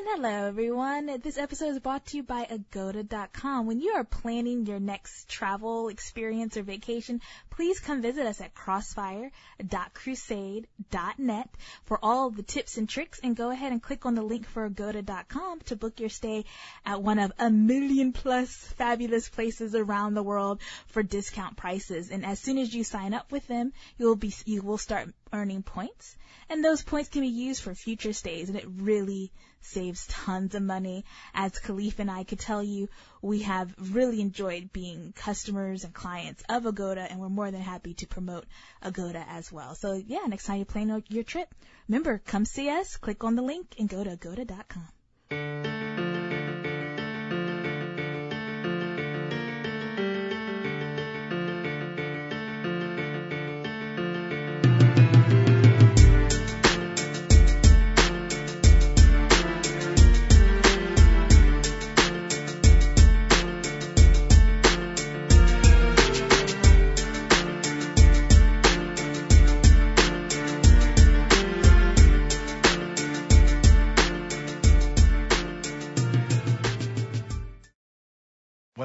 And 0.00 0.08
hello 0.12 0.46
everyone. 0.46 1.20
This 1.22 1.36
episode 1.36 1.72
is 1.72 1.78
brought 1.78 2.06
to 2.06 2.16
you 2.16 2.22
by 2.22 2.46
Agoda.com. 2.48 3.66
When 3.66 3.82
you 3.82 3.90
are 3.90 4.04
planning 4.04 4.64
your 4.64 4.80
next 4.80 5.28
travel 5.28 5.88
experience 5.88 6.56
or 6.56 6.62
vacation, 6.62 7.20
please 7.50 7.80
come 7.80 8.00
visit 8.00 8.24
us 8.24 8.40
at 8.40 8.54
crossfire.crusade.net 8.54 11.50
for 11.84 11.98
all 12.02 12.30
the 12.30 12.42
tips 12.42 12.78
and 12.78 12.88
tricks 12.88 13.20
and 13.22 13.36
go 13.36 13.50
ahead 13.50 13.72
and 13.72 13.82
click 13.82 14.06
on 14.06 14.14
the 14.14 14.22
link 14.22 14.46
for 14.46 14.64
Agoda.com 14.64 15.60
to 15.66 15.76
book 15.76 16.00
your 16.00 16.08
stay 16.08 16.46
at 16.86 17.02
one 17.02 17.18
of 17.18 17.30
a 17.38 17.50
million 17.50 18.14
plus 18.14 18.56
fabulous 18.78 19.28
places 19.28 19.74
around 19.74 20.14
the 20.14 20.22
world 20.22 20.62
for 20.86 21.02
discount 21.02 21.58
prices. 21.58 22.10
And 22.10 22.24
as 22.24 22.38
soon 22.38 22.56
as 22.56 22.74
you 22.74 22.84
sign 22.84 23.12
up 23.12 23.30
with 23.30 23.46
them, 23.48 23.74
you'll 23.98 24.16
be, 24.16 24.32
you 24.46 24.62
will 24.62 24.78
start 24.78 25.10
earning 25.30 25.62
points 25.62 26.16
and 26.48 26.64
those 26.64 26.82
points 26.82 27.10
can 27.10 27.20
be 27.20 27.28
used 27.28 27.62
for 27.62 27.74
future 27.74 28.14
stays 28.14 28.48
and 28.48 28.56
it 28.56 28.64
really 28.66 29.30
saves 29.60 30.06
tons 30.06 30.54
of 30.54 30.62
money. 30.62 31.04
As 31.34 31.58
Caliph 31.58 31.98
and 31.98 32.10
I 32.10 32.24
could 32.24 32.40
tell 32.40 32.62
you, 32.62 32.88
we 33.22 33.42
have 33.42 33.74
really 33.78 34.20
enjoyed 34.20 34.72
being 34.72 35.12
customers 35.14 35.84
and 35.84 35.94
clients 35.94 36.42
of 36.48 36.66
Agoda 36.66 37.06
and 37.10 37.20
we're 37.20 37.28
more 37.28 37.50
than 37.50 37.60
happy 37.60 37.94
to 37.94 38.06
promote 38.06 38.46
Agoda 38.82 39.24
as 39.28 39.52
well. 39.52 39.74
So 39.74 39.94
yeah, 39.94 40.24
next 40.26 40.46
time 40.46 40.58
you 40.58 40.64
plan 40.64 41.02
your 41.08 41.24
trip, 41.24 41.54
remember, 41.88 42.20
come 42.24 42.44
see 42.44 42.68
us, 42.68 42.96
click 42.96 43.24
on 43.24 43.36
the 43.36 43.42
link 43.42 43.74
and 43.78 43.88
go 43.88 44.02
to 44.02 44.10
agoda.com. 44.10 45.99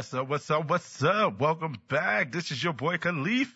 What's 0.06 0.14
up? 0.14 0.30
What's 0.30 0.52
up? 0.52 0.70
What's 0.70 1.04
up? 1.04 1.40
Welcome 1.40 1.78
back. 1.90 2.32
This 2.32 2.52
is 2.52 2.64
your 2.64 2.74
boy 2.74 3.00
Caliph. 3.00 3.52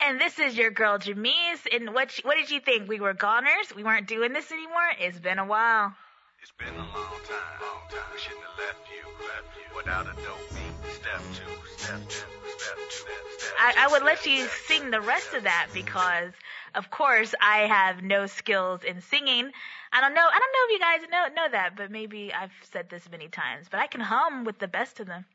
And 0.00 0.20
this 0.20 0.36
is 0.40 0.58
your 0.58 0.72
girl 0.72 0.98
Jamese. 0.98 1.64
And 1.72 1.94
what 1.94 2.10
what 2.24 2.34
did 2.34 2.50
you 2.50 2.58
think? 2.58 2.88
We 2.88 2.98
were 2.98 3.14
goners? 3.14 3.72
We 3.76 3.84
weren't 3.84 4.08
doing 4.08 4.32
this 4.32 4.50
anymore? 4.50 4.90
It's 4.98 5.20
been 5.20 5.38
a 5.38 5.46
while. 5.46 5.94
It's 6.40 6.50
been 6.58 6.74
a 6.74 6.78
long 6.78 6.88
time, 6.90 7.60
long 7.60 7.86
time. 7.88 8.00
We 8.12 8.18
shouldn't 8.18 8.42
have 8.42 8.58
left 8.58 8.90
you, 8.90 9.26
left 9.28 9.56
you 9.56 9.76
without 9.76 10.06
a 10.06 10.14
dope 10.24 10.50
beat. 10.50 10.92
Step 10.92 11.20
two, 11.34 11.68
step 11.76 12.00
two, 12.08 12.50
step 12.58 12.78
two, 12.90 13.06
step 13.38 13.54
I, 13.60 13.72
two, 13.72 13.78
I 13.78 13.88
would 13.92 14.02
let 14.02 14.26
you 14.26 14.42
two, 14.42 14.48
sing 14.66 14.90
the 14.90 15.00
rest 15.00 15.28
step 15.28 15.38
of 15.38 15.44
that 15.44 15.68
because, 15.72 16.32
of 16.74 16.90
course, 16.90 17.32
I 17.40 17.68
have 17.68 18.02
no 18.02 18.26
skills 18.26 18.82
in 18.82 19.02
singing. 19.02 19.52
I 19.92 20.00
don't 20.00 20.14
know. 20.14 20.26
I 20.26 20.38
don't 20.40 20.52
know 20.52 20.64
if 20.66 20.72
you 20.72 20.80
guys 20.80 21.00
know 21.12 21.42
know 21.44 21.48
that, 21.52 21.76
but 21.76 21.92
maybe 21.92 22.32
I've 22.34 22.50
said 22.72 22.90
this 22.90 23.08
many 23.08 23.28
times. 23.28 23.68
But 23.70 23.78
I 23.78 23.86
can 23.86 24.00
hum 24.00 24.42
with 24.42 24.58
the 24.58 24.66
best 24.66 24.98
of 24.98 25.06
them. 25.06 25.26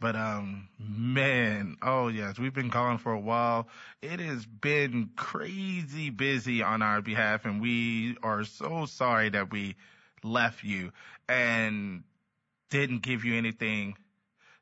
But 0.00 0.16
um, 0.16 0.68
man, 0.78 1.76
oh 1.82 2.08
yes, 2.08 2.38
we've 2.38 2.54
been 2.54 2.70
gone 2.70 2.96
for 2.96 3.12
a 3.12 3.20
while. 3.20 3.68
It 4.00 4.18
has 4.18 4.46
been 4.46 5.10
crazy 5.14 6.08
busy 6.08 6.62
on 6.62 6.80
our 6.80 7.02
behalf, 7.02 7.44
and 7.44 7.60
we 7.60 8.16
are 8.22 8.44
so 8.44 8.86
sorry 8.86 9.28
that 9.28 9.52
we 9.52 9.76
left 10.22 10.64
you 10.64 10.92
and 11.28 12.02
didn't 12.70 13.02
give 13.02 13.24
you 13.24 13.34
anything 13.36 13.96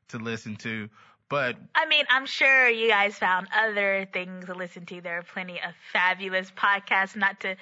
to 0.09 0.17
listen 0.17 0.57
to. 0.57 0.89
But 1.29 1.57
I 1.75 1.85
mean, 1.85 2.05
I'm 2.09 2.25
sure 2.25 2.67
you 2.67 2.89
guys 2.89 3.15
found 3.15 3.47
other 3.55 4.07
things 4.11 4.45
to 4.45 4.55
listen 4.55 4.87
to. 4.87 4.99
There 4.99 5.19
are 5.19 5.23
plenty 5.23 5.57
of 5.57 5.75
fabulous 5.93 6.49
podcasts, 6.49 7.15
not 7.15 7.39
to 7.41 7.55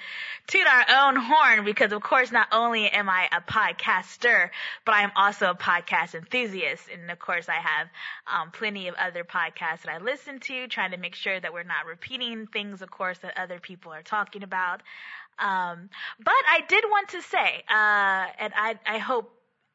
toot 0.46 0.66
our 0.66 1.08
own 1.08 1.16
horn, 1.16 1.66
because 1.66 1.92
of 1.92 2.02
course, 2.02 2.32
not 2.32 2.48
only 2.50 2.88
am 2.88 3.10
I 3.10 3.28
a 3.30 3.42
podcaster, 3.42 4.48
but 4.86 4.92
I'm 4.92 5.12
also 5.14 5.50
a 5.50 5.54
podcast 5.54 6.14
enthusiast. 6.14 6.88
And 6.90 7.10
of 7.10 7.18
course, 7.18 7.46
I 7.50 7.56
have 7.56 7.88
um, 8.26 8.50
plenty 8.52 8.88
of 8.88 8.94
other 8.94 9.22
podcasts 9.22 9.82
that 9.82 9.90
I 9.90 9.98
listen 9.98 10.40
to, 10.40 10.66
trying 10.68 10.92
to 10.92 10.96
make 10.96 11.14
sure 11.14 11.38
that 11.38 11.52
we're 11.52 11.62
not 11.62 11.84
repeating 11.86 12.46
things, 12.46 12.80
of 12.80 12.90
course, 12.90 13.18
that 13.18 13.38
other 13.38 13.60
people 13.60 13.92
are 13.92 14.02
talking 14.02 14.42
about. 14.42 14.80
Um, 15.38 15.90
but 16.18 16.34
I 16.50 16.62
did 16.66 16.84
want 16.88 17.10
to 17.10 17.20
say, 17.20 17.64
uh, 17.68 18.26
and 18.38 18.52
I, 18.56 18.78
I 18.86 18.96
hope, 18.98 19.30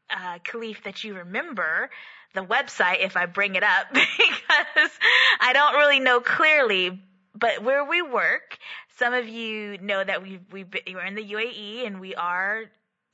uh, 0.09 0.39
Caliph, 0.43 0.83
that 0.83 1.03
you 1.03 1.13
remember 1.13 1.91
the 2.33 2.41
website 2.41 3.03
if 3.03 3.15
I 3.15 3.25
bring 3.25 3.55
it 3.55 3.63
up 3.63 3.87
because 3.93 4.91
I 5.39 5.53
don't 5.53 5.75
really 5.75 5.99
know 5.99 6.19
clearly. 6.19 6.99
But 7.35 7.63
where 7.63 7.83
we 7.83 8.01
work, 8.01 8.57
some 8.97 9.13
of 9.13 9.27
you 9.27 9.77
know 9.79 10.03
that 10.03 10.21
we 10.21 10.39
we 10.51 10.65
we're 10.93 11.01
in 11.01 11.15
the 11.15 11.23
UAE 11.23 11.85
and 11.87 11.99
we 11.99 12.15
are 12.15 12.65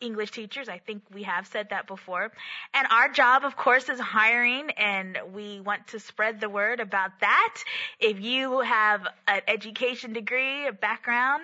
English 0.01 0.31
teachers. 0.31 0.69
I 0.69 0.77
think 0.77 1.03
we 1.13 1.23
have 1.23 1.47
said 1.47 1.69
that 1.69 1.87
before. 1.87 2.31
And 2.73 2.87
our 2.89 3.09
job, 3.09 3.43
of 3.43 3.55
course, 3.55 3.89
is 3.89 3.99
hiring 3.99 4.71
and 4.71 5.17
we 5.33 5.59
want 5.59 5.87
to 5.87 5.99
spread 5.99 6.39
the 6.39 6.49
word 6.49 6.79
about 6.79 7.11
that. 7.19 7.55
If 7.99 8.19
you 8.21 8.59
have 8.61 9.07
an 9.27 9.41
education 9.47 10.13
degree, 10.13 10.67
a 10.67 10.73
background, 10.73 11.43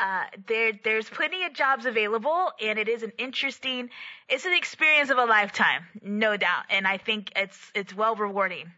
uh, 0.00 0.24
there, 0.46 0.72
there's 0.82 1.08
plenty 1.10 1.44
of 1.44 1.52
jobs 1.52 1.84
available 1.86 2.52
and 2.60 2.78
it 2.78 2.88
is 2.88 3.02
an 3.02 3.12
interesting, 3.18 3.90
it's 4.28 4.46
an 4.46 4.54
experience 4.54 5.10
of 5.10 5.18
a 5.18 5.24
lifetime, 5.26 5.84
no 6.02 6.36
doubt. 6.36 6.64
And 6.70 6.86
I 6.86 6.96
think 6.98 7.32
it's, 7.36 7.58
it's 7.74 7.94
well 7.94 8.14
rewarding. 8.16 8.72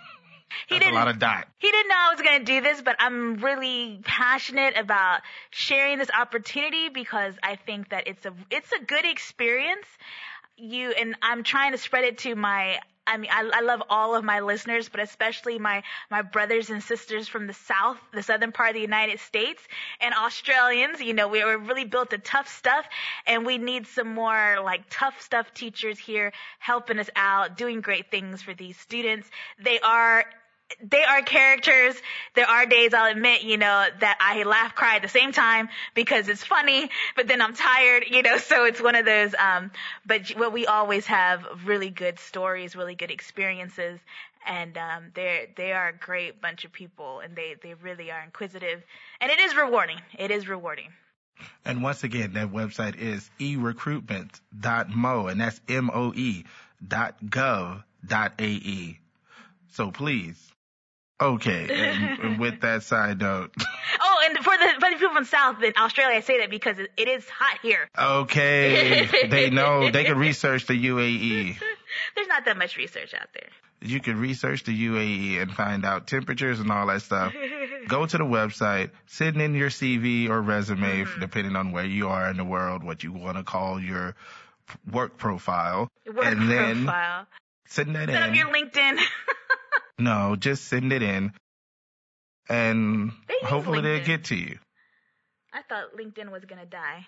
He 0.67 0.79
That's 0.79 0.91
a 0.91 0.93
lot 0.93 1.07
of 1.07 1.17
dot. 1.19 1.47
He 1.59 1.71
didn't 1.71 1.87
know 1.89 1.95
I 1.97 2.13
was 2.13 2.21
going 2.21 2.39
to 2.39 2.45
do 2.45 2.61
this, 2.61 2.81
but 2.81 2.95
I'm 2.99 3.37
really 3.37 4.01
passionate 4.03 4.77
about 4.77 5.21
sharing 5.49 5.97
this 5.97 6.09
opportunity 6.11 6.89
because 6.89 7.35
I 7.41 7.55
think 7.55 7.89
that 7.89 8.07
it's 8.07 8.25
a 8.25 8.33
it's 8.49 8.71
a 8.73 8.83
good 8.83 9.05
experience. 9.05 9.87
You 10.57 10.91
and 10.91 11.15
I'm 11.21 11.43
trying 11.43 11.71
to 11.71 11.77
spread 11.77 12.05
it 12.05 12.19
to 12.19 12.35
my. 12.35 12.79
I 13.07 13.17
mean, 13.17 13.31
I, 13.31 13.49
I 13.51 13.61
love 13.61 13.81
all 13.89 14.15
of 14.15 14.23
my 14.23 14.41
listeners, 14.41 14.87
but 14.87 14.99
especially 15.01 15.57
my 15.57 15.83
my 16.11 16.21
brothers 16.21 16.69
and 16.69 16.83
sisters 16.83 17.27
from 17.27 17.47
the 17.47 17.53
south, 17.53 17.97
the 18.13 18.21
southern 18.21 18.51
part 18.51 18.69
of 18.69 18.75
the 18.75 18.81
United 18.81 19.19
States, 19.19 19.61
and 19.99 20.13
Australians. 20.13 21.01
You 21.01 21.13
know, 21.13 21.27
we 21.27 21.43
were 21.43 21.57
really 21.57 21.85
built 21.85 22.11
to 22.11 22.19
tough 22.19 22.47
stuff, 22.47 22.85
and 23.25 23.45
we 23.45 23.57
need 23.57 23.87
some 23.87 24.13
more 24.13 24.59
like 24.63 24.83
tough 24.89 25.19
stuff 25.21 25.51
teachers 25.53 25.97
here 25.97 26.31
helping 26.59 26.99
us 26.99 27.09
out, 27.15 27.57
doing 27.57 27.81
great 27.81 28.11
things 28.11 28.41
for 28.43 28.53
these 28.53 28.77
students. 28.77 29.29
They 29.59 29.79
are 29.79 30.25
they 30.81 31.03
are 31.03 31.21
characters. 31.21 31.95
There 32.35 32.47
are 32.47 32.65
days 32.65 32.93
I'll 32.93 33.11
admit, 33.11 33.43
you 33.43 33.57
know, 33.57 33.87
that 33.99 34.17
I 34.19 34.43
laugh, 34.43 34.75
cry 34.75 34.95
at 34.95 35.01
the 35.01 35.07
same 35.07 35.31
time 35.31 35.69
because 35.95 36.27
it's 36.27 36.43
funny, 36.43 36.89
but 37.15 37.27
then 37.27 37.41
I'm 37.41 37.53
tired, 37.53 38.05
you 38.09 38.21
know, 38.21 38.37
so 38.51 38.65
it's 38.65 38.81
one 38.81 38.95
of 38.95 39.05
those, 39.05 39.33
um, 39.35 39.71
but 40.05 40.51
we 40.51 40.65
always 40.65 41.05
have 41.07 41.45
really 41.65 41.89
good 41.89 42.19
stories, 42.19 42.75
really 42.75 42.95
good 42.95 43.11
experiences. 43.11 43.99
And, 44.45 44.75
um, 44.77 45.11
they're, 45.13 45.47
they 45.55 45.71
are 45.71 45.89
a 45.89 45.93
great 45.93 46.41
bunch 46.41 46.65
of 46.65 46.71
people 46.71 47.19
and 47.19 47.35
they, 47.35 47.55
they 47.61 47.75
really 47.75 48.09
are 48.11 48.21
inquisitive 48.23 48.81
and 49.19 49.31
it 49.31 49.39
is 49.39 49.55
rewarding. 49.55 50.01
It 50.17 50.31
is 50.31 50.47
rewarding. 50.47 50.89
And 51.65 51.83
once 51.83 52.03
again, 52.03 52.33
that 52.33 52.51
website 52.51 52.97
is 52.97 53.29
erecruitment.mo, 53.39 55.27
and 55.27 55.41
that's 55.41 55.61
M-O-E 55.67 56.45
dot 56.87 57.15
gov 57.25 57.83
dot 58.05 58.33
A-E. 58.39 58.99
So 59.71 59.91
please. 59.91 60.50
Okay. 61.21 61.67
And, 61.69 62.19
and 62.19 62.39
with 62.45 62.61
that 62.61 62.83
side 62.83 63.19
note. 63.19 63.53
Oh, 64.01 64.23
and 64.25 64.37
for 64.39 64.57
the, 64.57 64.67
for 64.79 64.89
the 64.89 64.95
people 64.97 65.13
from 65.13 65.25
South 65.25 65.61
in 65.61 65.73
Australia, 65.77 66.17
I 66.17 66.21
say 66.21 66.39
that 66.39 66.49
because 66.49 66.79
it, 66.79 66.91
it 66.97 67.07
is 67.07 67.27
hot 67.29 67.59
here. 67.61 67.87
Okay. 67.97 69.07
They 69.29 69.49
know 69.51 69.91
they 69.91 70.03
can 70.03 70.17
research 70.29 70.65
the 70.67 70.73
UAE. 70.73 71.57
There's 72.15 72.27
not 72.27 72.45
that 72.45 72.57
much 72.57 72.77
research 72.77 73.13
out 73.13 73.27
there. 73.33 73.49
You 73.83 73.99
can 73.99 74.19
research 74.19 74.63
the 74.63 74.87
UAE 74.87 75.41
and 75.41 75.51
find 75.51 75.85
out 75.85 76.05
temperatures 76.07 76.59
and 76.59 76.71
all 76.71 76.85
that 76.87 77.01
stuff. 77.01 77.33
Go 77.87 78.05
to 78.05 78.17
the 78.17 78.23
website, 78.23 78.91
send 79.07 79.41
in 79.41 79.55
your 79.55 79.69
CV 79.69 80.29
or 80.29 80.39
resume, 80.41 81.03
Mm-hmm. 81.03 81.19
depending 81.19 81.55
on 81.55 81.71
where 81.71 81.85
you 81.85 82.07
are 82.09 82.29
in 82.29 82.37
the 82.37 82.43
world, 82.45 82.83
what 82.83 83.03
you 83.03 83.11
want 83.11 83.37
to 83.37 83.43
call 83.43 83.79
your 83.79 84.15
work 84.91 85.17
profile. 85.17 85.89
Work 86.05 86.25
and 86.25 86.49
then 86.49 86.83
profile. 86.85 87.25
send 87.67 87.95
that 87.95 88.07
Set 88.09 88.21
up 88.21 88.29
in. 88.29 88.35
your 88.35 88.47
LinkedIn. 88.47 88.99
No, 90.01 90.35
just 90.35 90.65
send 90.65 90.91
it 90.91 91.01
in 91.03 91.31
and 92.49 93.11
They 93.27 93.35
hopefully 93.47 93.81
they'll 93.81 94.03
get 94.03 94.25
to 94.25 94.35
you. 94.35 94.57
I 95.53 95.61
thought 95.63 95.95
LinkedIn 95.97 96.31
was 96.31 96.43
gonna 96.45 96.65
die. 96.65 97.05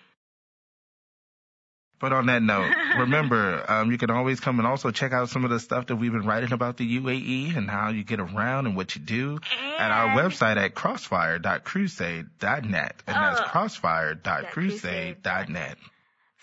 But 2.00 2.12
on 2.12 2.26
that 2.26 2.42
note, 2.42 2.72
remember, 2.98 3.64
um, 3.70 3.90
you 3.90 3.96
can 3.98 4.10
always 4.10 4.40
come 4.40 4.58
and 4.58 4.66
also 4.66 4.90
check 4.90 5.12
out 5.12 5.28
some 5.30 5.44
of 5.44 5.50
the 5.50 5.60
stuff 5.60 5.86
that 5.86 5.96
we've 5.96 6.12
been 6.12 6.26
writing 6.26 6.52
about 6.52 6.76
the 6.76 6.98
UAE 6.98 7.56
and 7.56 7.70
how 7.70 7.88
you 7.90 8.04
get 8.04 8.20
around 8.20 8.66
and 8.66 8.76
what 8.76 8.94
you 8.94 9.00
do 9.00 9.38
at 9.78 9.90
our 9.90 10.08
website 10.16 10.56
at 10.56 10.74
crossfire.crusade.net. 10.74 13.02
And 13.06 13.16
that's 13.16 13.40
Oh. 13.40 13.44
crossfire.crusade.net. 13.44 15.78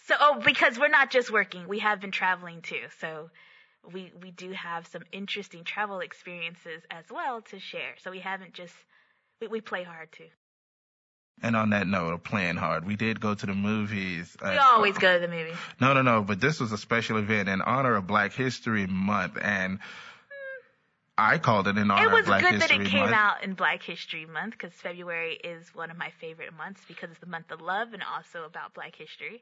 So, 0.05 0.15
oh, 0.19 0.41
because 0.43 0.79
we're 0.79 0.87
not 0.89 1.11
just 1.11 1.31
working, 1.31 1.67
we 1.67 1.79
have 1.79 2.01
been 2.01 2.11
traveling 2.11 2.61
too. 2.61 2.81
So, 2.99 3.29
we 3.93 4.11
we 4.21 4.31
do 4.31 4.51
have 4.51 4.87
some 4.87 5.03
interesting 5.11 5.63
travel 5.63 5.99
experiences 5.99 6.83
as 6.89 7.05
well 7.09 7.41
to 7.41 7.59
share. 7.59 7.95
So 8.03 8.11
we 8.11 8.19
haven't 8.19 8.53
just 8.53 8.75
we, 9.39 9.47
we 9.47 9.61
play 9.61 9.83
hard 9.83 10.11
too. 10.11 10.27
And 11.43 11.55
on 11.55 11.71
that 11.71 11.87
note 11.87 12.13
of 12.13 12.23
playing 12.23 12.57
hard, 12.57 12.85
we 12.85 12.95
did 12.95 13.19
go 13.19 13.33
to 13.33 13.45
the 13.45 13.55
movies. 13.55 14.37
We 14.41 14.49
uh, 14.49 14.63
always 14.63 14.97
go 14.97 15.15
to 15.15 15.19
the 15.19 15.31
movies. 15.31 15.55
No, 15.79 15.93
no, 15.93 16.03
no. 16.03 16.21
But 16.21 16.39
this 16.39 16.59
was 16.59 16.71
a 16.71 16.77
special 16.77 17.17
event 17.17 17.49
in 17.49 17.61
honor 17.61 17.95
of 17.95 18.05
Black 18.05 18.33
History 18.33 18.85
Month, 18.85 19.39
and 19.41 19.79
I 21.17 21.39
called 21.39 21.67
it 21.67 21.77
in 21.77 21.89
honor 21.89 22.09
It 22.09 22.11
was 22.11 22.21
of 22.21 22.25
Black 22.27 22.41
good 22.43 22.61
that 22.61 22.71
it 22.71 22.87
came 22.87 23.01
Month. 23.01 23.13
out 23.13 23.43
in 23.43 23.53
Black 23.53 23.81
History 23.81 24.25
Month 24.25 24.51
because 24.51 24.73
February 24.73 25.39
is 25.43 25.73
one 25.73 25.89
of 25.89 25.97
my 25.97 26.11
favorite 26.19 26.53
months 26.55 26.81
because 26.87 27.09
it's 27.09 27.19
the 27.19 27.25
month 27.25 27.51
of 27.51 27.61
love 27.61 27.93
and 27.93 28.03
also 28.03 28.43
about 28.43 28.73
Black 28.73 28.95
history. 28.95 29.41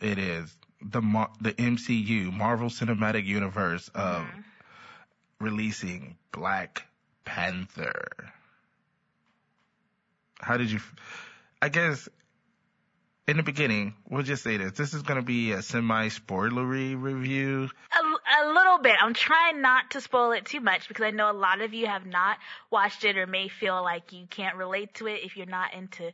It 0.00 0.18
is 0.18 0.54
the 0.82 1.00
the 1.40 1.52
MCU 1.52 2.32
Marvel 2.32 2.68
Cinematic 2.68 3.26
Universe 3.26 3.88
of 3.94 4.22
Mhm. 4.24 4.44
releasing 5.40 6.16
Black 6.32 6.86
Panther. 7.24 8.32
How 10.40 10.56
did 10.56 10.70
you? 10.70 10.78
f- 10.78 10.94
I 11.60 11.68
guess 11.68 12.08
in 13.28 13.36
the 13.36 13.42
beginning, 13.42 13.94
we'll 14.08 14.22
just 14.22 14.42
say 14.42 14.56
this: 14.56 14.72
this 14.72 14.94
is 14.94 15.02
going 15.02 15.20
to 15.20 15.24
be 15.26 15.52
a 15.52 15.60
semi-spoilery 15.62 17.00
review. 17.00 17.68
A, 17.92 18.42
a 18.42 18.52
little 18.52 18.78
bit. 18.78 18.96
I'm 19.00 19.12
trying 19.14 19.60
not 19.60 19.90
to 19.90 20.00
spoil 20.00 20.32
it 20.32 20.46
too 20.46 20.60
much 20.60 20.88
because 20.88 21.04
I 21.04 21.10
know 21.10 21.30
a 21.30 21.32
lot 21.34 21.60
of 21.60 21.74
you 21.74 21.86
have 21.86 22.06
not 22.06 22.38
watched 22.70 23.04
it 23.04 23.18
or 23.18 23.26
may 23.26 23.48
feel 23.48 23.82
like 23.82 24.12
you 24.12 24.26
can't 24.30 24.56
relate 24.56 24.94
to 24.94 25.06
it 25.08 25.20
if 25.24 25.36
you're 25.36 25.46
not 25.46 25.74
into 25.74 26.10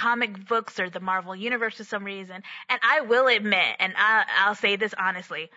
comic 0.00 0.48
books 0.48 0.80
or 0.80 0.88
the 0.88 0.98
Marvel 1.00 1.36
universe 1.36 1.74
for 1.74 1.84
some 1.84 2.04
reason. 2.04 2.42
And 2.70 2.80
I 2.82 3.02
will 3.02 3.26
admit, 3.26 3.76
and 3.78 3.92
I, 3.96 4.24
I'll 4.38 4.54
say 4.54 4.76
this 4.76 4.94
honestly, 4.98 5.50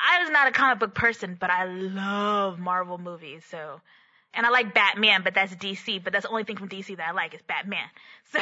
I 0.00 0.20
was 0.22 0.30
not 0.30 0.48
a 0.48 0.52
comic 0.52 0.80
book 0.80 0.94
person, 0.94 1.36
but 1.38 1.50
I 1.50 1.64
love 1.66 2.58
Marvel 2.58 2.98
movies. 2.98 3.44
So, 3.48 3.80
and 4.38 4.46
I 4.46 4.50
like 4.50 4.72
Batman, 4.72 5.22
but 5.24 5.34
that's 5.34 5.52
DC. 5.56 6.02
But 6.02 6.12
that's 6.12 6.24
the 6.24 6.30
only 6.30 6.44
thing 6.44 6.56
from 6.56 6.68
DC 6.68 6.96
that 6.96 7.08
I 7.08 7.10
like 7.10 7.34
is 7.34 7.42
Batman. 7.46 7.84
So. 8.30 8.40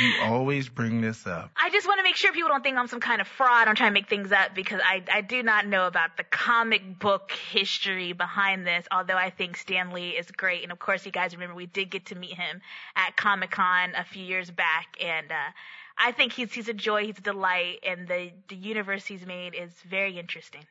You 0.00 0.22
always 0.22 0.70
bring 0.70 1.02
this 1.02 1.26
up. 1.26 1.50
I 1.54 1.68
just 1.68 1.86
want 1.86 1.98
to 1.98 2.02
make 2.02 2.16
sure 2.16 2.32
people 2.32 2.48
don't 2.48 2.62
think 2.62 2.78
I'm 2.78 2.86
some 2.86 3.00
kind 3.00 3.20
of 3.20 3.28
fraud. 3.28 3.68
I'm 3.68 3.74
trying 3.74 3.90
to 3.90 3.92
make 3.92 4.08
things 4.08 4.32
up 4.32 4.54
because 4.54 4.80
I, 4.82 5.02
I 5.12 5.20
do 5.20 5.42
not 5.42 5.66
know 5.66 5.86
about 5.86 6.16
the 6.16 6.24
comic 6.24 6.98
book 6.98 7.30
history 7.30 8.14
behind 8.14 8.66
this, 8.66 8.86
although 8.90 9.18
I 9.18 9.28
think 9.28 9.58
Stan 9.58 9.90
Lee 9.90 10.12
is 10.12 10.30
great. 10.30 10.62
And 10.62 10.72
of 10.72 10.78
course, 10.78 11.04
you 11.04 11.12
guys 11.12 11.34
remember 11.34 11.54
we 11.54 11.66
did 11.66 11.90
get 11.90 12.06
to 12.06 12.14
meet 12.14 12.32
him 12.32 12.62
at 12.96 13.14
Comic 13.14 13.50
Con 13.50 13.90
a 13.98 14.04
few 14.04 14.24
years 14.24 14.50
back. 14.50 14.96
And, 14.98 15.30
uh, 15.30 15.50
I 15.98 16.12
think 16.12 16.32
he's, 16.32 16.50
he's 16.50 16.68
a 16.68 16.74
joy, 16.74 17.04
he's 17.04 17.18
a 17.18 17.20
delight, 17.22 17.80
and 17.86 18.08
the, 18.08 18.30
the 18.48 18.56
universe 18.56 19.04
he's 19.04 19.26
made 19.26 19.54
is 19.54 19.70
very 19.86 20.18
interesting. 20.18 20.64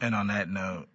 And 0.00 0.14
on 0.14 0.28
that 0.28 0.48
note, 0.48 0.86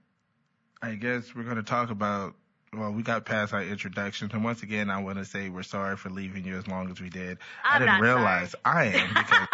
I 0.85 0.93
guess 0.95 1.33
we're 1.35 1.43
going 1.43 1.55
to 1.55 1.63
talk 1.63 1.89
about. 1.89 2.35
Well, 2.71 2.91
we 2.91 3.01
got 3.03 3.25
past 3.25 3.53
our 3.53 3.63
introductions, 3.63 4.33
and 4.33 4.43
once 4.43 4.61
again, 4.61 4.89
I 4.89 5.01
want 5.01 5.17
to 5.17 5.25
say 5.25 5.49
we're 5.49 5.63
sorry 5.63 5.95
for 5.97 6.09
leaving 6.09 6.45
you 6.45 6.57
as 6.57 6.67
long 6.67 6.91
as 6.91 6.99
we 6.99 7.09
did. 7.09 7.39
I 7.63 7.75
I'm 7.75 7.81
didn't 7.81 7.93
not 7.93 8.01
realize 8.01 8.55
I 8.63 8.85
am 8.85 9.13
because 9.13 9.47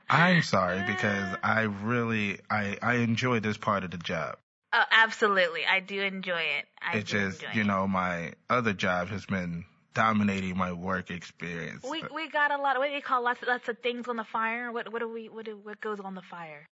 I'm 0.08 0.42
sorry 0.42 0.82
because 0.86 1.36
I 1.42 1.62
really 1.62 2.38
I 2.48 2.78
I 2.80 2.94
enjoy 2.96 3.40
this 3.40 3.58
part 3.58 3.84
of 3.84 3.90
the 3.90 3.98
job. 3.98 4.36
Oh, 4.72 4.82
absolutely. 4.90 5.66
I 5.66 5.80
do 5.80 6.00
enjoy 6.00 6.40
it. 6.40 6.66
I 6.80 6.98
it's 6.98 7.10
just 7.10 7.42
you 7.52 7.62
it. 7.62 7.66
know 7.66 7.86
my 7.86 8.32
other 8.48 8.72
job 8.72 9.08
has 9.08 9.26
been 9.26 9.64
dominating 9.92 10.56
my 10.56 10.72
work 10.72 11.10
experience. 11.10 11.84
We 11.84 12.02
we 12.14 12.28
got 12.30 12.50
a 12.50 12.58
lot. 12.58 12.76
Of, 12.76 12.80
what 12.80 12.88
do 12.88 12.94
you 12.94 13.02
call 13.02 13.22
lots 13.22 13.42
of, 13.42 13.48
lots 13.48 13.68
of 13.68 13.78
things 13.80 14.08
on 14.08 14.16
the 14.16 14.24
fire? 14.24 14.72
What 14.72 14.90
what 14.92 15.00
do 15.00 15.08
we 15.08 15.28
what 15.28 15.44
do, 15.44 15.58
what 15.62 15.80
goes 15.80 16.00
on 16.00 16.14
the 16.14 16.22
fire? 16.22 16.64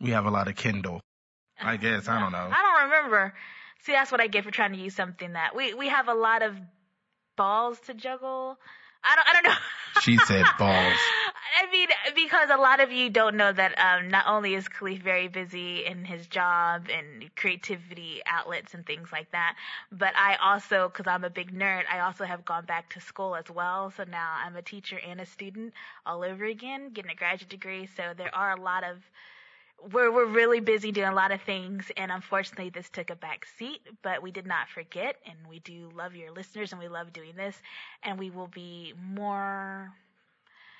We 0.00 0.10
have 0.10 0.26
a 0.26 0.30
lot 0.30 0.48
of 0.48 0.56
Kindle. 0.56 1.00
I 1.60 1.76
guess 1.76 2.08
I 2.08 2.20
don't 2.20 2.32
know. 2.32 2.38
I 2.52 2.62
don't 2.62 2.90
remember. 2.90 3.34
See, 3.82 3.92
that's 3.92 4.10
what 4.10 4.20
I 4.20 4.26
get 4.26 4.44
for 4.44 4.50
trying 4.50 4.72
to 4.72 4.78
use 4.78 4.94
something 4.94 5.32
that 5.32 5.54
we 5.54 5.74
we 5.74 5.88
have 5.88 6.08
a 6.08 6.14
lot 6.14 6.42
of 6.42 6.54
balls 7.36 7.78
to 7.86 7.94
juggle. 7.94 8.58
I 9.04 9.16
don't 9.16 9.28
I 9.28 9.32
don't 9.32 9.44
know. 9.44 9.58
She 10.02 10.16
said 10.16 10.44
balls. 10.58 10.98
I 11.60 11.70
mean, 11.72 11.88
because 12.14 12.50
a 12.50 12.56
lot 12.56 12.78
of 12.78 12.92
you 12.92 13.10
don't 13.10 13.36
know 13.36 13.50
that 13.50 13.74
um, 13.78 14.08
not 14.08 14.26
only 14.28 14.54
is 14.54 14.68
Caliph 14.68 15.02
very 15.02 15.26
busy 15.26 15.84
in 15.84 16.04
his 16.04 16.26
job 16.28 16.86
and 16.92 17.34
creativity 17.34 18.20
outlets 18.26 18.74
and 18.74 18.86
things 18.86 19.08
like 19.10 19.30
that, 19.32 19.56
but 19.90 20.14
I 20.14 20.36
also, 20.36 20.88
because 20.88 21.08
I'm 21.10 21.24
a 21.24 21.30
big 21.30 21.52
nerd, 21.52 21.82
I 21.90 22.00
also 22.00 22.24
have 22.24 22.44
gone 22.44 22.64
back 22.64 22.90
to 22.90 23.00
school 23.00 23.34
as 23.34 23.50
well. 23.50 23.90
So 23.96 24.04
now 24.04 24.36
I'm 24.44 24.54
a 24.54 24.62
teacher 24.62 25.00
and 25.04 25.20
a 25.20 25.26
student 25.26 25.72
all 26.06 26.22
over 26.22 26.44
again, 26.44 26.90
getting 26.92 27.10
a 27.10 27.16
graduate 27.16 27.50
degree. 27.50 27.88
So 27.96 28.12
there 28.16 28.32
are 28.34 28.52
a 28.52 28.60
lot 28.60 28.84
of 28.84 28.98
we're 29.92 30.12
we're 30.12 30.26
really 30.26 30.60
busy 30.60 30.92
doing 30.92 31.08
a 31.08 31.14
lot 31.14 31.30
of 31.30 31.40
things, 31.42 31.90
and 31.96 32.10
unfortunately, 32.10 32.70
this 32.70 32.88
took 32.90 33.10
a 33.10 33.16
back 33.16 33.46
seat. 33.58 33.80
But 34.02 34.22
we 34.22 34.30
did 34.30 34.46
not 34.46 34.68
forget, 34.68 35.16
and 35.26 35.36
we 35.48 35.60
do 35.60 35.90
love 35.94 36.14
your 36.14 36.32
listeners, 36.32 36.72
and 36.72 36.80
we 36.80 36.88
love 36.88 37.12
doing 37.12 37.34
this, 37.36 37.56
and 38.02 38.18
we 38.18 38.30
will 38.30 38.48
be 38.48 38.92
more 39.00 39.92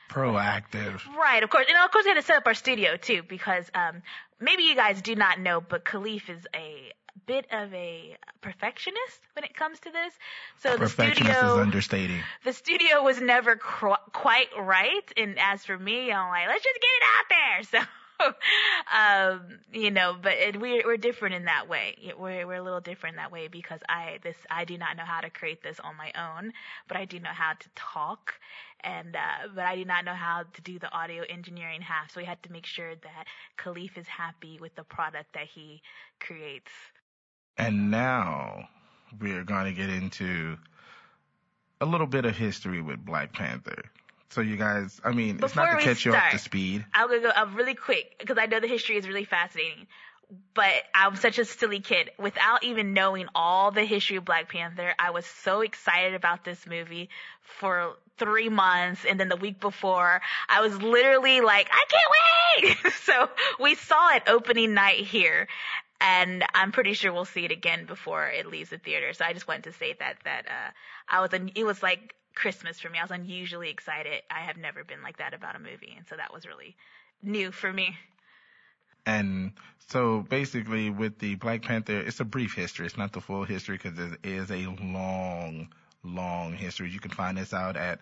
Proactive. 0.08 1.00
Right, 1.14 1.42
of 1.42 1.50
course. 1.50 1.66
And 1.68 1.76
of 1.84 1.90
course 1.90 2.04
we 2.04 2.10
had 2.10 2.14
to 2.16 2.22
set 2.22 2.36
up 2.38 2.46
our 2.46 2.54
studio 2.54 2.96
too 2.96 3.22
because 3.28 3.70
um 3.74 4.02
maybe 4.40 4.62
you 4.62 4.74
guys 4.74 5.02
do 5.02 5.14
not 5.14 5.38
know, 5.38 5.60
but 5.60 5.84
Caliph 5.84 6.30
is 6.30 6.46
a 6.54 6.92
bit 7.26 7.46
of 7.52 7.74
a 7.74 8.16
perfectionist 8.40 9.20
when 9.34 9.44
it 9.44 9.54
comes 9.54 9.78
to 9.80 9.90
this. 9.90 10.14
So 10.62 10.72
the 10.72 10.78
Perfectionist 10.78 11.30
is 11.30 11.36
studio 11.36 11.60
understating. 11.60 12.20
the 12.44 12.52
studio 12.54 13.02
was 13.02 13.20
never 13.20 13.56
cr- 13.56 14.00
quite 14.14 14.48
right 14.58 15.12
and 15.16 15.38
as 15.38 15.64
for 15.66 15.78
me, 15.78 16.10
I'm 16.10 16.30
like, 16.30 16.48
let's 16.48 16.64
just 16.64 16.78
get 16.80 16.88
it 16.88 17.02
out 17.04 17.24
there. 17.28 17.82
So 17.82 17.88
um, 18.94 19.58
you 19.72 19.90
know, 19.90 20.16
but 20.20 20.32
it, 20.32 20.60
we're 20.60 20.82
we're 20.84 20.96
different 20.96 21.34
in 21.34 21.44
that 21.44 21.68
way. 21.68 21.96
We're 22.18 22.46
we're 22.46 22.56
a 22.56 22.62
little 22.62 22.80
different 22.80 23.16
that 23.16 23.32
way 23.32 23.48
because 23.48 23.80
I 23.88 24.18
this 24.22 24.36
I 24.50 24.64
do 24.64 24.78
not 24.78 24.96
know 24.96 25.04
how 25.04 25.20
to 25.20 25.30
create 25.30 25.62
this 25.62 25.80
on 25.80 25.96
my 25.96 26.12
own, 26.16 26.52
but 26.88 26.96
I 26.96 27.04
do 27.04 27.20
know 27.20 27.30
how 27.32 27.52
to 27.52 27.68
talk, 27.74 28.34
and 28.80 29.16
uh, 29.16 29.48
but 29.54 29.64
I 29.64 29.76
do 29.76 29.84
not 29.84 30.04
know 30.04 30.14
how 30.14 30.44
to 30.52 30.62
do 30.62 30.78
the 30.78 30.92
audio 30.92 31.24
engineering 31.28 31.80
half. 31.80 32.12
So 32.12 32.20
we 32.20 32.26
had 32.26 32.42
to 32.44 32.52
make 32.52 32.66
sure 32.66 32.94
that 32.94 33.26
Caliph 33.56 33.96
is 33.96 34.06
happy 34.06 34.58
with 34.60 34.74
the 34.74 34.84
product 34.84 35.32
that 35.34 35.46
he 35.46 35.82
creates. 36.20 36.72
And 37.56 37.90
now 37.90 38.68
we're 39.20 39.44
going 39.44 39.64
to 39.64 39.72
get 39.72 39.90
into 39.90 40.56
a 41.80 41.86
little 41.86 42.06
bit 42.06 42.24
of 42.24 42.36
history 42.36 42.80
with 42.80 43.04
Black 43.04 43.32
Panther. 43.32 43.82
So 44.30 44.42
you 44.42 44.56
guys, 44.56 45.00
I 45.02 45.12
mean, 45.12 45.40
it's 45.42 45.56
not 45.56 45.66
Before 45.66 45.80
to 45.80 45.84
catch 45.84 46.04
you 46.04 46.12
up 46.12 46.22
to 46.24 46.28
start, 46.30 46.40
speed. 46.40 46.84
I'm 46.92 47.08
gonna 47.08 47.20
go 47.20 47.30
uh, 47.30 47.46
really 47.54 47.74
quick 47.74 48.16
because 48.18 48.36
I 48.38 48.46
know 48.46 48.60
the 48.60 48.66
history 48.66 48.96
is 48.96 49.08
really 49.08 49.24
fascinating. 49.24 49.86
But 50.52 50.74
I'm 50.94 51.16
such 51.16 51.38
a 51.38 51.46
silly 51.46 51.80
kid. 51.80 52.10
Without 52.18 52.62
even 52.62 52.92
knowing 52.92 53.28
all 53.34 53.70
the 53.70 53.84
history 53.84 54.16
of 54.16 54.26
Black 54.26 54.50
Panther, 54.50 54.94
I 54.98 55.10
was 55.10 55.24
so 55.24 55.62
excited 55.62 56.14
about 56.14 56.44
this 56.44 56.66
movie 56.66 57.08
for 57.40 57.94
three 58.18 58.50
months. 58.50 59.06
And 59.06 59.18
then 59.18 59.30
the 59.30 59.36
week 59.36 59.58
before, 59.58 60.20
I 60.46 60.60
was 60.60 60.76
literally 60.82 61.40
like, 61.40 61.70
I 61.72 61.84
can't 61.88 62.76
wait. 62.84 62.92
so 63.04 63.30
we 63.58 63.74
saw 63.74 64.16
it 64.16 64.24
opening 64.26 64.74
night 64.74 65.00
here. 65.06 65.48
And 65.98 66.44
I'm 66.54 66.72
pretty 66.72 66.92
sure 66.92 67.10
we'll 67.10 67.24
see 67.24 67.46
it 67.46 67.50
again 67.50 67.86
before 67.86 68.28
it 68.28 68.46
leaves 68.46 68.68
the 68.68 68.78
theater. 68.78 69.14
So 69.14 69.24
I 69.24 69.32
just 69.32 69.48
wanted 69.48 69.64
to 69.64 69.72
say 69.72 69.94
that, 69.98 70.16
that, 70.24 70.46
uh, 70.46 70.70
I 71.08 71.22
was, 71.22 71.32
un- 71.32 71.52
it 71.54 71.64
was 71.64 71.82
like 71.82 72.14
Christmas 72.38 72.78
for 72.78 72.88
me. 72.88 72.98
I 72.98 73.02
was 73.02 73.10
unusually 73.10 73.68
excited. 73.68 74.22
I 74.30 74.40
have 74.40 74.56
never 74.56 74.84
been 74.84 75.02
like 75.02 75.18
that 75.18 75.34
about 75.34 75.56
a 75.56 75.58
movie. 75.58 75.92
And 75.96 76.06
so 76.06 76.16
that 76.16 76.32
was 76.32 76.46
really 76.46 76.76
new 77.20 77.50
for 77.50 77.72
me. 77.72 77.96
And 79.04 79.52
so 79.88 80.20
basically 80.20 80.90
with 80.90 81.18
the 81.18 81.34
Black 81.34 81.62
Panther, 81.62 81.98
it's 81.98 82.20
a 82.20 82.24
brief 82.24 82.54
history. 82.54 82.86
It's 82.86 82.96
not 82.96 83.12
the 83.12 83.20
full 83.20 83.44
history 83.44 83.78
because 83.82 83.98
it 83.98 84.18
is 84.22 84.50
a 84.50 84.66
long, 84.80 85.68
long 86.04 86.52
history. 86.52 86.90
You 86.90 87.00
can 87.00 87.10
find 87.10 87.36
this 87.36 87.52
out 87.52 87.76
at 87.76 87.98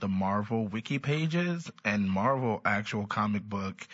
the 0.00 0.08
Marvel 0.08 0.66
wiki 0.66 0.98
pages 0.98 1.70
and 1.84 2.10
Marvel 2.10 2.60
actual 2.64 3.06
comic 3.06 3.48
book 3.48 3.86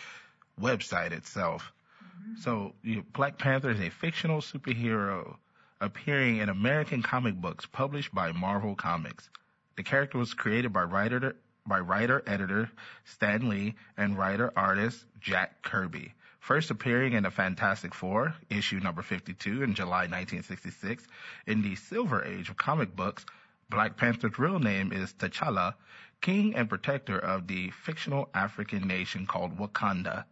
website 0.59 1.11
itself. 1.11 1.71
Mm-hmm. 2.03 2.41
So 2.41 2.73
you, 2.81 3.03
Black 3.13 3.37
Panther 3.37 3.69
is 3.69 3.79
a 3.79 3.89
fictional 3.89 4.41
superhero 4.41 5.35
appearing 5.79 6.37
in 6.37 6.49
American 6.49 7.03
comic 7.03 7.35
books 7.35 7.65
published 7.65 8.15
by 8.15 8.31
Marvel 8.31 8.75
Comics. 8.75 9.29
The 9.77 9.83
character 9.83 10.17
was 10.17 10.33
created 10.33 10.71
by 10.71 10.83
writer 10.83 11.35
by 11.67 11.79
writer 11.79 12.23
editor 12.27 12.69
Stan 13.03 13.49
Lee 13.49 13.75
and 13.97 14.17
writer 14.17 14.53
artist 14.55 15.05
Jack 15.19 15.63
Kirby. 15.63 16.13
First 16.39 16.69
appearing 16.69 17.13
in 17.13 17.23
the 17.23 17.31
Fantastic 17.31 17.93
Four, 17.93 18.35
issue 18.49 18.79
number 18.79 19.01
52 19.01 19.63
in 19.63 19.73
July 19.73 20.07
1966. 20.07 21.07
In 21.47 21.61
the 21.61 21.75
Silver 21.75 22.23
Age 22.23 22.49
of 22.49 22.55
comic 22.55 22.95
books, 22.95 23.25
Black 23.69 23.97
Panther's 23.97 24.37
real 24.37 24.59
name 24.59 24.93
is 24.93 25.11
T'Challa, 25.13 25.73
king 26.21 26.55
and 26.55 26.69
protector 26.69 27.17
of 27.17 27.47
the 27.47 27.71
fictional 27.71 28.29
African 28.33 28.87
nation 28.87 29.25
called 29.25 29.57
Wakanda. 29.57 30.25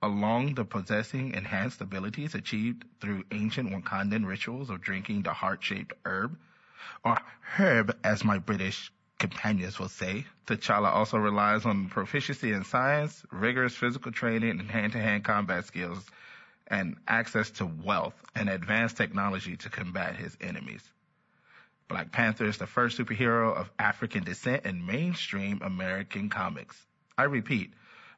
Along 0.00 0.54
the 0.54 0.64
possessing 0.64 1.34
enhanced 1.34 1.80
abilities 1.80 2.34
achieved 2.34 2.84
through 3.00 3.24
ancient 3.32 3.70
Wakandan 3.70 4.24
rituals 4.24 4.70
of 4.70 4.80
drinking 4.80 5.22
the 5.22 5.32
heart-shaped 5.32 5.92
herb, 6.06 6.38
or 7.04 7.18
herb 7.56 7.96
as 8.04 8.24
my 8.24 8.38
British 8.38 8.92
companions 9.18 9.78
will 9.78 9.88
say. 9.88 10.26
T'Challa 10.46 10.92
also 10.92 11.16
relies 11.16 11.64
on 11.64 11.88
proficiency 11.88 12.52
in 12.52 12.64
science, 12.64 13.24
rigorous 13.30 13.74
physical 13.74 14.10
training, 14.10 14.58
and 14.58 14.70
hand-to-hand 14.70 15.24
combat 15.24 15.64
skills, 15.64 16.04
and 16.66 16.96
access 17.06 17.50
to 17.50 17.66
wealth 17.66 18.14
and 18.34 18.48
advanced 18.48 18.96
technology 18.96 19.56
to 19.56 19.70
combat 19.70 20.16
his 20.16 20.36
enemies. 20.40 20.82
Black 21.88 22.10
Panther 22.10 22.46
is 22.46 22.58
the 22.58 22.66
first 22.66 22.98
superhero 22.98 23.54
of 23.54 23.70
African 23.78 24.24
descent 24.24 24.64
in 24.64 24.86
mainstream 24.86 25.60
American 25.62 26.30
comics. 26.30 26.76
I 27.18 27.24
repeat, 27.24 27.74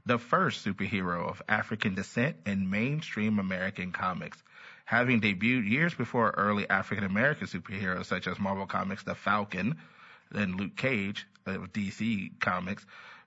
the 0.07 0.19
first 0.19 0.65
superhero 0.65 1.29
of 1.29 1.43
African 1.49 1.95
descent 1.95 2.37
in 2.47 2.71
mainstream 2.71 3.39
American 3.39 3.91
comics, 3.91 4.43
having 4.85 5.21
debuted 5.21 5.69
years 5.69 5.95
before 5.95 6.31
early 6.37 6.69
African 6.69 7.05
American 7.05 7.47
superheroes 7.47 8.07
such 8.07 8.27
as 8.27 8.39
Marvel 8.39 8.67
Comics' 8.67 9.03
The 9.03 9.15
Falcon, 9.15 9.77
and 10.33 10.57
Luke 10.57 10.77
Cage 10.77 11.27
uh, 11.47 11.53
of 11.53 11.73
DC 11.73 12.39
Comics, 12.41 12.85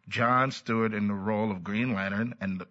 John 0.07 0.51
Stewart 0.51 0.93
in 0.93 1.07
the 1.07 1.13
role 1.13 1.51
of 1.51 1.63
Green 1.63 1.93
Lantern, 1.93 2.35
and 2.41 2.63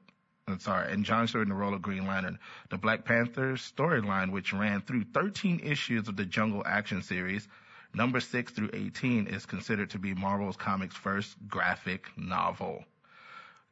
I'm 0.48 0.60
sorry, 0.60 0.92
and 0.92 1.04
John 1.04 1.26
Stewart 1.26 1.42
in 1.42 1.48
the 1.48 1.54
role 1.54 1.74
of 1.74 1.82
Green 1.82 2.06
Lantern. 2.06 2.38
The 2.70 2.78
Black 2.78 3.04
Panther 3.04 3.54
storyline, 3.54 4.30
which 4.30 4.52
ran 4.52 4.80
through 4.80 5.04
13 5.12 5.60
issues 5.60 6.08
of 6.08 6.16
the 6.16 6.24
Jungle 6.24 6.62
Action 6.64 7.02
series, 7.02 7.48
number 7.92 8.20
6 8.20 8.52
through 8.52 8.70
18, 8.72 9.26
is 9.26 9.46
considered 9.46 9.90
to 9.90 9.98
be 9.98 10.14
Marvel's 10.14 10.56
comics' 10.56 10.94
first 10.94 11.36
graphic 11.48 12.06
novel. 12.16 12.84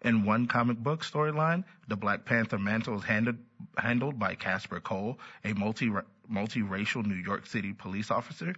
In 0.04 0.26
one 0.26 0.46
comic 0.46 0.76
book 0.76 1.02
storyline, 1.02 1.64
the 1.88 1.96
Black 1.96 2.26
Panther 2.26 2.58
mantle 2.58 2.98
is 2.98 3.04
handed, 3.04 3.38
handled 3.78 4.18
by 4.18 4.34
Kasper 4.34 4.78
Cole, 4.78 5.18
a 5.42 5.54
multi 5.54 5.90
multiracial 6.30 7.06
New 7.06 7.14
York 7.14 7.46
City 7.46 7.72
police 7.72 8.10
officer. 8.10 8.54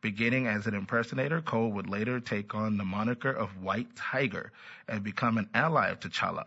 Beginning 0.00 0.46
as 0.46 0.66
an 0.66 0.74
impersonator, 0.74 1.42
Cole 1.42 1.72
would 1.72 1.90
later 1.90 2.20
take 2.20 2.54
on 2.54 2.78
the 2.78 2.84
moniker 2.84 3.30
of 3.30 3.62
White 3.62 3.94
Tiger 3.96 4.50
and 4.88 5.04
become 5.04 5.36
an 5.36 5.50
ally 5.52 5.90
of 5.90 6.00
T'Challa. 6.00 6.46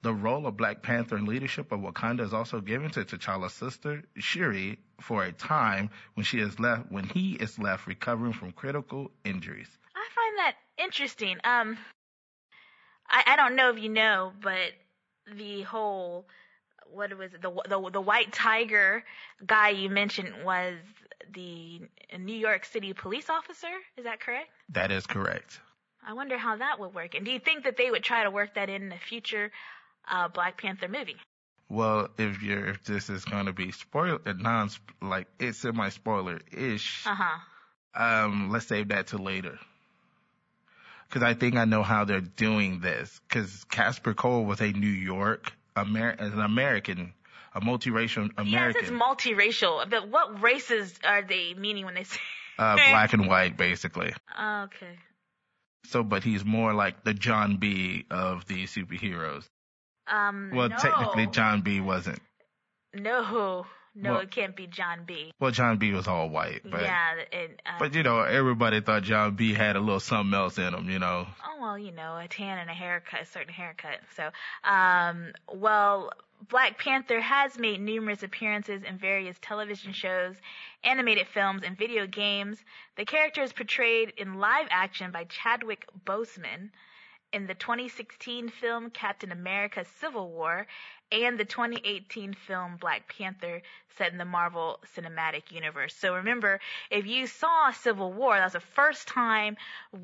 The 0.00 0.14
role 0.14 0.46
of 0.46 0.56
Black 0.56 0.80
Panther 0.82 1.16
and 1.16 1.28
leadership 1.28 1.70
of 1.70 1.80
Wakanda 1.80 2.20
is 2.20 2.32
also 2.32 2.62
given 2.62 2.90
to 2.92 3.04
T'Challa's 3.04 3.52
sister, 3.52 4.02
Shuri, 4.16 4.78
for 5.00 5.24
a 5.24 5.32
time 5.32 5.90
when 6.14 6.24
she 6.24 6.38
is 6.38 6.58
left 6.58 6.90
when 6.90 7.04
he 7.04 7.34
is 7.34 7.58
left 7.58 7.86
recovering 7.86 8.32
from 8.32 8.52
critical 8.52 9.10
injuries. 9.24 9.68
I 9.94 10.08
find 10.14 10.38
that 10.38 10.54
interesting. 10.78 11.38
Um, 11.44 11.76
I, 13.08 13.22
I 13.28 13.36
don't 13.36 13.56
know 13.56 13.70
if 13.70 13.78
you 13.78 13.88
know, 13.88 14.32
but 14.42 14.72
the 15.36 15.62
whole 15.62 16.26
what 16.92 17.16
was 17.16 17.32
it 17.34 17.42
the 17.42 17.50
the 17.68 17.90
the 17.90 18.00
white 18.00 18.32
tiger 18.32 19.04
guy 19.46 19.70
you 19.70 19.88
mentioned 19.90 20.44
was 20.44 20.74
the 21.32 21.80
New 22.18 22.36
York 22.36 22.64
City 22.64 22.92
police 22.92 23.28
officer. 23.30 23.68
Is 23.96 24.04
that 24.04 24.20
correct? 24.20 24.48
That 24.70 24.90
is 24.92 25.06
correct. 25.06 25.60
I 26.06 26.12
wonder 26.12 26.36
how 26.36 26.56
that 26.56 26.78
would 26.78 26.94
work. 26.94 27.14
And 27.14 27.24
do 27.24 27.30
you 27.32 27.38
think 27.40 27.64
that 27.64 27.76
they 27.78 27.90
would 27.90 28.04
try 28.04 28.24
to 28.24 28.30
work 28.30 28.54
that 28.54 28.68
in 28.68 28.90
the 28.90 28.98
future 28.98 29.50
uh, 30.10 30.28
Black 30.28 30.60
Panther 30.60 30.88
movie? 30.88 31.16
Well, 31.70 32.08
if 32.18 32.42
you're 32.42 32.66
if 32.66 32.84
this 32.84 33.08
is 33.08 33.24
going 33.24 33.46
to 33.46 33.52
be 33.52 33.72
spoiler 33.72 34.20
non 34.36 34.70
like 35.00 35.26
it's 35.40 35.58
semi 35.58 35.88
spoiler 35.88 36.40
ish, 36.52 37.06
Uh 37.06 37.14
huh. 37.14 37.38
um, 37.94 38.50
let's 38.50 38.66
save 38.66 38.88
that 38.88 39.08
to 39.08 39.18
later. 39.18 39.58
Because 41.14 41.28
I 41.28 41.34
think 41.34 41.54
I 41.54 41.64
know 41.64 41.84
how 41.84 42.04
they're 42.04 42.20
doing 42.20 42.80
this. 42.80 43.20
Because 43.28 43.62
Kasper 43.70 44.14
Cole 44.14 44.44
was 44.44 44.60
a 44.60 44.72
New 44.72 44.88
York 44.88 45.52
Amer- 45.76 46.16
an 46.18 46.40
American, 46.40 47.12
a 47.54 47.60
multiracial 47.60 48.30
American. 48.36 48.82
it 48.82 48.86
says 48.86 48.90
American, 48.90 48.98
multiracial. 48.98 49.88
But 49.88 50.08
what 50.08 50.42
races 50.42 50.92
are 51.04 51.22
they 51.22 51.54
meaning 51.54 51.84
when 51.84 51.94
they 51.94 52.02
say? 52.02 52.18
uh, 52.58 52.74
black 52.90 53.12
and 53.12 53.28
white, 53.28 53.56
basically. 53.56 54.12
Oh 54.36 54.62
okay. 54.64 54.98
So, 55.86 56.02
but 56.02 56.24
he's 56.24 56.44
more 56.44 56.74
like 56.74 57.04
the 57.04 57.14
Jon 57.14 57.58
B 57.58 58.06
of 58.10 58.44
the 58.46 58.64
superheroes. 58.64 59.44
Um. 60.08 60.50
Well, 60.52 60.68
no. 60.68 60.76
technically, 60.76 61.28
Jon 61.28 61.60
B 61.60 61.80
wasn't. 61.80 62.18
No. 62.92 63.66
No, 63.94 64.12
Well- 64.14 64.20
it 64.22 64.30
can't 64.30 64.56
be 64.56 64.66
Jon 64.66 65.04
B. 65.04 65.32
Well, 65.38 65.52
Jon 65.52 65.78
B 65.78 65.92
was 65.92 66.08
all 66.08 66.28
white, 66.28 66.62
but 66.64 66.82
yeah. 66.82 67.14
And, 67.32 67.62
uh, 67.64 67.78
but 67.78 67.94
you 67.94 68.02
know, 68.02 68.20
everybody 68.22 68.80
thought 68.80 69.02
Jon 69.04 69.36
B 69.36 69.54
had 69.54 69.76
a 69.76 69.80
little 69.80 70.00
something 70.00 70.34
else 70.34 70.58
in 70.58 70.74
him, 70.74 70.90
you 70.90 70.98
know. 70.98 71.26
Oh 71.46 71.60
well, 71.60 71.78
you 71.78 71.92
know, 71.92 72.16
a 72.16 72.26
tan 72.26 72.58
and 72.58 72.68
a 72.68 72.74
haircut, 72.74 73.22
a 73.22 73.26
certain 73.26 73.52
haircut. 73.52 74.00
So, 74.16 74.30
um, 74.68 75.32
well, 75.52 76.12
Black 76.48 76.78
Panther 76.78 77.20
has 77.20 77.56
made 77.58 77.80
numerous 77.80 78.22
appearances 78.22 78.82
in 78.82 78.98
various 78.98 79.36
television 79.40 79.92
shows, 79.92 80.34
animated 80.82 81.26
films, 81.28 81.62
and 81.64 81.78
video 81.78 82.06
games. 82.06 82.62
The 82.96 83.04
character 83.04 83.42
is 83.42 83.52
portrayed 83.52 84.12
in 84.16 84.34
live 84.34 84.66
action 84.70 85.10
by 85.10 85.24
Chadwick 85.24 85.86
Boseman 86.04 86.70
in 87.34 87.48
the 87.48 87.54
2016 87.54 88.48
film 88.48 88.90
Captain 88.90 89.32
America 89.32 89.84
Civil 90.00 90.30
War 90.30 90.68
and 91.10 91.36
the 91.36 91.44
2018 91.44 92.32
film 92.32 92.76
Black 92.80 93.12
Panther 93.18 93.60
set 93.98 94.12
in 94.12 94.18
the 94.18 94.24
Marvel 94.24 94.78
Cinematic 94.96 95.50
Universe. 95.50 95.94
So 95.96 96.14
remember, 96.14 96.60
if 96.90 97.06
you 97.06 97.26
saw 97.26 97.72
Civil 97.72 98.12
War, 98.12 98.36
that 98.36 98.44
was 98.44 98.52
the 98.52 98.60
first 98.60 99.08
time 99.08 99.56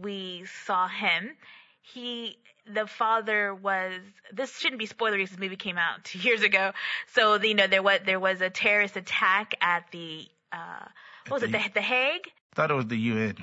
we 0.03 0.45
saw 0.67 0.89
him. 0.89 1.37
He, 1.83 2.37
the 2.67 2.89
father 2.89 3.55
was, 3.55 4.01
this 4.33 4.59
shouldn't 4.59 4.81
be 4.81 4.89
spoilery 4.89 5.19
because 5.19 5.31
this 5.31 5.39
movie 5.39 5.57
came 5.57 5.79
out 5.79 6.05
two 6.05 6.19
years 6.19 6.43
ago. 6.43 6.73
So, 7.15 7.41
you 7.41 7.55
know, 7.55 7.69
there 7.69 7.83
was, 7.83 8.01
there 8.05 8.21
was 8.21 8.41
a 8.41 8.51
terrorist 8.51 8.97
attack 8.97 9.55
at 9.61 9.85
the, 9.93 10.27
uh, 10.53 10.85
what 11.29 11.41
was 11.41 11.43
it, 11.45 11.53
the, 11.53 11.63
the 11.75 11.81
Hague? 11.81 12.29
Thought 12.57 12.73
it 12.73 12.75
was 12.75 12.87
the 12.87 12.99
UN. 12.99 13.37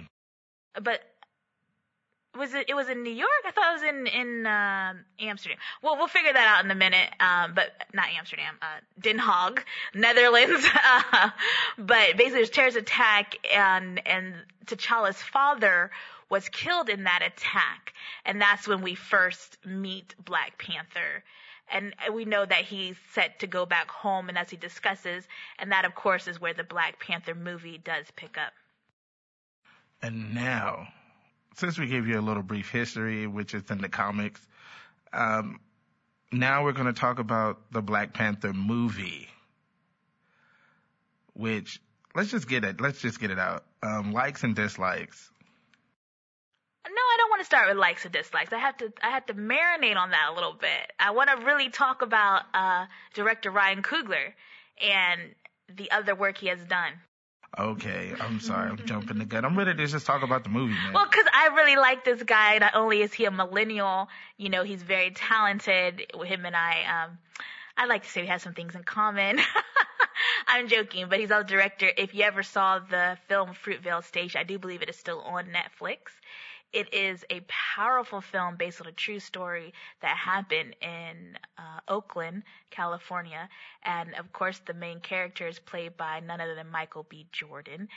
but 0.82 1.02
was 2.38 2.54
it? 2.54 2.70
It 2.70 2.74
was 2.76 2.90
in 2.90 3.04
New 3.04 3.14
York. 3.14 3.30
I 3.46 3.52
thought 3.52 3.70
it 3.70 3.82
was 3.82 3.84
in 3.84 4.08
in 4.08 4.46
um 4.46 5.06
Amsterdam. 5.20 5.58
Well, 5.82 5.98
we'll 5.98 6.08
figure 6.08 6.34
that 6.34 6.56
out 6.58 6.64
in 6.64 6.72
a 6.72 6.76
minute. 6.76 7.10
Um, 7.20 7.54
but 7.54 7.72
not 7.94 8.08
Amsterdam. 8.18 8.56
Uh, 8.62 8.80
Den 9.00 9.20
Haag, 9.20 9.60
Netherlands. 9.94 10.66
Uh, 10.74 11.30
but 11.78 12.18
basically, 12.18 12.30
there's 12.32 12.50
terrorist 12.50 12.78
attack, 12.78 13.36
and 13.54 14.02
and 14.08 14.36
T'Challa's 14.66 15.22
father 15.22 15.92
was 16.30 16.50
killed 16.50 16.90
in 16.90 17.04
that 17.04 17.22
attack, 17.22 17.94
and 18.26 18.42
that's 18.42 18.68
when 18.68 18.82
we 18.82 18.96
first 18.96 19.58
meet 19.66 20.14
Black 20.24 20.58
Panther. 20.58 21.24
And 21.70 21.94
we 22.14 22.24
know 22.24 22.46
that 22.46 22.64
he's 22.64 22.96
set 23.12 23.40
to 23.40 23.48
go 23.48 23.66
back 23.66 23.90
home, 23.90 24.30
and 24.30 24.38
as 24.38 24.50
he 24.50 24.56
discusses, 24.56 25.28
and 25.60 25.72
that 25.72 25.84
of 25.84 25.96
course 25.96 26.28
is 26.28 26.40
where 26.40 26.54
the 26.54 26.64
Black 26.64 27.00
Panther 27.00 27.36
movie 27.36 27.78
does 27.78 28.06
pick 28.16 28.38
up. 28.38 28.54
And 30.02 30.34
now, 30.34 30.88
since 31.58 31.80
we 31.80 31.88
gave 31.88 32.08
you 32.08 32.20
a 32.20 32.22
little 32.22 32.44
brief 32.44 32.70
history, 32.70 33.28
which 33.28 33.54
is 33.54 33.64
in 33.70 33.80
the 33.80 33.90
comics, 33.90 34.40
um, 35.12 35.60
now 36.32 36.64
we're 36.64 36.74
going 36.74 36.88
to 36.88 37.00
talk 37.00 37.20
about 37.20 37.72
the 37.72 37.82
Black 37.82 38.14
Panther 38.14 38.54
movie, 38.54 39.28
which 41.34 41.82
let's 42.16 42.32
just 42.32 42.48
get 42.48 42.64
it. 42.64 42.80
Let's 42.80 43.02
just 43.02 43.20
get 43.20 43.32
it 43.32 43.40
out. 43.40 43.66
Um, 43.82 44.12
likes 44.12 44.44
and 44.44 44.56
dislikes. 44.56 45.32
No, 46.86 46.94
I 46.94 47.16
don't 47.18 47.30
want 47.30 47.42
to 47.42 47.46
start 47.46 47.68
with 47.70 47.78
likes 47.78 48.06
and 48.06 48.14
dislikes. 48.14 48.54
I 48.54 48.60
have 48.60 48.78
to 48.78 48.94
I 49.02 49.10
have 49.10 49.26
to 49.26 49.34
marinate 49.34 49.98
on 49.98 50.12
that 50.12 50.30
a 50.32 50.34
little 50.34 50.54
bit. 50.54 50.94
I 51.00 51.12
want 51.12 51.30
to 51.30 51.46
really 51.46 51.70
talk 51.70 52.02
about 52.02 52.44
uh 52.54 52.86
director 53.14 53.52
Ryan 53.52 53.82
Coogler 53.82 54.34
and 54.82 55.22
the 55.76 55.92
other 55.92 56.16
work 56.16 56.38
he 56.38 56.48
has 56.48 56.64
done. 56.64 56.94
Okay, 57.58 58.14
I'm 58.20 58.40
sorry, 58.40 58.70
I'm 58.70 58.86
jumping 58.86 59.18
the 59.18 59.26
gun. 59.26 59.44
I'm 59.46 59.58
ready 59.58 59.74
to 59.74 59.88
just 59.88 60.06
talk 60.06 60.22
about 60.22 60.44
the 60.44 60.50
movie, 60.50 60.74
man. 60.74 60.94
Well, 60.94 61.08
because 61.10 61.26
I 61.34 61.48
really 61.56 61.76
like 61.76 62.06
this 62.06 62.22
guy. 62.22 62.58
Not 62.60 62.76
only 62.76 63.02
is 63.02 63.14
he 63.14 63.26
a 63.26 63.32
millennial, 63.32 64.10
you 64.38 64.50
know, 64.50 64.64
he's 64.64 64.84
very 64.84 65.12
talented. 65.12 66.06
Him 66.24 66.46
and 66.46 66.56
I, 66.56 67.06
um, 67.06 67.18
I 67.76 67.86
like 67.86 68.04
to 68.04 68.10
say 68.10 68.22
we 68.22 68.28
have 68.28 68.42
some 68.42 68.54
things 68.54 68.76
in 68.76 68.84
common. 68.84 69.40
I'm 70.48 70.68
joking, 70.68 71.08
but 71.10 71.20
he's 71.20 71.32
also 71.32 71.48
director. 71.48 71.92
If 71.96 72.14
you 72.14 72.24
ever 72.24 72.44
saw 72.44 72.80
the 72.80 73.18
film 73.28 73.50
Fruitvale 73.50 74.04
Station, 74.04 74.40
I 74.40 74.44
do 74.44 74.60
believe 74.60 74.82
it 74.82 74.90
is 74.90 74.96
still 74.96 75.22
on 75.22 75.46
Netflix. 75.46 75.98
It 76.74 76.94
is 76.94 77.24
a 77.30 77.42
powerful 77.76 78.22
film 78.22 78.58
based 78.58 78.82
on 78.82 78.88
a 78.88 78.92
true 78.92 79.20
story 79.20 79.74
that 80.02 80.18
happened 80.18 80.76
in 80.82 81.38
uh, 81.58 81.80
Oakland, 81.88 82.44
California. 82.72 83.50
And 83.84 84.14
of 84.16 84.32
course, 84.34 84.60
the 84.66 84.74
main 84.74 85.00
character 85.00 85.48
is 85.48 85.60
played 85.60 85.96
by 85.98 86.20
none 86.20 86.42
other 86.42 86.56
than 86.56 86.70
Michael 86.70 87.06
B. 87.10 87.28
Jordan. 87.32 87.88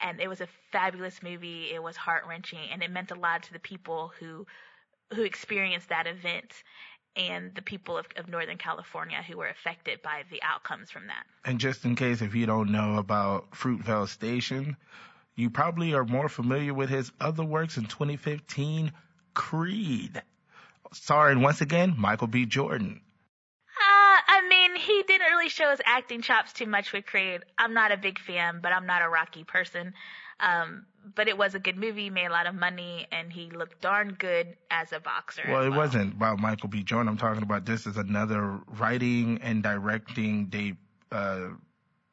And 0.00 0.20
it 0.20 0.28
was 0.28 0.40
a 0.40 0.48
fabulous 0.72 1.22
movie. 1.22 1.70
It 1.72 1.82
was 1.82 1.96
heart 1.96 2.24
wrenching, 2.28 2.70
and 2.72 2.82
it 2.82 2.90
meant 2.90 3.10
a 3.10 3.16
lot 3.16 3.44
to 3.44 3.52
the 3.52 3.58
people 3.58 4.12
who 4.18 4.46
who 5.14 5.22
experienced 5.22 5.88
that 5.88 6.06
event 6.06 6.52
and 7.16 7.54
the 7.54 7.62
people 7.62 7.98
of, 7.98 8.06
of 8.16 8.28
Northern 8.28 8.58
California 8.58 9.22
who 9.22 9.38
were 9.38 9.48
affected 9.48 10.00
by 10.02 10.22
the 10.30 10.42
outcomes 10.42 10.90
from 10.90 11.06
that. 11.08 11.24
And 11.44 11.58
just 11.58 11.84
in 11.84 11.96
case 11.96 12.22
if 12.22 12.34
you 12.34 12.46
don't 12.46 12.70
know 12.70 12.96
about 12.96 13.50
Fruitvale 13.50 14.08
Station, 14.08 14.76
you 15.38 15.50
probably 15.50 15.94
are 15.94 16.04
more 16.04 16.28
familiar 16.28 16.74
with 16.74 16.90
his 16.90 17.12
other 17.20 17.44
works 17.44 17.76
in 17.76 17.84
2015, 17.84 18.90
Creed, 19.34 20.20
starring 20.92 21.42
once 21.42 21.60
again 21.60 21.94
Michael 21.96 22.26
B. 22.26 22.44
Jordan. 22.44 23.00
Uh, 23.68 24.18
I 24.26 24.48
mean, 24.48 24.74
he 24.74 25.04
didn't 25.06 25.28
really 25.28 25.48
show 25.48 25.70
his 25.70 25.80
acting 25.86 26.22
chops 26.22 26.52
too 26.52 26.66
much 26.66 26.92
with 26.92 27.06
Creed. 27.06 27.42
I'm 27.56 27.72
not 27.72 27.92
a 27.92 27.96
big 27.96 28.18
fan, 28.18 28.58
but 28.60 28.72
I'm 28.72 28.84
not 28.84 29.00
a 29.00 29.08
Rocky 29.08 29.44
person. 29.44 29.94
Um, 30.40 30.86
but 31.14 31.28
it 31.28 31.38
was 31.38 31.54
a 31.54 31.60
good 31.60 31.76
movie, 31.76 32.10
made 32.10 32.26
a 32.26 32.32
lot 32.32 32.48
of 32.48 32.56
money, 32.56 33.06
and 33.12 33.32
he 33.32 33.48
looked 33.50 33.80
darn 33.80 34.16
good 34.18 34.56
as 34.72 34.92
a 34.92 34.98
boxer. 34.98 35.42
Well, 35.48 35.60
as 35.60 35.66
it 35.66 35.70
wasn't 35.70 36.14
about 36.14 36.40
Michael 36.40 36.68
B. 36.68 36.82
Jordan. 36.82 37.08
I'm 37.08 37.16
talking 37.16 37.44
about 37.44 37.64
this 37.64 37.86
is 37.86 37.96
another 37.96 38.58
writing 38.66 39.38
and 39.40 39.62
directing 39.62 40.46
day 40.46 40.74
uh, 41.12 41.50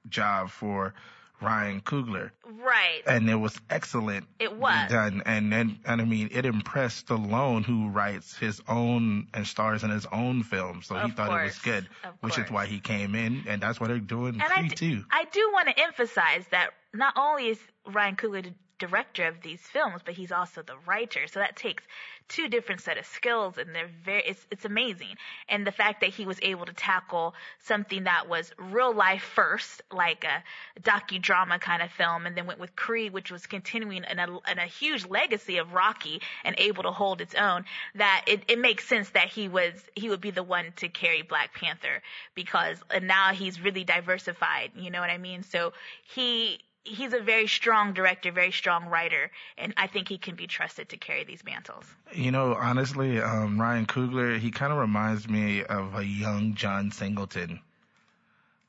job 0.10 0.52
for 0.52 0.94
Ryan 1.42 1.82
Coogler, 1.82 2.32
Right. 2.46 3.02
and 3.06 3.30
it 3.30 3.36
was 3.36 3.60
excellent. 3.70 4.26
It 4.40 4.56
was. 4.56 4.90
done, 4.90 5.22
and 5.26 5.54
and 5.54 5.80
and 5.86 6.02
I 6.02 6.06
mean, 6.06 6.30
it 6.32 6.46
impressed 6.46 7.08
Stallone, 7.08 7.66
who 7.66 7.90
writes 7.90 8.38
his 8.38 8.62
own 8.68 9.28
and 9.34 9.46
stars 9.46 9.84
in 9.84 9.90
his 9.90 10.06
own 10.08 10.44
films, 10.44 10.88
so 10.88 10.96
he 10.96 11.02
Of 11.10 11.14
thought 11.16 11.40
it 11.42 11.44
was 11.46 11.60
good, 11.60 11.88
of 12.04 12.14
which 12.22 12.38
is 12.38 12.50
why 12.50 12.66
he 12.68 12.80
came 12.80 13.16
in, 13.16 13.44
and 13.48 13.62
that's 13.62 13.80
what 13.80 13.88
they're 13.88 14.00
doing 14.00 14.36
And 14.36 14.44
I 14.44 14.62
d- 14.64 14.76
too. 14.76 15.06
I 15.12 15.26
do 15.26 15.50
want 15.54 15.68
to 15.70 15.80
emphasize 15.80 16.46
that 16.52 16.70
not 16.94 17.14
only 17.18 17.50
is 17.50 17.60
Ryan 17.86 18.16
Coogler 18.16 18.54
director 18.78 19.28
of 19.28 19.42
these 19.42 19.62
films, 19.62 20.02
but 20.04 20.14
he's 20.14 20.32
also 20.32 20.62
the 20.62 20.76
writer. 20.86 21.28
So 21.28 21.40
that 21.40 21.56
takes 21.56 21.84
two 22.28 22.48
different 22.48 22.82
set 22.82 22.98
of 22.98 23.06
skills, 23.06 23.58
and 23.58 23.74
they're 23.74 23.90
very 24.04 24.24
it's 24.26 24.46
it's 24.52 24.66
amazing. 24.66 25.16
And 25.48 25.66
the 25.66 25.72
fact 25.72 26.02
that 26.02 26.10
he 26.10 26.26
was 26.26 26.40
able 26.42 26.66
to 26.66 26.74
tackle 26.74 27.36
something 27.60 28.06
that 28.06 28.28
was 28.28 28.52
real 28.58 28.94
life 28.94 29.22
first, 29.22 29.82
like 29.92 30.24
a 30.26 30.44
docudrama 30.82 31.60
kind 31.62 31.82
of 31.82 31.92
film, 31.92 32.26
and 32.26 32.36
then 32.36 32.48
went 32.48 32.60
with 32.60 32.76
Creed, 32.76 33.14
which 33.14 33.32
was 33.32 33.46
continuing 33.46 34.04
in 34.10 34.20
a, 34.20 34.28
in 34.52 34.60
a 34.60 34.66
huge 34.66 35.06
legacy 35.06 35.58
of 35.58 35.74
Rocky 35.74 36.22
and 36.44 36.56
able 36.58 36.84
to 36.84 36.92
hold 36.92 37.22
its 37.22 37.36
own. 37.36 37.66
That 37.96 38.26
it, 38.28 38.44
it 38.48 38.60
makes 38.60 38.88
sense 38.88 39.10
that 39.12 39.28
he 39.30 39.48
was 39.48 39.74
he 39.96 40.10
would 40.10 40.22
be 40.22 40.32
the 40.32 40.44
one 40.44 40.74
to 40.78 40.90
carry 40.90 41.22
Black 41.22 41.54
Panther 41.54 42.02
because 42.34 42.78
and 42.90 43.08
now 43.08 43.34
he's 43.34 43.62
really 43.62 43.84
diversified. 43.84 44.72
You 44.76 44.90
know 44.90 45.00
what 45.00 45.10
I 45.10 45.18
mean? 45.18 45.44
So 45.44 45.74
he 46.04 46.60
he's 46.86 47.14
a 47.14 47.20
very 47.20 47.48
strong 47.48 47.94
director, 47.94 48.32
very 48.32 48.52
strong 48.52 48.86
writer, 48.86 49.32
and 49.58 49.74
I 49.76 49.88
think 49.88 50.08
he 50.08 50.18
can 50.18 50.36
be 50.36 50.48
trusted 50.48 50.90
to 50.90 50.98
carry 50.98 51.24
these 51.24 51.44
mantles. 51.44 51.86
You 52.14 52.32
know, 52.32 52.54
honestly, 52.54 53.20
um, 53.20 53.60
Ryan 53.60 53.86
Coogler, 53.86 54.40
he 54.40 54.52
kind 54.52 54.72
of 54.72 54.80
reminds 54.80 55.28
me 55.28 55.64
of 55.64 55.96
a 55.96 56.06
young 56.06 56.54
John 56.54 56.92
Singleton. 56.92 57.60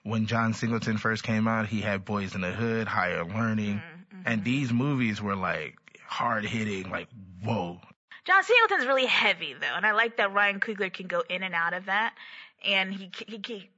When 0.03 0.27
John 0.27 0.55
Singleton 0.55 0.99
first 0.99 1.23
came 1.23 1.47
out, 1.47 1.67
he 1.67 1.81
had 1.81 2.05
Boyz 2.05 2.35
n 2.35 2.41
the 2.41 2.53
Hood, 2.53 2.89
Higher 2.89 3.25
Learning, 3.25 3.83
and 4.25 4.45
these 4.45 4.73
movies 4.73 5.21
were 5.21 5.37
like 5.37 5.77
hard 6.07 6.45
hitting, 6.45 6.91
like 6.91 7.09
whoa. 7.43 7.81
John 8.25 8.43
Singleton's 8.43 8.87
really 8.87 9.07
heavy 9.07 9.55
though, 9.55 9.75
and 9.77 9.85
I 9.85 9.93
like 9.93 10.17
that 10.17 10.33
Ryan 10.33 10.61
Coogler 10.61 10.93
can 10.93 11.07
go 11.07 11.23
in 11.29 11.43
and 11.43 11.55
out 11.55 11.75
of 11.75 11.87
that, 11.87 12.15
and 12.65 12.93
he 12.95 13.11
he, 13.27 13.41
he 13.45 13.71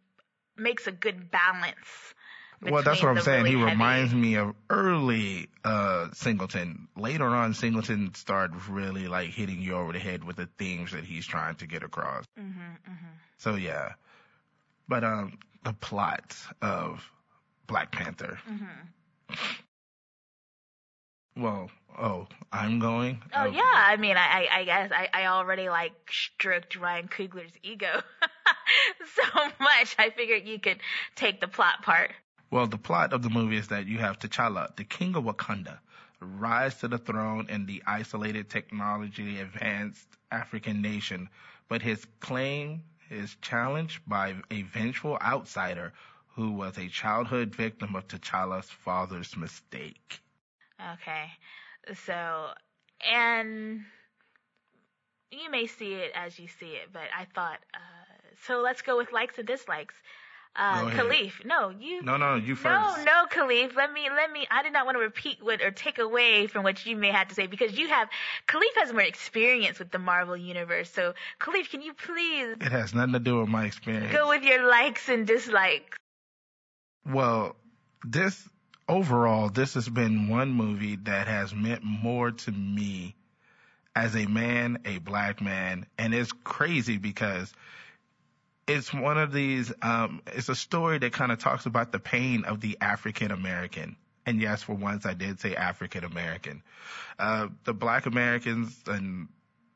makes 0.57 0.87
a 0.87 0.92
good 0.92 1.30
balance. 1.30 2.14
Well, 2.61 2.83
that's 2.83 3.03
what 3.03 3.11
I'm 3.17 3.21
saying. 3.21 3.45
really 3.45 3.55
he 3.57 3.61
heavy- 3.61 3.73
reminds 3.73 4.15
me 4.15 4.35
of 4.37 4.55
early 4.69 5.49
uh 5.65 6.09
Singleton. 6.12 6.88
Later 6.97 7.27
on, 7.27 7.55
Singleton 7.55 8.15
started 8.15 8.57
really 8.69 9.07
like 9.09 9.31
hitting 9.31 9.61
you 9.62 9.75
over 9.75 9.93
the 9.93 9.99
head 9.99 10.25
with 10.25 10.37
the 10.37 10.49
themes 10.59 10.93
that 10.93 11.05
he's 11.05 11.27
trying 11.27 11.55
to 11.57 11.67
get 11.67 11.83
across. 11.83 12.25
Mhm, 12.38 12.53
mhm. 12.88 12.97
So 13.38 13.55
yeah, 13.55 13.93
but 14.88 15.05
um, 15.05 15.38
the 15.65 15.73
plot 15.73 16.37
of 16.61 17.05
Black 17.67 17.93
Panther. 17.93 18.38
Mhm. 18.50 19.38
Well, 21.37 21.71
oh, 21.97 22.27
I'm 22.53 22.81
going. 22.81 23.23
Oh 23.35 23.45
Okay. 23.47 23.57
yeah, 23.57 23.62
I 23.75 23.97
mean, 23.97 24.17
I 24.17 24.27
I, 24.50 24.59
I 24.61 24.65
guess 24.65 24.91
I, 24.93 25.09
I 25.12 25.27
already 25.27 25.69
like 25.69 25.93
stroked 26.11 26.77
Ryan 26.77 27.07
Coogler's 27.09 27.53
ego 27.62 28.03
so 29.15 29.23
much. 29.61 29.95
I 29.99 30.11
figured 30.11 30.47
you 30.47 30.59
could 30.59 30.79
take 31.15 31.41
the 31.41 31.47
plot 31.49 31.83
part. 31.83 32.11
Well, 32.50 32.67
the 32.67 32.78
plot 32.78 33.12
of 33.12 33.23
the 33.23 33.31
movie 33.31 33.57
is 33.57 33.69
that 33.69 33.87
you 33.87 33.99
have 33.99 34.19
T'Challa, 34.19 34.75
the 34.76 34.85
king 34.85 35.14
of 35.17 35.25
Wakanda, 35.25 35.78
rise 36.21 36.76
to 36.76 36.88
the 36.88 36.99
throne 36.99 37.49
in 37.49 37.67
the 37.67 37.82
isolated 37.87 38.49
technology 38.49 39.41
advanced 39.41 40.08
African 40.30 40.80
nation, 40.80 41.28
but 41.69 41.82
his 41.82 42.06
claim 42.21 42.82
is 43.11 43.37
challenged 43.43 44.00
by 44.06 44.34
a 44.50 44.63
vengeful 44.63 45.19
outsider 45.21 45.93
who 46.34 46.52
was 46.52 46.78
a 46.78 46.89
childhood 46.89 47.54
victim 47.54 47.95
of 47.97 48.06
T'Challa's 48.06 48.71
father's 48.71 49.37
mistake. 49.37 50.21
Okay, 50.95 51.30
so 52.06 52.50
and 53.06 53.84
you 55.30 55.50
may 55.50 55.67
see 55.67 55.95
it 55.95 56.13
as 56.15 56.39
you 56.39 56.49
see 56.49 56.71
it, 56.71 56.93
but 56.93 57.08
I 57.17 57.26
thought 57.34 57.58
uh, 57.75 57.78
so. 58.47 58.61
Let's 58.61 58.82
go 58.82 58.97
with 58.97 59.13
likes 59.13 59.39
and 59.39 59.47
dislikes. 59.47 59.95
Uh. 60.58 60.90
Caliph, 60.90 61.40
no, 61.44 61.71
you. 61.71 62.02
No, 62.02 62.16
no, 62.16 62.34
you 62.34 62.56
first. 62.56 62.99
No, 62.99 63.04
no, 63.04 63.26
Caliph. 63.30 63.76
Let 63.76 63.92
me, 63.92 64.08
let 64.10 64.32
me. 64.32 64.47
I 64.50 64.64
did 64.64 64.73
not 64.73 64.86
want 64.86 64.97
to 64.97 65.00
repeat 65.00 65.38
what 65.40 65.62
or 65.62 65.71
take 65.71 65.99
away 65.99 66.49
from 66.49 66.64
what 66.64 66.84
you 66.84 66.97
may 66.97 67.12
have 67.12 67.28
to 67.28 67.34
say 67.34 67.47
because 67.47 67.78
you 67.78 67.88
have. 67.88 68.08
Caliph 68.49 68.75
has 68.76 68.92
more 68.92 69.02
experience 69.02 69.78
with 69.78 69.92
the 69.92 70.00
Marvel 70.00 70.36
universe. 70.36 70.90
So, 70.90 71.14
Caliph, 71.38 71.71
can 71.71 71.80
you 71.80 71.94
please 71.94 72.56
It 72.60 72.73
has 72.73 72.92
nothing 72.92 73.12
to 73.12 73.21
do 73.21 73.40
with 73.40 73.49
my 73.49 73.66
experience. 73.66 74.12
go 74.12 74.28
with 74.28 74.42
your 74.42 74.68
likes 74.68 75.08
and 75.08 75.26
dislikes? 75.26 75.97
Well, 77.06 77.54
this 78.04 78.49
overall, 78.88 79.50
this 79.50 79.75
has 79.75 79.88
been 79.88 80.28
one 80.28 80.50
movie 80.50 80.97
that 80.97 81.28
has 81.28 81.54
meant 81.54 81.82
more 81.84 82.32
to 82.32 82.50
me 82.50 83.14
as 83.94 84.16
a 84.16 84.26
man, 84.26 84.78
a 84.84 84.99
black 84.99 85.40
man, 85.40 85.86
and 85.99 86.14
it's 86.14 86.32
crazy 86.32 86.99
because 86.99 87.52
it's 88.69 88.93
one 88.93 89.19
of 89.19 89.33
these. 89.33 89.73
Um, 89.83 90.23
it's 90.26 90.49
a 90.49 90.54
story 90.54 90.99
that 90.99 91.13
kind 91.13 91.33
of 91.33 91.39
talks 91.39 91.67
about 91.67 91.91
the 91.91 91.99
pain 91.99 92.45
of 92.45 92.61
the 92.61 92.78
African 92.81 93.31
American. 93.31 93.97
And 94.26 94.41
yes, 94.41 94.63
for 94.63 94.75
once, 94.75 95.07
I 95.07 95.15
did 95.15 95.41
say 95.41 95.57
African 95.57 96.04
American. 96.04 96.63
Uh, 97.19 97.49
the 97.65 97.73
Black 97.73 98.07
Americans 98.07 98.78
and 98.87 99.28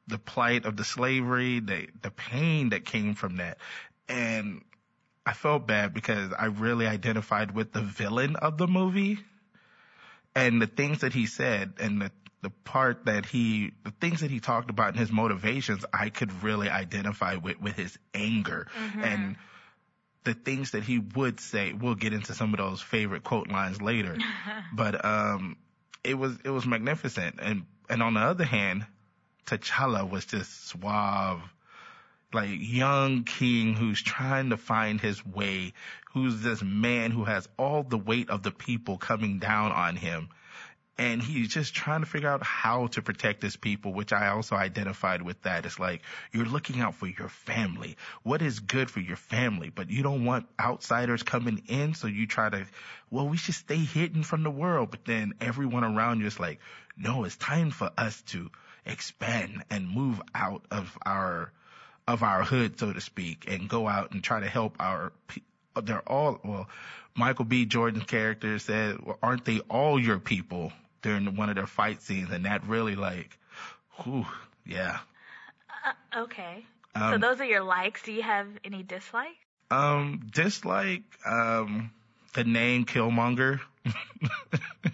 the 0.07 0.18
plight 0.18 0.66
of 0.66 0.76
the 0.76 0.85
slavery, 0.85 1.61
the 1.61 1.88
the 2.02 2.11
pain 2.11 2.70
that 2.70 2.85
came 2.85 3.14
from 3.14 3.37
that, 3.37 3.59
and 4.09 4.62
I 5.24 5.33
felt 5.33 5.66
bad 5.66 5.94
because 5.94 6.33
I 6.38 6.46
really 6.46 6.87
identified 6.87 7.55
with 7.55 7.72
the 7.72 7.81
villain 7.81 8.37
of 8.37 8.59
the 8.59 8.66
movie 8.66 9.18
and 10.35 10.61
the 10.61 10.66
things 10.66 11.00
that 11.00 11.12
he 11.12 11.26
said 11.26 11.74
and 11.78 12.02
the 12.02 12.12
the 12.42 12.50
part 12.50 13.05
that 13.07 13.24
he 13.24 13.72
the 13.85 13.92
things 13.92 14.20
that 14.20 14.31
he 14.31 14.40
talked 14.40 14.68
about 14.68 14.88
and 14.88 14.98
his 14.98 15.12
motivations 15.12 15.85
I 15.92 16.11
could 16.11 16.42
really 16.42 16.68
identify 16.68 17.37
with 17.37 17.61
with 17.61 17.76
his 17.76 17.96
anger. 18.12 18.66
And 19.00 19.37
the 20.24 20.35
things 20.35 20.72
that 20.72 20.83
he 20.83 20.98
would 20.98 21.40
say 21.40 21.72
we'll 21.72 21.94
get 21.94 22.12
into 22.12 22.35
some 22.35 22.52
of 22.52 22.59
those 22.59 22.83
favorite 22.83 23.24
quote 23.24 23.48
lines 23.48 23.81
later. 23.81 24.16
But 24.74 25.05
um 25.05 25.57
it 26.05 26.14
was 26.14 26.37
it 26.44 26.50
was 26.50 26.66
magnificent. 26.66 27.38
And 27.40 27.66
and 27.88 28.02
on 28.02 28.14
the 28.14 28.20
other 28.20 28.44
hand 28.44 28.87
T'Challa 29.46 30.09
was 30.09 30.24
just 30.24 30.66
suave. 30.68 31.42
Like 32.33 32.50
young 32.52 33.24
king 33.24 33.74
who's 33.74 34.02
trying 34.02 34.50
to 34.50 34.57
find 34.57 35.00
his 35.00 35.24
way, 35.24 35.74
who's 36.12 36.40
this 36.40 36.62
man 36.62 37.11
who 37.11 37.24
has 37.24 37.46
all 37.59 37.83
the 37.83 37.98
weight 37.98 38.31
of 38.31 38.42
the 38.42 38.50
people 38.50 38.96
coming 38.96 39.38
down 39.38 39.70
on 39.70 39.96
him. 39.96 40.31
And 40.98 41.22
he's 41.22 41.48
just 41.48 41.74
trying 41.74 42.00
to 42.00 42.07
figure 42.07 42.28
out 42.28 42.42
how 42.42 42.87
to 42.88 43.02
protect 43.02 43.42
his 43.42 43.57
people, 43.57 43.94
which 43.94 44.12
I 44.12 44.28
also 44.28 44.57
identified 44.57 45.22
with 45.22 45.40
that. 45.42 45.64
It's 45.64 45.78
like 45.78 46.02
you're 46.33 46.44
looking 46.44 46.81
out 46.81 46.94
for 46.94 47.07
your 47.07 47.28
family. 47.28 47.96
What 48.22 48.42
is 48.42 48.61
good 48.61 48.90
for 48.90 49.00
your 49.00 49.16
family? 49.16 49.70
But 49.70 49.90
you 49.90 50.02
don't 50.02 50.24
want 50.26 50.46
outsiders 50.61 51.22
coming 51.22 51.62
in, 51.66 51.94
so 51.94 52.07
you 52.07 52.26
try 52.26 52.50
to, 52.50 52.66
well, 53.11 53.28
we 53.28 53.38
should 53.38 53.55
stay 53.55 53.78
hidden 53.78 54.22
from 54.22 54.42
the 54.42 54.50
world. 54.50 54.90
But 54.90 55.07
then 55.07 55.33
everyone 55.40 55.83
around 55.83 56.20
you 56.20 56.26
is 56.26 56.38
like, 56.38 56.61
no, 56.96 57.24
it's 57.24 57.37
time 57.37 57.70
for 57.70 57.90
us 57.96 58.20
to 58.28 58.50
expand 58.85 59.64
and 59.70 59.88
move 59.88 60.20
out 60.35 60.64
of 60.70 60.96
our 61.05 61.52
of 62.07 62.22
our 62.22 62.42
hood, 62.42 62.78
so 62.78 62.92
to 62.92 63.00
speak, 63.00 63.44
and 63.48 63.68
go 63.68 63.87
out 63.87 64.12
and 64.12 64.22
try 64.22 64.40
to 64.40 64.48
help 64.48 64.76
our. 64.81 65.12
They're 65.81 66.07
all 66.07 66.38
well. 66.44 66.68
Michael 67.14 67.44
B. 67.44 67.66
Jordan's 67.66 68.05
character 68.05 68.59
said, 68.59 69.00
well, 69.00 69.18
"Aren't 69.22 69.44
they 69.44 69.61
all 69.61 69.98
your 69.98 70.18
people?" 70.18 70.72
During 71.02 71.36
one 71.36 71.48
of 71.48 71.56
their 71.56 71.66
fight 71.66 72.00
scenes, 72.02 72.30
and 72.30 72.44
that 72.44 72.64
really 72.66 72.94
like, 72.94 73.36
whew, 74.02 74.26
yeah. 74.64 75.00
Uh, 76.14 76.22
okay. 76.22 76.64
so 76.96 77.14
Um, 77.14 77.20
those 77.20 77.40
are 77.40 77.44
your 77.44 77.62
likes. 77.62 78.02
Do 78.02 78.12
you 78.12 78.22
have 78.22 78.46
any 78.64 78.82
dislikes? 78.82 79.36
Um, 79.70 80.28
dislike 80.32 81.02
um 81.26 81.90
the 82.34 82.44
name 82.44 82.84
Killmonger. 82.84 83.60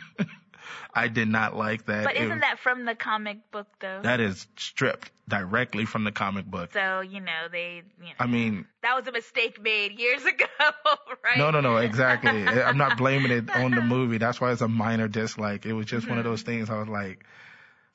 I 0.98 1.08
did 1.08 1.28
not 1.28 1.56
like 1.56 1.86
that. 1.86 2.04
But 2.04 2.16
isn't 2.16 2.40
that 2.40 2.58
from 2.58 2.84
the 2.84 2.94
comic 2.94 3.50
book 3.50 3.66
though? 3.80 4.00
that 4.02 4.20
is 4.20 4.46
stripped 4.56 5.10
directly 5.28 5.84
from 5.84 6.04
the 6.04 6.12
comic 6.12 6.46
book? 6.46 6.72
so 6.72 7.00
you 7.00 7.20
know 7.20 7.48
they, 7.50 7.82
you 8.00 8.06
know, 8.06 8.12
I 8.18 8.26
mean, 8.26 8.66
that 8.82 8.96
was 8.96 9.06
a 9.06 9.12
mistake 9.12 9.62
made 9.62 9.98
years 9.98 10.24
ago, 10.32 10.46
right? 11.24 11.38
No, 11.38 11.50
no, 11.50 11.60
no, 11.60 11.76
exactly. 11.76 12.46
I'm 12.48 12.78
not 12.78 12.98
blaming 12.98 13.30
it 13.30 13.50
on 13.54 13.72
the 13.72 13.82
movie. 13.82 14.18
That's 14.18 14.40
why 14.40 14.52
it's 14.52 14.62
a 14.62 14.68
minor 14.68 15.08
dislike. 15.08 15.66
It 15.66 15.72
was 15.72 15.86
just 15.86 16.08
one 16.08 16.18
of 16.18 16.24
those 16.24 16.42
things 16.42 16.70
I 16.70 16.78
was 16.78 16.88
like, 16.88 17.24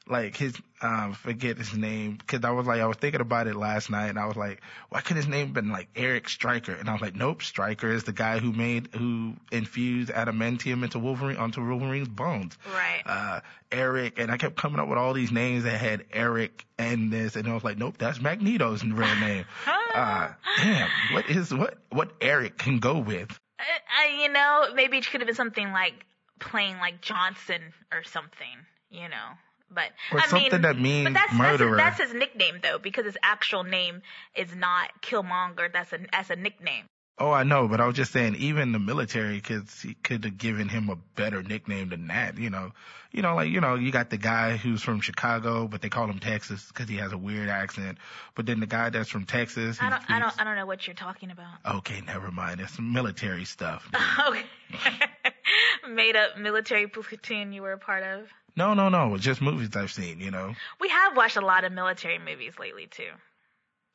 like 0.08 0.36
his 0.36 0.56
um 0.82 1.14
forget 1.14 1.58
his 1.58 1.74
name 1.74 2.18
because 2.18 2.44
I 2.44 2.52
was 2.52 2.68
like 2.68 2.82
I 2.82 2.86
was 2.88 2.98
thinking 2.98 3.22
about 3.22 3.48
it 3.48 3.56
last 3.56 3.90
night 3.90 4.08
and 4.08 4.20
I 4.20 4.26
was 4.26 4.36
like 4.36 4.62
why 4.90 5.00
could 5.00 5.16
his 5.16 5.28
name 5.28 5.54
been 5.54 5.70
like 5.70 5.88
Eric 5.96 6.28
Stryker 6.28 6.74
and 6.74 6.90
I 6.90 6.94
was 6.94 7.02
like 7.02 7.16
nope 7.16 7.42
Stryker 7.42 7.90
is 7.90 8.04
the 8.04 8.12
guy 8.12 8.40
who 8.40 8.52
made 8.52 8.90
who 8.94 9.34
infused 9.52 10.10
adamantium 10.12 10.84
into 10.84 11.00
Wolverine 11.00 11.38
onto 11.38 11.66
Wolverine's 11.66 12.10
bones 12.10 12.58
Right. 12.74 13.02
uh 13.06 13.40
Eric 13.72 14.20
and 14.20 14.30
I 14.30 14.38
kept 14.38 14.58
coming 14.58 14.80
up 14.80 14.90
with 14.90 14.98
all 14.98 15.14
these 15.14 15.32
names 15.32 15.64
that 15.64 15.80
had 15.80 16.04
Eric 16.12 16.66
and 16.78 17.10
this 17.12 17.36
and 17.38 17.48
I 17.48 17.54
was 17.54 17.64
like 17.64 17.78
nope 17.78 17.96
that's 17.98 18.20
Magneto's 18.22 18.84
real 18.84 19.16
name 19.22 19.46
uh 19.96 20.30
damn 20.58 20.90
what 21.14 21.30
is 21.30 21.54
what 21.54 21.78
what 21.92 22.12
Eric 22.20 22.58
can 22.58 22.80
go 22.80 23.00
with 23.00 23.40
Uh, 23.58 23.64
uh, 23.64 24.22
you 24.22 24.28
know, 24.28 24.66
maybe 24.76 24.98
it 24.98 25.08
could 25.10 25.22
have 25.22 25.28
been 25.28 25.36
something 25.36 25.72
like 25.72 25.94
playing 26.40 26.78
like 26.80 27.00
Johnson 27.00 27.62
or 27.94 28.04
something, 28.04 28.58
you 28.90 29.08
know. 29.08 29.28
But 29.74 29.90
Or 30.12 30.20
I 30.20 30.28
something 30.28 30.52
mean, 30.52 30.62
that 30.62 30.80
means 30.80 31.06
but 31.06 31.14
that's, 31.14 31.34
murderer. 31.34 31.78
That's 31.78 31.98
his, 31.98 32.10
that's 32.10 32.12
his 32.12 32.20
nickname 32.20 32.60
though, 32.62 32.78
because 32.78 33.06
his 33.06 33.18
actual 33.24 33.64
name 33.64 34.02
is 34.36 34.56
not 34.56 34.90
Killmonger. 35.02 35.72
That's 35.72 35.94
a 35.94 36.00
that's 36.12 36.30
a 36.30 36.36
nickname. 36.36 36.86
Oh, 37.20 37.32
I 37.32 37.44
know, 37.44 37.68
but 37.68 37.80
I 37.80 37.86
was 37.86 37.96
just 37.96 38.12
saying, 38.12 38.36
even 38.38 38.72
the 38.72 38.80
military 38.80 39.40
could 39.40 39.68
could 40.04 40.24
have 40.24 40.38
given 40.38 40.68
him 40.68 40.90
a 40.90 40.96
better 41.16 41.44
nickname 41.44 41.90
than 41.90 42.08
that. 42.08 42.40
You 42.40 42.50
know, 42.50 42.72
you 43.12 43.22
know, 43.22 43.36
like 43.36 43.52
you 43.52 43.62
know, 43.62 43.76
you 43.76 43.92
got 43.92 44.10
the 44.10 44.18
guy 44.18 44.58
who's 44.58 44.82
from 44.82 45.00
Chicago, 45.00 45.68
but 45.68 45.84
they 45.84 45.90
call 45.90 46.08
him 46.10 46.18
Texas 46.18 46.68
because 46.68 46.90
he 46.90 46.98
has 46.98 47.12
a 47.12 47.18
weird 47.18 47.50
accent. 47.50 48.00
But 48.34 48.48
then 48.48 48.60
the 48.60 48.66
guy 48.66 48.90
that's 48.90 49.10
from 49.10 49.26
Texas, 49.26 49.78
I 49.80 49.92
don't 49.92 50.10
I 50.10 50.20
don't 50.20 50.42
I 50.42 50.44
don't 50.44 50.56
know 50.56 50.66
what 50.66 50.88
you're 50.88 50.96
talking 50.96 51.30
about. 51.30 51.78
Okay, 51.78 52.02
never 52.02 52.32
mind. 52.32 52.60
It's 52.60 52.80
military 52.80 53.46
stuff. 53.46 53.90
Okay. 54.28 54.44
Made 55.90 56.16
up 56.16 56.38
military 56.38 56.88
platoon 56.88 57.52
you 57.52 57.62
were 57.62 57.74
a 57.74 57.78
part 57.78 58.04
of. 58.04 58.28
No, 58.56 58.74
no, 58.74 58.90
no. 58.90 59.18
Just 59.18 59.42
movies 59.42 59.76
I've 59.76 59.92
seen. 59.92 60.20
You 60.20 60.32
know, 60.32 60.54
We 60.80 60.90
have 60.90 61.16
watched 61.18 61.38
a 61.38 61.42
lot 61.46 61.64
of 61.64 61.72
military 61.72 62.20
movies 62.20 62.54
lately 62.60 62.88
too. 62.88 63.10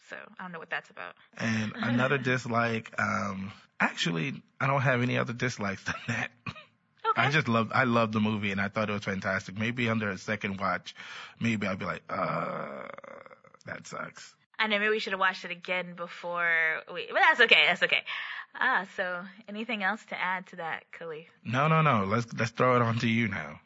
So 0.09 0.17
I 0.39 0.43
don't 0.45 0.53
know 0.53 0.59
what 0.59 0.71
that's 0.71 0.91
about. 0.91 1.15
and 1.37 1.73
another 1.77 2.19
dislike. 2.19 2.93
Um, 2.99 3.53
actually, 3.79 4.43
I 4.61 4.67
don't 4.67 4.81
have 4.81 5.03
any 5.03 5.19
other 5.19 5.33
dislikes 5.33 5.85
than 5.85 5.95
that. 6.09 6.31
Okay. 7.11 7.23
I 7.23 7.31
just 7.31 7.49
love 7.49 7.71
I 7.75 7.85
love 7.85 8.13
the 8.13 8.21
movie 8.21 8.51
and 8.53 8.61
I 8.61 8.69
thought 8.69 8.91
it 8.91 8.93
was 8.93 9.05
fantastic. 9.05 9.59
Maybe 9.59 9.89
under 9.89 10.11
a 10.11 10.19
second 10.19 10.61
watch, 10.61 10.95
maybe 11.41 11.67
I'll 11.67 11.77
be 11.77 11.85
like, 11.87 12.03
uh, 12.11 12.89
that 13.67 13.87
sucks. 13.87 14.35
I 14.59 14.67
know 14.67 14.79
maybe 14.79 14.91
we 14.91 14.99
should 14.99 15.13
have 15.13 15.21
watched 15.21 15.45
it 15.45 15.51
again 15.53 15.95
before 15.95 16.83
we, 16.93 17.07
but 17.11 17.21
that's 17.21 17.41
okay. 17.43 17.65
That's 17.67 17.83
okay. 17.85 18.03
Ah, 18.55 18.87
so 18.97 19.23
anything 19.49 19.83
else 19.85 20.05
to 20.07 20.21
add 20.21 20.47
to 20.49 20.57
that, 20.57 20.85
Caliph? 20.93 21.29
No, 21.45 21.69
no, 21.69 21.81
no. 21.83 22.05
Let's 22.05 22.27
let's 22.35 22.51
throw 22.51 22.77
it 22.77 22.83
on 22.83 22.99
to 22.99 23.09
you 23.09 23.29
now. 23.29 23.61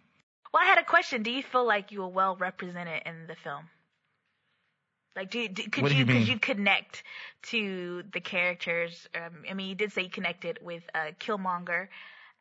Well, 0.52 0.62
I 0.62 0.66
had 0.66 0.78
a 0.78 0.84
question. 0.84 1.22
Do 1.22 1.30
you 1.30 1.42
feel 1.42 1.64
like 1.64 1.92
you 1.92 2.00
were 2.00 2.08
well 2.08 2.36
represented 2.36 3.02
in 3.06 3.26
the 3.26 3.34
film? 3.34 3.68
Like, 5.16 5.30
do, 5.30 5.46
do 5.48 5.62
could 5.64 5.82
What 5.82 5.90
do 5.90 5.94
you, 5.94 6.04
you 6.04 6.12
could 6.12 6.28
you 6.28 6.38
connect 6.38 7.02
to 7.44 8.02
the 8.12 8.20
characters? 8.20 9.08
Um, 9.14 9.44
I 9.50 9.54
mean, 9.54 9.68
you 9.68 9.74
did 9.74 9.92
say 9.92 10.02
you 10.02 10.10
connected 10.10 10.58
with 10.62 10.82
uh, 10.94 11.12
Killmonger, 11.20 11.88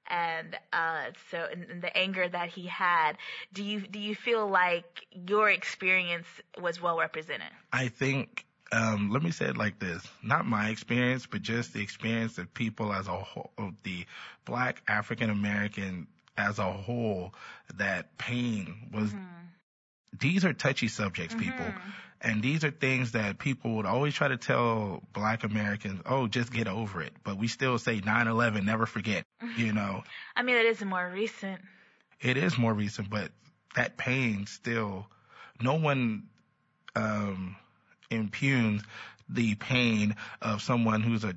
and 0.08 0.58
uh, 0.72 1.08
so 1.30 1.48
and, 1.52 1.66
and 1.70 1.82
the 1.82 1.96
anger 1.98 2.28
that 2.28 2.50
he 2.50 2.68
had. 2.68 3.18
Do 3.54 3.64
you 3.64 3.82
do 3.82 4.00
you 4.00 4.16
feel 4.16 4.48
like 4.48 5.06
your 5.12 5.50
experience 5.50 6.28
was 6.60 6.82
well 6.82 6.98
represented? 6.98 7.52
I 7.74 7.90
think 7.90 8.46
um, 8.72 9.10
let 9.12 9.22
me 9.22 9.32
say 9.32 9.48
it 9.48 9.58
like 9.58 9.80
this: 9.80 10.08
not 10.24 10.46
my 10.46 10.70
experience, 10.70 11.26
but 11.26 11.42
just 11.42 11.74
the 11.74 11.82
experience 11.82 12.38
of 12.38 12.54
people 12.54 12.94
as 12.94 13.08
a 13.08 13.18
whole, 13.18 13.52
of 13.58 13.74
the 13.84 14.06
Black 14.46 14.82
African 14.88 15.30
American 15.30 16.08
as 16.38 16.60
a 16.60 16.72
whole. 16.72 17.34
That 17.76 18.18
pain 18.18 18.90
was. 18.94 19.14
These 20.20 20.44
are 20.46 20.54
touchy 20.54 20.88
subjects, 20.90 21.34
people. 21.34 21.66
And 22.24 22.44
these 22.44 22.64
are 22.64 22.70
things 22.70 23.14
that 23.14 23.40
people 23.40 23.78
would 23.78 23.88
always 23.88 24.14
try 24.14 24.28
to 24.28 24.38
tell 24.38 25.02
black 25.12 25.44
Americans, 25.44 26.02
oh, 26.06 26.28
just 26.28 26.54
get 26.54 26.68
over 26.68 27.02
it. 27.02 27.14
But 27.24 27.38
we 27.38 27.48
still 27.48 27.80
say 27.80 28.00
9-11, 28.00 28.64
never 28.64 28.86
forget, 28.86 29.26
you 29.58 29.74
know. 29.80 30.04
I 30.36 30.44
mean, 30.44 30.56
that 30.56 30.66
is 30.66 30.84
more 30.84 31.10
recent. 31.10 31.62
it 32.20 32.38
is 32.38 32.58
more 32.60 32.74
recent, 32.74 33.10
but 33.10 33.32
that 33.76 33.98
pain 33.98 34.46
still, 34.46 35.08
no 35.62 35.76
one 35.76 36.28
um, 36.96 37.56
impugns 38.12 38.84
the 39.28 39.56
pain 39.56 40.16
of 40.42 40.62
someone 40.62 41.02
who's 41.02 41.24
a, 41.24 41.34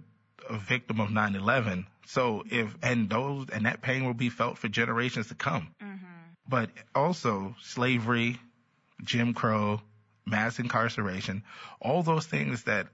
a 0.49 0.59
victim 0.59 1.01
of 1.01 1.11
9/11. 1.11 1.87
So 2.07 2.45
if 2.51 2.75
and 2.83 3.09
those 3.09 3.49
and 3.51 3.67
that 3.67 3.83
pain 3.83 4.05
will 4.05 4.15
be 4.15 4.31
felt 4.31 4.59
for 4.59 4.69
generations 4.69 5.29
to 5.29 5.35
come. 5.35 5.75
But 6.47 6.71
also 6.95 7.57
slavery, 7.63 8.39
Jim 9.03 9.33
Crow, 9.33 9.81
mass 10.27 10.59
incarceration, 10.59 11.43
all 11.81 12.03
those 12.03 12.27
things 12.27 12.65
that 12.65 12.89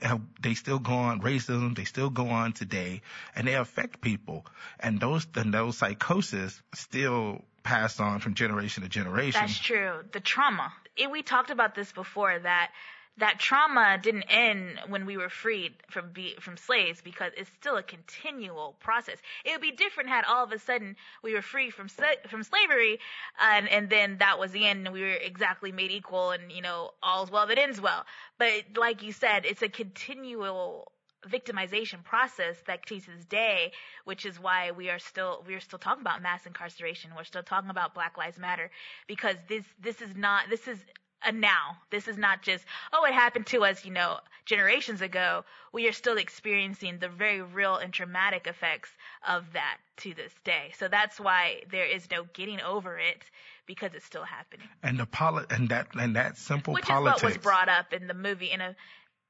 have, 0.00 0.20
they 0.40 0.54
still 0.54 0.80
go 0.80 0.94
on 0.94 1.20
racism 1.20 1.76
they 1.76 1.84
still 1.84 2.10
go 2.10 2.28
on 2.28 2.52
today 2.52 3.02
and 3.36 3.46
they 3.46 3.54
affect 3.54 4.00
people 4.00 4.44
and 4.80 4.98
those 4.98 5.26
and 5.36 5.54
those 5.54 5.78
psychosis 5.78 6.60
still 6.74 7.44
pass 7.62 8.00
on 8.00 8.18
from 8.18 8.34
generation 8.34 8.82
to 8.82 8.88
generation 8.88 9.40
That's 9.40 9.58
true. 9.58 10.02
The 10.12 10.18
trauma. 10.20 10.72
Eh, 10.98 11.06
we 11.06 11.22
talked 11.22 11.50
about 11.50 11.74
this 11.74 11.92
before 11.92 12.36
that 12.36 12.72
that 13.18 13.38
trauma 13.38 13.98
didn't 14.02 14.24
end 14.24 14.80
when 14.88 15.04
we 15.04 15.16
were 15.16 15.28
freed 15.28 15.74
from 15.90 16.10
be, 16.12 16.34
from 16.40 16.56
slaves 16.56 17.02
because 17.02 17.32
it's 17.36 17.50
still 17.60 17.76
a 17.76 17.82
continual 17.82 18.74
process. 18.80 19.18
It 19.44 19.52
would 19.52 19.60
be 19.60 19.72
different 19.72 20.08
had 20.08 20.24
all 20.24 20.44
of 20.44 20.52
a 20.52 20.58
sudden 20.58 20.96
we 21.22 21.34
were 21.34 21.42
free 21.42 21.70
from 21.70 21.88
from 22.28 22.42
slavery 22.42 22.98
and 23.40 23.68
and 23.68 23.90
then 23.90 24.18
that 24.18 24.38
was 24.38 24.52
the 24.52 24.66
end 24.66 24.86
and 24.86 24.94
we 24.94 25.02
were 25.02 25.12
exactly 25.12 25.72
made 25.72 25.90
equal 25.90 26.30
and 26.30 26.50
you 26.50 26.62
know 26.62 26.92
all's 27.02 27.30
well 27.30 27.46
that 27.46 27.58
ends 27.58 27.80
well. 27.80 28.04
But 28.38 28.64
like 28.76 29.02
you 29.02 29.12
said, 29.12 29.44
it's 29.44 29.62
a 29.62 29.68
continual 29.68 30.90
victimization 31.28 32.02
process 32.02 32.56
that 32.66 32.84
to 32.86 32.96
this 32.96 33.24
day, 33.26 33.72
which 34.04 34.26
is 34.26 34.40
why 34.40 34.70
we 34.72 34.90
are 34.90 34.98
still 34.98 35.44
we 35.46 35.54
are 35.54 35.60
still 35.60 35.78
talking 35.78 36.00
about 36.00 36.22
mass 36.22 36.46
incarceration. 36.46 37.10
We're 37.16 37.24
still 37.24 37.42
talking 37.42 37.70
about 37.70 37.94
Black 37.94 38.16
Lives 38.16 38.38
Matter 38.38 38.70
because 39.06 39.36
this 39.48 39.64
this 39.80 40.00
is 40.00 40.16
not 40.16 40.44
this 40.50 40.66
is 40.66 40.78
a 41.26 41.32
now. 41.32 41.78
This 41.90 42.08
is 42.08 42.16
not 42.18 42.42
just 42.42 42.64
oh 42.92 43.04
it 43.04 43.14
happened 43.14 43.46
to 43.48 43.64
us, 43.64 43.84
you 43.84 43.92
know, 43.92 44.18
generations 44.44 45.00
ago. 45.00 45.44
We 45.72 45.88
are 45.88 45.92
still 45.92 46.18
experiencing 46.18 46.98
the 46.98 47.08
very 47.08 47.42
real 47.42 47.76
and 47.76 47.92
traumatic 47.92 48.46
effects 48.46 48.90
of 49.26 49.44
that 49.52 49.78
to 49.98 50.14
this 50.14 50.32
day. 50.44 50.72
So 50.78 50.88
that's 50.88 51.18
why 51.18 51.62
there 51.70 51.86
is 51.86 52.10
no 52.10 52.24
getting 52.32 52.60
over 52.60 52.98
it 52.98 53.22
because 53.66 53.94
it's 53.94 54.04
still 54.04 54.24
happening. 54.24 54.68
and 54.82 54.98
the 54.98 55.06
poli- 55.06 55.46
and 55.50 55.68
that 55.68 55.88
and 55.94 56.16
that 56.16 56.36
simple 56.36 56.74
Which 56.74 56.84
politics 56.84 57.18
is 57.18 57.22
what 57.22 57.28
was 57.34 57.38
brought 57.38 57.68
up 57.68 57.92
in 57.92 58.06
the 58.06 58.14
movie 58.14 58.50
in 58.50 58.60
a 58.60 58.74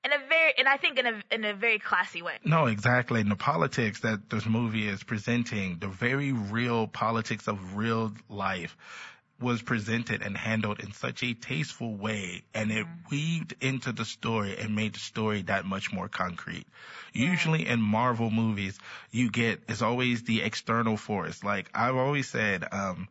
in 0.05 0.13
a 0.13 0.19
very 0.29 0.53
and 0.59 0.67
I 0.69 0.77
think 0.79 0.99
in 0.99 1.07
a 1.07 1.23
in 1.31 1.45
a 1.45 1.55
very 1.55 1.79
classy 1.79 2.23
way. 2.23 2.39
no 2.45 2.67
exactly 2.67 3.21
and 3.21 3.31
the 3.31 3.37
politics 3.37 4.01
that 4.01 4.31
this 4.31 4.47
movie 4.47 4.89
is 4.89 5.03
presenting 5.05 5.79
the 5.79 5.89
very 5.89 6.33
real 6.33 6.87
politics 6.87 7.47
of 7.47 7.77
real 7.77 8.13
life 8.29 8.77
was 9.43 9.61
presented 9.61 10.23
and 10.23 10.37
handled 10.37 10.81
in 10.81 10.93
such 10.93 11.23
a 11.23 11.35
tasteful 11.35 11.95
way 11.95 12.43
and 12.55 12.71
it 12.71 12.87
weaved 13.11 13.55
into 13.61 13.93
the 13.93 14.05
story 14.05 14.57
and 14.59 14.75
made 14.75 14.95
the 14.95 15.01
story 15.01 15.43
that 15.43 15.65
much 15.65 15.93
more 15.93 16.09
concrete. 16.09 16.67
Usually 17.13 17.67
in 17.67 17.81
Marvel 17.81 18.31
movies, 18.31 18.79
you 19.11 19.31
get, 19.31 19.63
it's 19.69 19.83
always 19.83 20.23
the 20.23 20.43
external 20.43 20.97
force. 20.97 21.43
Like 21.43 21.69
I've 21.75 21.97
always 21.97 22.29
said, 22.29 22.65
um, 22.73 23.09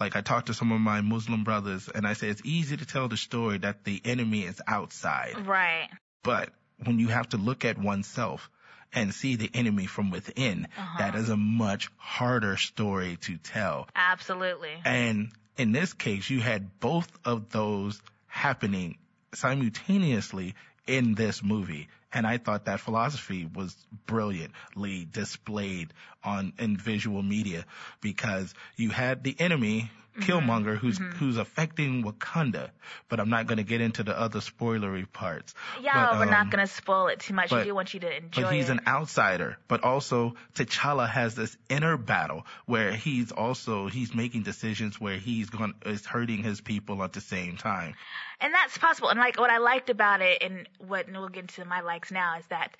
like 0.00 0.16
I 0.16 0.20
talked 0.20 0.46
to 0.46 0.54
some 0.54 0.72
of 0.72 0.80
my 0.80 1.00
Muslim 1.00 1.44
brothers 1.44 1.88
and 1.94 2.06
I 2.06 2.12
said 2.12 2.30
it's 2.30 2.42
easy 2.44 2.76
to 2.76 2.86
tell 2.86 3.08
the 3.08 3.16
story 3.16 3.58
that 3.58 3.84
the 3.84 4.00
enemy 4.04 4.42
is 4.42 4.60
outside. 4.66 5.46
Right. 5.46 5.88
But 6.22 6.50
when 6.84 6.98
you 6.98 7.08
have 7.08 7.30
to 7.30 7.36
look 7.36 7.64
at 7.64 7.78
oneself 7.78 8.50
and 8.92 9.12
see 9.12 9.36
the 9.36 9.50
enemy 9.52 9.86
from 9.86 10.10
within, 10.10 10.68
that 10.98 11.14
is 11.14 11.28
a 11.28 11.36
much 11.36 11.88
harder 11.96 12.56
story 12.56 13.18
to 13.22 13.36
tell. 13.36 13.88
Absolutely. 13.94 14.70
And 14.84 15.32
in 15.56 15.72
this 15.72 15.92
case, 15.92 16.28
you 16.28 16.40
had 16.40 16.80
both 16.80 17.10
of 17.24 17.50
those 17.50 18.00
happening 18.26 18.98
simultaneously 19.34 20.54
in 20.86 21.14
this 21.14 21.42
movie. 21.42 21.88
And 22.12 22.26
I 22.26 22.38
thought 22.38 22.66
that 22.66 22.80
philosophy 22.80 23.48
was 23.52 23.76
brilliantly 24.06 25.06
displayed 25.10 25.92
on 26.22 26.52
in 26.58 26.76
visual 26.76 27.22
media 27.22 27.64
because 28.00 28.54
you 28.76 28.90
had 28.90 29.22
the 29.22 29.38
enemy 29.38 29.90
Killmonger 30.20 30.76
who's 30.76 30.98
who's 31.18 31.36
affecting 31.36 32.02
Wakanda, 32.04 32.70
but 33.08 33.20
I'm 33.20 33.28
not 33.30 33.46
going 33.46 33.58
to 33.58 33.64
get 33.64 33.80
into 33.80 34.02
the 34.02 34.18
other 34.18 34.40
spoilery 34.40 35.10
parts. 35.10 35.54
Yeah, 35.82 36.10
But, 36.10 36.18
we're 36.18 36.24
um, 36.24 36.30
not 36.30 36.50
going 36.50 36.66
to 36.66 36.72
spoil 36.72 37.08
it 37.08 37.20
too 37.20 37.34
much. 37.34 37.50
but- 37.50 37.58
we 37.60 37.64
do 37.64 37.74
want 37.74 37.94
you 37.94 38.00
to 38.00 38.16
enjoy 38.16 38.42
but 38.42 38.52
he's 38.54 38.68
it. 38.68 38.72
an 38.72 38.80
outsider. 38.86 39.58
But 39.68 39.84
also 39.84 40.34
T'Challa 40.54 41.08
has 41.08 41.34
this 41.34 41.56
inner 41.68 41.96
battle 41.96 42.46
where 42.66 42.92
he's 42.92 43.32
also 43.32 43.88
he's 43.88 44.14
making 44.14 44.42
decisions 44.42 45.00
where 45.00 45.16
he's 45.18 45.50
going 45.50 45.74
is 45.84 46.04
hurting 46.06 46.42
his 46.42 46.60
people 46.60 47.02
at 47.02 47.12
the 47.12 47.20
same 47.20 47.56
time. 47.56 47.94
and 48.40 48.52
that's 48.52 48.76
possible. 48.78 49.08
And 49.08 49.18
like 49.18 49.38
what 49.38 49.50
I 49.50 49.58
liked 49.58 49.90
about 49.90 50.20
it, 50.22 50.42
and 50.42 50.68
what 50.78 51.06
and 51.06 51.16
we'll 51.16 51.28
get 51.28 51.42
into 51.42 51.64
my 51.64 51.80
likes 51.80 52.10
now, 52.10 52.38
is 52.38 52.46
that 52.46 52.76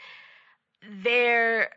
there 1.03 1.71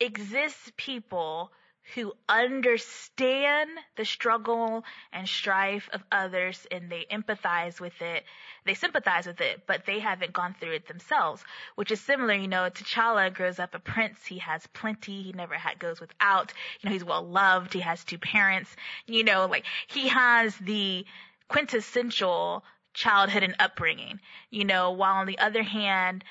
exists 0.00 0.70
people 0.76 1.50
who 1.94 2.12
understand 2.28 3.68
the 3.96 4.04
struggle 4.04 4.84
and 5.12 5.28
strife 5.28 5.88
of 5.92 6.02
others 6.10 6.66
and 6.70 6.90
they 6.90 7.06
empathize 7.12 7.78
with 7.78 8.00
it. 8.00 8.24
They 8.64 8.74
sympathize 8.74 9.26
with 9.26 9.40
it, 9.40 9.66
but 9.66 9.84
they 9.84 9.98
haven't 9.98 10.32
gone 10.32 10.54
through 10.58 10.72
it 10.72 10.88
themselves, 10.88 11.44
which 11.74 11.90
is 11.90 12.00
similar, 12.00 12.34
you 12.34 12.48
know, 12.48 12.70
T'Challa 12.70 13.32
grows 13.32 13.58
up 13.58 13.74
a 13.74 13.78
prince. 13.78 14.24
He 14.24 14.38
has 14.38 14.66
plenty. 14.68 15.22
He 15.22 15.32
never 15.32 15.54
had, 15.54 15.78
goes 15.78 16.00
without. 16.00 16.52
You 16.80 16.88
know, 16.88 16.92
he's 16.94 17.04
well 17.04 17.26
loved. 17.26 17.74
He 17.74 17.80
has 17.80 18.02
two 18.02 18.18
parents. 18.18 18.74
You 19.06 19.22
know, 19.22 19.46
like 19.46 19.64
he 19.86 20.08
has 20.08 20.56
the 20.56 21.04
quintessential 21.48 22.64
childhood 22.94 23.42
and 23.42 23.56
upbringing, 23.58 24.20
you 24.50 24.64
know, 24.64 24.92
while 24.92 25.16
on 25.16 25.26
the 25.26 25.38
other 25.38 25.62
hand, 25.62 26.24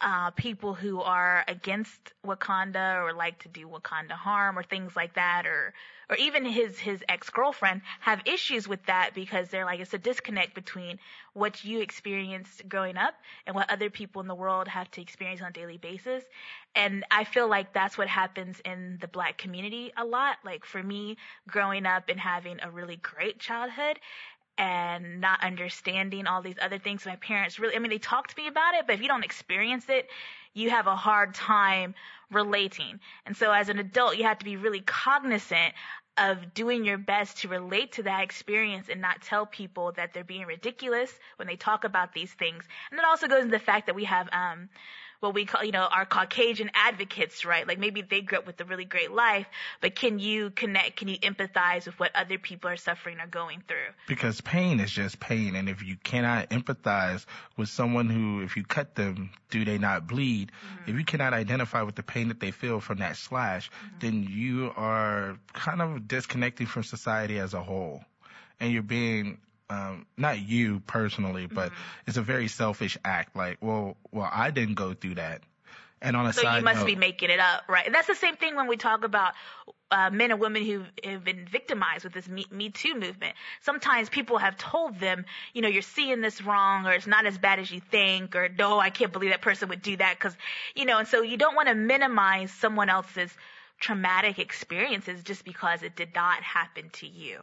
uh, 0.00 0.30
people 0.30 0.74
who 0.74 1.00
are 1.00 1.44
against 1.46 2.12
Wakanda 2.26 3.02
or 3.02 3.12
like 3.12 3.38
to 3.40 3.48
do 3.48 3.68
Wakanda 3.68 4.12
harm 4.12 4.58
or 4.58 4.62
things 4.62 4.96
like 4.96 5.14
that, 5.14 5.46
or 5.46 5.74
or 6.10 6.16
even 6.16 6.44
his 6.44 6.78
his 6.78 7.02
ex 7.08 7.30
girlfriend 7.30 7.82
have 8.00 8.20
issues 8.26 8.68
with 8.68 8.84
that 8.86 9.10
because 9.14 9.48
they're 9.48 9.64
like 9.64 9.80
it's 9.80 9.94
a 9.94 9.98
disconnect 9.98 10.54
between 10.54 10.98
what 11.32 11.64
you 11.64 11.80
experienced 11.80 12.68
growing 12.68 12.96
up 12.96 13.14
and 13.46 13.54
what 13.56 13.70
other 13.70 13.88
people 13.88 14.20
in 14.20 14.28
the 14.28 14.34
world 14.34 14.68
have 14.68 14.90
to 14.90 15.00
experience 15.00 15.40
on 15.40 15.48
a 15.48 15.52
daily 15.52 15.78
basis. 15.78 16.22
And 16.74 17.04
I 17.10 17.24
feel 17.24 17.48
like 17.48 17.72
that's 17.72 17.96
what 17.96 18.08
happens 18.08 18.60
in 18.64 18.98
the 19.00 19.08
black 19.08 19.38
community 19.38 19.92
a 19.96 20.04
lot. 20.04 20.36
Like 20.44 20.64
for 20.64 20.82
me, 20.82 21.16
growing 21.48 21.86
up 21.86 22.08
and 22.08 22.18
having 22.20 22.58
a 22.62 22.70
really 22.70 22.96
great 22.96 23.38
childhood, 23.38 23.98
and 24.58 25.20
not 25.20 25.42
understanding 25.42 26.26
all 26.26 26.42
these 26.42 26.56
other 26.60 26.78
things. 26.78 27.06
My 27.06 27.16
parents 27.16 27.58
really, 27.58 27.76
I 27.76 27.78
mean, 27.78 27.90
they 27.90 27.98
talk 27.98 28.28
to 28.28 28.36
me 28.36 28.48
about 28.48 28.74
it, 28.74 28.86
but 28.86 28.94
if 28.94 29.02
you 29.02 29.08
don't 29.08 29.24
experience 29.24 29.86
it, 29.88 30.08
you 30.54 30.70
have 30.70 30.86
a 30.86 30.96
hard 30.96 31.34
time 31.34 31.94
relating. 32.30 33.00
And 33.26 33.36
so 33.36 33.52
as 33.52 33.68
an 33.68 33.78
adult, 33.78 34.16
you 34.16 34.24
have 34.24 34.38
to 34.38 34.44
be 34.44 34.56
really 34.56 34.80
cognizant 34.80 35.74
of 36.18 36.52
doing 36.52 36.84
your 36.84 36.98
best 36.98 37.38
to 37.38 37.48
relate 37.48 37.92
to 37.92 38.02
that 38.02 38.22
experience 38.22 38.88
and 38.90 39.00
not 39.00 39.22
tell 39.22 39.46
people 39.46 39.92
that 39.92 40.12
they're 40.12 40.24
being 40.24 40.44
ridiculous 40.44 41.10
when 41.36 41.48
they 41.48 41.56
talk 41.56 41.84
about 41.84 42.12
these 42.12 42.32
things. 42.32 42.64
And 42.90 43.00
it 43.00 43.06
also 43.06 43.28
goes 43.28 43.44
into 43.44 43.52
the 43.52 43.58
fact 43.58 43.86
that 43.86 43.94
we 43.94 44.04
have, 44.04 44.28
um, 44.32 44.68
what 45.22 45.34
we 45.34 45.44
call, 45.44 45.62
you 45.62 45.70
know, 45.70 45.86
our 45.88 46.04
Caucasian 46.04 46.68
advocates, 46.74 47.44
right? 47.44 47.66
Like 47.66 47.78
maybe 47.78 48.02
they 48.02 48.22
grew 48.22 48.38
up 48.38 48.46
with 48.46 48.60
a 48.60 48.64
really 48.64 48.84
great 48.84 49.12
life, 49.12 49.46
but 49.80 49.94
can 49.94 50.18
you 50.18 50.50
connect, 50.50 50.96
can 50.96 51.06
you 51.06 51.16
empathize 51.18 51.86
with 51.86 51.98
what 52.00 52.10
other 52.16 52.38
people 52.38 52.68
are 52.68 52.76
suffering 52.76 53.20
or 53.20 53.28
going 53.28 53.62
through? 53.68 53.94
Because 54.08 54.40
pain 54.40 54.80
is 54.80 54.90
just 54.90 55.20
pain. 55.20 55.54
And 55.54 55.68
if 55.68 55.84
you 55.84 55.96
cannot 56.02 56.50
empathize 56.50 57.24
with 57.56 57.68
someone 57.68 58.10
who, 58.10 58.42
if 58.42 58.56
you 58.56 58.64
cut 58.64 58.96
them, 58.96 59.30
do 59.48 59.64
they 59.64 59.78
not 59.78 60.08
bleed? 60.08 60.50
Mm-hmm. 60.50 60.90
If 60.90 60.98
you 60.98 61.04
cannot 61.04 61.34
identify 61.34 61.82
with 61.82 61.94
the 61.94 62.02
pain 62.02 62.26
that 62.28 62.40
they 62.40 62.50
feel 62.50 62.80
from 62.80 62.98
that 62.98 63.16
slash, 63.16 63.70
mm-hmm. 63.70 63.98
then 64.00 64.26
you 64.28 64.72
are 64.76 65.38
kind 65.52 65.80
of 65.80 66.08
disconnecting 66.08 66.66
from 66.66 66.82
society 66.82 67.38
as 67.38 67.54
a 67.54 67.62
whole. 67.62 68.04
And 68.58 68.72
you're 68.72 68.82
being 68.82 69.38
um, 69.70 70.06
not 70.16 70.38
you 70.40 70.80
personally, 70.86 71.46
but 71.46 71.70
mm-hmm. 71.70 71.82
it's 72.06 72.16
a 72.16 72.22
very 72.22 72.48
selfish 72.48 72.98
act. 73.04 73.36
Like, 73.36 73.58
well, 73.60 73.96
well, 74.10 74.28
I 74.30 74.50
didn't 74.50 74.74
go 74.74 74.94
through 74.94 75.16
that. 75.16 75.42
And 76.00 76.16
on 76.16 76.26
a 76.26 76.32
so 76.32 76.42
you 76.42 76.62
must 76.62 76.80
note, 76.80 76.86
be 76.86 76.96
making 76.96 77.30
it 77.30 77.38
up, 77.38 77.62
right? 77.68 77.86
And 77.86 77.94
that's 77.94 78.08
the 78.08 78.16
same 78.16 78.34
thing 78.34 78.56
when 78.56 78.66
we 78.66 78.76
talk 78.76 79.04
about 79.04 79.34
uh, 79.92 80.10
men 80.10 80.32
and 80.32 80.40
women 80.40 80.64
who 80.64 80.82
have 81.04 81.22
been 81.22 81.46
victimized 81.46 82.02
with 82.02 82.12
this 82.12 82.26
Me, 82.26 82.44
Me 82.50 82.70
Too 82.70 82.94
movement. 82.94 83.36
Sometimes 83.60 84.08
people 84.08 84.38
have 84.38 84.56
told 84.58 84.98
them, 84.98 85.26
you 85.52 85.62
know, 85.62 85.68
you're 85.68 85.82
seeing 85.82 86.20
this 86.20 86.42
wrong, 86.42 86.86
or 86.86 86.92
it's 86.92 87.06
not 87.06 87.24
as 87.26 87.38
bad 87.38 87.60
as 87.60 87.70
you 87.70 87.80
think, 87.80 88.34
or 88.34 88.48
no, 88.48 88.80
I 88.80 88.90
can't 88.90 89.12
believe 89.12 89.30
that 89.30 89.42
person 89.42 89.68
would 89.68 89.82
do 89.82 89.96
that, 89.96 90.16
because, 90.18 90.36
you 90.74 90.86
know, 90.86 90.98
and 90.98 91.06
so 91.06 91.22
you 91.22 91.36
don't 91.36 91.54
want 91.54 91.68
to 91.68 91.74
minimize 91.74 92.50
someone 92.50 92.88
else's 92.88 93.30
traumatic 93.78 94.40
experiences 94.40 95.22
just 95.22 95.44
because 95.44 95.84
it 95.84 95.94
did 95.94 96.14
not 96.16 96.42
happen 96.42 96.90
to 96.94 97.06
you. 97.06 97.42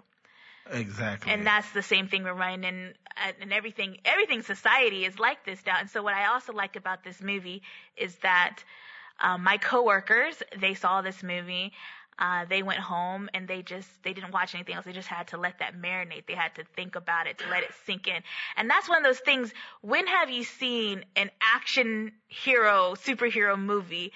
Exactly. 0.71 1.32
And 1.32 1.45
that's 1.45 1.71
the 1.71 1.82
same 1.82 2.08
thing 2.08 2.23
we're 2.23 2.34
running 2.34 2.63
in, 2.63 2.93
and 3.41 3.51
everything, 3.51 3.97
everything 4.05 4.41
society 4.41 5.05
is 5.05 5.19
like 5.19 5.45
this 5.45 5.60
now. 5.65 5.77
And 5.79 5.89
so 5.89 6.03
what 6.03 6.13
I 6.13 6.27
also 6.27 6.53
like 6.53 6.75
about 6.75 7.03
this 7.03 7.21
movie 7.21 7.62
is 7.97 8.15
that, 8.17 8.63
um, 9.21 9.43
my 9.43 9.58
coworkers, 9.58 10.41
they 10.58 10.73
saw 10.73 11.01
this 11.01 11.23
movie, 11.23 11.73
uh, 12.19 12.45
they 12.49 12.63
went 12.63 12.79
home 12.79 13.29
and 13.34 13.47
they 13.47 13.62
just, 13.62 13.88
they 14.03 14.13
didn't 14.13 14.32
watch 14.32 14.53
anything 14.53 14.75
else. 14.75 14.86
They 14.86 14.91
just 14.91 15.08
had 15.08 15.27
to 15.29 15.38
let 15.38 15.60
that 15.60 15.75
marinate. 15.75 16.25
They 16.27 16.36
had 16.36 16.53
to 16.55 16.63
think 16.75 16.95
about 16.95 17.27
it, 17.27 17.38
to 17.39 17.49
let 17.49 17.63
it 17.63 17.71
sink 17.86 18.08
in. 18.08 18.21
And 18.58 18.69
that's 18.69 18.89
one 18.89 18.97
of 18.97 19.03
those 19.03 19.19
things, 19.19 19.53
when 19.82 20.05
have 20.05 20.29
you 20.29 20.43
seen 20.43 21.05
an 21.15 21.32
action 21.41 22.12
hero, 22.27 22.95
superhero 22.95 23.58
movie 23.58 24.12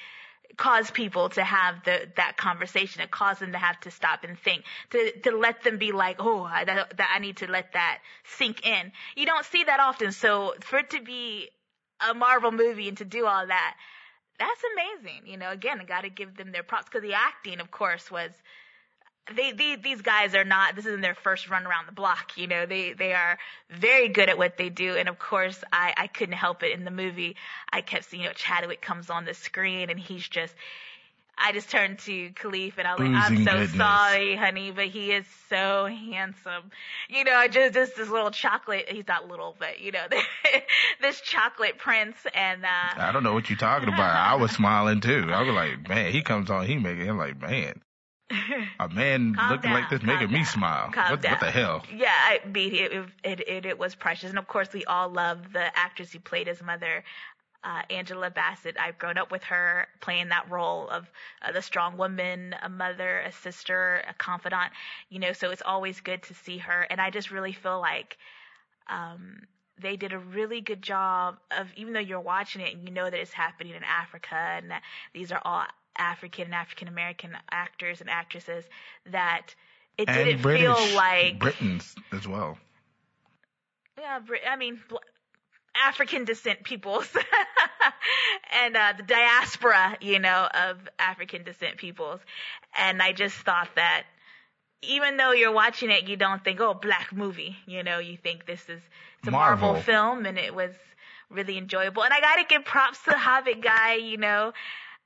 cause 0.58 0.92
people 0.92 1.30
to 1.30 1.44
have 1.44 1.84
the, 1.84 2.08
that 2.16 2.38
conversation 2.38 3.02
and 3.02 3.10
cause 3.10 3.40
them 3.40 3.52
to 3.52 3.58
have 3.58 3.80
to 3.82 3.92
stop 3.92 4.24
and 4.24 4.38
think, 4.38 4.64
to, 4.92 5.12
to 5.22 5.32
let 5.32 5.64
them 5.64 5.78
be 5.78 5.92
like, 5.92 6.18
oh, 6.20 6.44
I, 6.44 6.66
that, 6.66 6.98
that 6.98 7.14
I 7.16 7.20
need 7.20 7.38
to 7.38 7.48
let 7.50 7.74
that 7.74 8.00
sink 8.24 8.66
in. 8.66 8.92
You 9.16 9.26
don't 9.26 9.46
see 9.46 9.64
that 9.64 9.80
often. 9.80 10.12
So 10.12 10.54
for 10.62 10.80
it 10.80 10.92
to 10.92 11.02
be 11.02 11.50
a 12.08 12.14
Marvel 12.14 12.52
movie 12.52 12.88
and 12.88 12.98
to 12.98 13.06
do 13.06 13.26
all 13.26 13.48
that, 13.48 13.76
that's 14.40 14.62
amazing. 14.74 15.28
You 15.28 15.38
know, 15.38 15.52
again, 15.52 15.80
I 15.80 15.86
got 15.86 16.02
to 16.02 16.10
give 16.10 16.36
them 16.36 16.52
their 16.52 16.64
props 16.64 16.86
because 16.86 17.02
the 17.02 17.14
acting, 17.14 17.60
of 17.60 17.72
course, 17.72 18.12
was 18.12 18.32
they, 19.34 19.52
they, 19.54 19.76
these 19.78 20.02
guys 20.02 20.36
are 20.36 20.44
not, 20.44 20.76
this 20.76 20.86
isn't 20.86 21.02
their 21.02 21.16
first 21.16 21.50
run 21.50 21.66
around 21.66 21.88
the 21.88 21.94
block, 21.94 22.38
you 22.38 22.48
know, 22.48 22.66
they, 22.66 22.94
they 22.94 23.14
are 23.14 23.38
very 23.70 24.10
good 24.10 24.30
at 24.30 24.38
what 24.38 24.58
they 24.58 24.70
do. 24.70 24.96
And 24.96 25.08
of 25.08 25.18
course, 25.18 25.64
I, 25.72 25.94
I 25.96 26.08
couldn't 26.08 26.36
help 26.36 26.64
it 26.64 26.78
in 26.78 26.84
the 26.84 26.92
movie. 26.92 27.38
I 27.72 27.82
kept 27.82 28.06
seeing, 28.06 28.24
you 28.24 28.30
know, 28.30 28.34
Chadwick 28.34 28.82
comes 28.82 29.10
on 29.10 29.26
the 29.26 29.34
screen 29.34 29.90
and 29.90 30.00
he's 30.00 30.28
just, 30.28 30.54
I 31.38 31.52
just 31.52 31.70
turned 31.70 32.00
to 32.00 32.32
Caliph 32.32 32.78
and 32.78 32.88
I 32.88 32.92
was 32.94 33.00
like, 33.00 33.16
I'm 33.16 33.38
so 33.38 33.52
goodness. 33.52 33.74
sorry, 33.74 34.36
honey, 34.36 34.72
but 34.72 34.86
he 34.86 35.14
is 35.14 35.26
so 35.50 35.88
handsome. 35.88 36.70
You 37.10 37.24
know, 37.24 37.34
I 37.34 37.48
just, 37.48 37.74
just 37.74 37.96
this 37.96 38.10
little 38.10 38.30
chocolate, 38.30 38.90
he's 38.90 39.08
not 39.08 39.28
little, 39.28 39.56
but 39.58 39.80
you 39.80 39.94
know, 39.94 40.06
this 41.02 41.22
chocolate 41.22 41.80
prince 41.80 42.18
and, 42.36 42.66
uh, 42.66 42.68
I 42.98 43.12
don't 43.14 43.24
know 43.24 43.34
what 43.34 43.50
you're 43.50 43.58
talking 43.58 43.88
about. 43.88 44.02
I 44.02 44.36
was 44.36 44.52
smiling 44.52 45.00
too. 45.00 45.30
I 45.32 45.42
was 45.42 45.56
like, 45.56 45.88
man, 45.88 46.12
he 46.12 46.22
comes 46.22 46.50
on, 46.52 46.68
he 46.68 46.78
making, 46.78 47.10
I'm 47.10 47.18
like, 47.18 47.42
man 47.42 47.82
a 48.80 48.90
man 48.90 49.36
Calm 49.38 49.50
looking 49.50 49.72
down, 49.72 49.82
like 49.82 49.90
this 49.90 50.04
making 50.04 50.32
me 50.32 50.44
smile. 50.44 50.92
What, 50.94 51.24
what 51.24 51.40
the 51.40 51.52
hell? 51.52 51.84
Yeah, 51.94 52.10
I 52.12 52.42
mean, 52.48 52.74
it, 52.74 52.92
it, 53.24 53.40
it, 53.48 53.66
it 53.66 53.80
was 53.80 53.96
precious. 53.96 54.30
And 54.30 54.40
of 54.40 54.48
course, 54.48 54.74
we 54.74 54.86
all 54.86 55.10
love 55.10 55.54
the 55.54 55.78
actress 55.78 56.12
who 56.12 56.20
played 56.20 56.48
his 56.48 56.62
mother, 56.62 57.04
uh, 57.64 57.82
Angela 57.90 58.30
Bassett. 58.30 58.76
I've 58.80 58.98
grown 58.98 59.18
up 59.18 59.32
with 59.32 59.44
her 59.44 59.88
playing 60.02 60.30
that 60.30 60.50
role 60.50 60.88
of 60.90 61.10
uh, 61.42 61.52
the 61.52 61.62
strong 61.62 61.98
woman, 61.98 62.56
a 62.62 62.70
mother, 62.70 63.20
a 63.20 63.32
sister, 63.32 64.04
a 64.10 64.14
confidant, 64.14 64.72
you 65.10 65.20
know, 65.20 65.34
so 65.34 65.52
it's 65.52 65.64
always 65.66 66.02
good 66.02 66.24
to 66.24 66.34
see 66.34 66.58
her. 66.58 66.86
And 66.90 67.00
I 67.00 67.10
just 67.10 67.32
really 67.32 67.54
feel 67.54 67.80
like, 67.80 68.18
um, 68.90 69.48
they 69.82 69.96
did 69.96 70.14
a 70.14 70.20
really 70.20 70.62
good 70.62 70.82
job 70.82 71.38
of, 71.58 71.68
even 71.76 71.94
though 71.94 72.00
you're 72.00 72.20
watching 72.20 72.62
it 72.62 72.76
and 72.76 72.88
you 72.88 72.94
know 72.94 73.06
that 73.06 73.20
it's 73.20 73.34
happening 73.34 73.74
in 73.74 73.84
Africa 73.84 74.36
and 74.36 74.70
that 74.70 74.84
these 75.14 75.32
are 75.32 75.42
all 75.44 75.66
African 75.98 76.46
and 76.46 76.56
African 76.56 76.88
American 76.88 77.32
actors 77.52 78.02
and 78.02 78.10
actresses, 78.10 78.64
that 79.12 79.56
it 79.98 80.08
And 80.08 80.18
didn't 80.18 80.42
British, 80.42 80.78
feel 80.78 80.96
like 80.96 81.40
Britons 81.40 81.96
as 82.12 82.28
well. 82.28 82.58
yeah, 84.00 84.20
Brit- 84.20 84.42
I 84.50 84.56
mean, 84.56 84.80
African 85.76 86.26
descent 86.26 86.64
peoples 86.64 87.10
and 88.64 88.76
uh, 88.76 88.94
the 88.98 89.04
diaspora, 89.04 89.98
you 90.02 90.20
know, 90.20 90.48
of 90.54 90.78
African 91.00 91.44
descent 91.44 91.78
peoples. 91.78 92.20
And 92.78 93.02
I 93.02 93.12
just 93.14 93.36
thought 93.36 93.70
that 93.76 94.04
even 94.82 95.18
though 95.18 95.32
you're 95.32 95.52
watching 95.54 95.90
it, 95.92 96.08
you 96.08 96.18
don't 96.18 96.44
think, 96.44 96.60
oh, 96.60 96.74
black 96.74 97.14
movie. 97.14 97.56
You 97.66 97.84
know, 97.84 98.00
you 98.00 98.18
think 98.18 98.46
this 98.46 98.62
is 98.70 98.82
it's 99.20 99.28
a 99.28 99.32
Marvel, 99.32 99.70
Marvel. 99.70 99.82
film, 99.84 100.26
and 100.26 100.38
it 100.38 100.54
was 100.54 100.72
really 101.30 101.58
enjoyable. 101.58 102.04
And 102.04 102.14
I 102.14 102.20
got 102.20 102.36
to 102.36 102.44
give 102.48 102.66
props 102.66 103.00
to 103.06 103.12
the 103.12 103.18
Hobbit 103.18 103.62
guy. 103.62 103.96
You 103.96 104.18
know, 104.18 104.54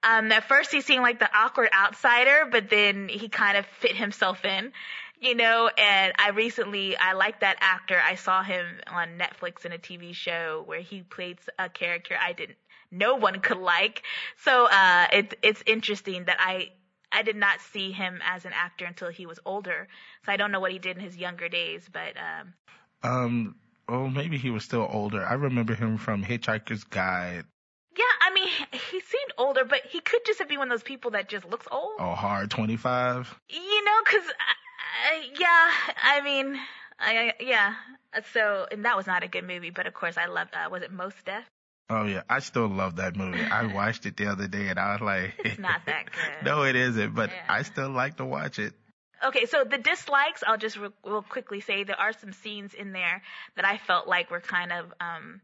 um, 0.04 0.32
at 0.32 0.44
first 0.48 0.72
he 0.72 0.82
seemed 0.82 1.04
like 1.04 1.20
the 1.20 1.30
awkward 1.36 1.70
outsider, 1.74 2.48
but 2.52 2.70
then 2.70 3.10
he 3.10 3.30
kind 3.30 3.58
of 3.58 3.66
fit 3.66 3.96
himself 3.96 4.46
in 4.46 4.72
you 5.20 5.36
know, 5.36 5.70
and 5.78 6.14
I 6.18 6.30
recently, 6.30 6.96
I 6.96 7.14
like 7.14 7.40
that 7.40 7.58
actor. 7.60 8.00
I 8.00 8.16
saw 8.16 8.44
him 8.44 8.66
on 8.88 9.18
Netflix 9.18 9.66
in 9.66 9.72
a 9.72 9.78
TV 9.78 10.14
show 10.14 10.62
where 10.66 10.80
he 10.82 11.02
played 11.02 11.40
a 11.58 11.70
character 11.70 12.16
I 12.22 12.34
didn't, 12.34 12.58
no 12.92 13.16
one 13.16 13.40
could 13.40 13.58
like. 13.58 14.04
So, 14.38 14.68
uh, 14.68 15.08
it, 15.12 15.34
it's 15.42 15.64
interesting 15.66 16.26
that 16.26 16.38
I, 16.40 16.70
I 17.12 17.24
did 17.24 17.36
not 17.36 17.62
see 17.62 17.92
him 17.92 18.20
as 18.24 18.46
an 18.46 18.52
actor 18.54 18.86
until 18.86 19.10
he 19.10 19.26
was 19.26 19.40
older. 19.46 19.88
So 20.26 20.32
I 20.32 20.38
don't 20.38 20.52
know 20.52 20.60
what 20.60 20.72
he 20.72 20.80
did 20.80 20.98
in 20.98 21.04
his 21.04 21.18
younger 21.18 21.50
days, 21.50 21.90
but, 21.92 22.14
um, 22.18 22.54
Um, 23.02 23.56
well, 23.90 24.10
maybe 24.10 24.38
he 24.38 24.50
was 24.52 24.64
still 24.64 24.88
older. 24.92 25.26
I 25.26 25.34
remember 25.34 25.74
him 25.74 25.98
from 25.98 26.24
Hitchhiker's 26.24 26.84
Guide. 26.84 27.46
yeah, 27.98 28.04
I 28.22 28.34
mean, 28.34 28.50
he 28.72 29.00
seemed 29.00 29.17
older, 29.38 29.66
but 29.66 29.82
he 29.90 30.00
could 30.00 30.22
just 30.26 30.40
have 30.40 30.50
be 30.50 30.58
one 30.58 30.72
of 30.72 30.78
those 30.78 30.84
people 30.84 31.12
that 31.12 31.30
just 31.30 31.46
looks 31.46 31.68
old. 31.72 31.94
Oh, 32.00 32.16
Hard 32.16 32.50
25. 32.52 33.40
You 33.50 33.86
know, 33.86 34.02
cause, 34.06 34.28
uh, 34.28 35.22
yeah, 35.40 35.70
I 36.04 36.22
mean, 36.24 36.60
I, 37.00 37.34
yeah. 37.40 37.76
So, 38.34 38.68
and 38.72 38.86
that 38.86 38.96
was 38.98 39.08
not 39.08 39.24
a 39.24 39.28
good 39.28 39.46
movie, 39.46 39.70
but 39.70 39.88
of 39.88 39.94
course 39.94 40.18
I 40.18 40.26
loved, 40.28 40.54
uh, 40.56 40.70
was 40.70 40.82
it 40.84 40.92
Mos 40.92 41.14
Def? 41.26 41.44
Oh 41.90 42.06
yeah, 42.06 42.24
I 42.30 42.40
still 42.40 42.68
love 42.68 42.98
that 42.98 43.16
movie. 43.16 43.44
I 43.44 43.66
watched 43.74 44.06
it 44.06 44.18
the 44.18 44.28
other 44.28 44.48
day 44.48 44.68
and 44.68 44.78
I 44.80 44.94
was 44.94 45.02
like, 45.02 45.34
It's 45.40 45.60
not 45.60 45.86
that 45.86 46.06
good. 46.12 46.46
no, 46.46 46.64
it 46.64 46.76
isn't, 46.76 47.16
but 47.16 47.30
Yeah. 47.30 47.44
I 47.48 47.62
still 47.64 47.90
like 47.90 48.18
to 48.18 48.26
watch 48.26 48.60
it. 48.60 48.74
Okay, 49.24 49.46
so 49.46 49.64
the 49.64 49.78
dislikes, 49.78 50.44
I'll 50.46 50.58
just 50.58 50.78
re- 50.78 50.90
real 51.04 51.24
quickly 51.24 51.60
say 51.62 51.84
there 51.84 52.00
are 52.00 52.14
some 52.14 52.34
scenes 52.34 52.74
in 52.74 52.92
there 52.92 53.24
that 53.56 53.66
I 53.66 53.78
felt 53.78 54.08
like 54.08 54.30
were 54.30 54.42
kind 54.42 54.72
of, 54.72 54.94
um, 55.00 55.42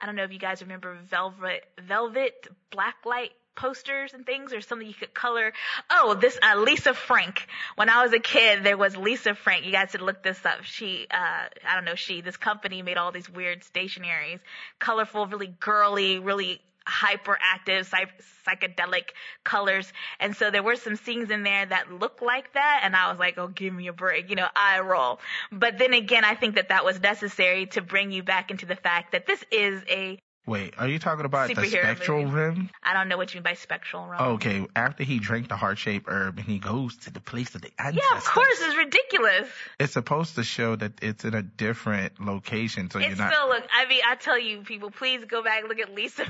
I 0.00 0.06
don't 0.06 0.16
know 0.16 0.24
if 0.24 0.32
you 0.32 0.38
guys 0.38 0.62
remember 0.62 0.96
velvet, 1.08 1.64
velvet 1.80 2.46
blacklight 2.70 3.30
posters 3.56 4.14
and 4.14 4.24
things 4.24 4.52
or 4.52 4.60
something 4.60 4.86
you 4.86 4.94
could 4.94 5.12
color. 5.12 5.52
Oh, 5.90 6.14
this, 6.14 6.38
uh, 6.40 6.60
Lisa 6.60 6.94
Frank. 6.94 7.48
When 7.74 7.90
I 7.90 8.04
was 8.04 8.12
a 8.12 8.20
kid, 8.20 8.62
there 8.62 8.76
was 8.76 8.96
Lisa 8.96 9.34
Frank. 9.34 9.66
You 9.66 9.72
guys 9.72 9.90
should 9.90 10.00
look 10.00 10.22
this 10.22 10.46
up. 10.46 10.62
She, 10.62 11.08
uh, 11.10 11.48
I 11.68 11.74
don't 11.74 11.84
know, 11.84 11.96
she, 11.96 12.20
this 12.20 12.36
company 12.36 12.82
made 12.82 12.96
all 12.96 13.10
these 13.10 13.28
weird 13.28 13.62
stationaries, 13.62 14.38
colorful, 14.78 15.26
really 15.26 15.52
girly, 15.58 16.20
really 16.20 16.60
hyperactive, 16.88 17.84
psych- 17.86 18.22
psychedelic 18.46 19.10
colors. 19.44 19.92
And 20.20 20.34
so 20.34 20.50
there 20.50 20.62
were 20.62 20.76
some 20.76 20.96
scenes 20.96 21.30
in 21.30 21.42
there 21.42 21.66
that 21.66 21.92
looked 21.92 22.22
like 22.22 22.52
that. 22.54 22.80
And 22.82 22.96
I 22.96 23.10
was 23.10 23.18
like, 23.18 23.36
oh, 23.38 23.48
give 23.48 23.74
me 23.74 23.88
a 23.88 23.92
break, 23.92 24.30
you 24.30 24.36
know, 24.36 24.48
eye 24.56 24.80
roll. 24.80 25.20
But 25.52 25.78
then 25.78 25.92
again, 25.92 26.24
I 26.24 26.34
think 26.34 26.54
that 26.56 26.70
that 26.70 26.84
was 26.84 27.00
necessary 27.00 27.66
to 27.66 27.82
bring 27.82 28.10
you 28.10 28.22
back 28.22 28.50
into 28.50 28.66
the 28.66 28.76
fact 28.76 29.12
that 29.12 29.26
this 29.26 29.44
is 29.52 29.82
a, 29.88 30.18
Wait, 30.46 30.72
are 30.78 30.88
you 30.88 30.98
talking 30.98 31.26
about 31.26 31.54
the 31.54 31.66
spectral 31.66 32.22
movie. 32.22 32.34
rim? 32.34 32.70
I 32.82 32.94
don't 32.94 33.08
know 33.10 33.18
what 33.18 33.34
you 33.34 33.38
mean 33.38 33.42
by 33.44 33.52
spectral 33.52 34.06
realm. 34.06 34.22
Okay, 34.36 34.66
after 34.74 35.04
he 35.04 35.18
drank 35.18 35.48
the 35.50 35.56
heart-shaped 35.56 36.06
herb 36.08 36.38
and 36.38 36.46
he 36.46 36.58
goes 36.58 36.96
to 37.04 37.10
the 37.12 37.20
place 37.20 37.54
of 37.54 37.60
the 37.60 37.70
ancestors. 37.78 38.02
Yeah, 38.10 38.16
of 38.16 38.24
course, 38.24 38.56
it's 38.62 38.74
ridiculous. 38.78 39.46
It's 39.78 39.92
supposed 39.92 40.36
to 40.36 40.44
show 40.44 40.74
that 40.76 40.92
it's 41.02 41.26
in 41.26 41.34
a 41.34 41.42
different 41.42 42.18
location, 42.24 42.90
so 42.90 42.98
It 42.98 43.08
you're 43.08 43.16
not. 43.16 43.30
still 43.30 43.48
look. 43.48 43.64
I 43.76 43.86
mean, 43.90 44.00
I 44.08 44.14
tell 44.14 44.38
you, 44.38 44.62
people, 44.62 44.90
please 44.90 45.22
go 45.26 45.42
back 45.42 45.60
and 45.60 45.68
look 45.68 45.80
at 45.80 45.94
Lisa 45.94 46.24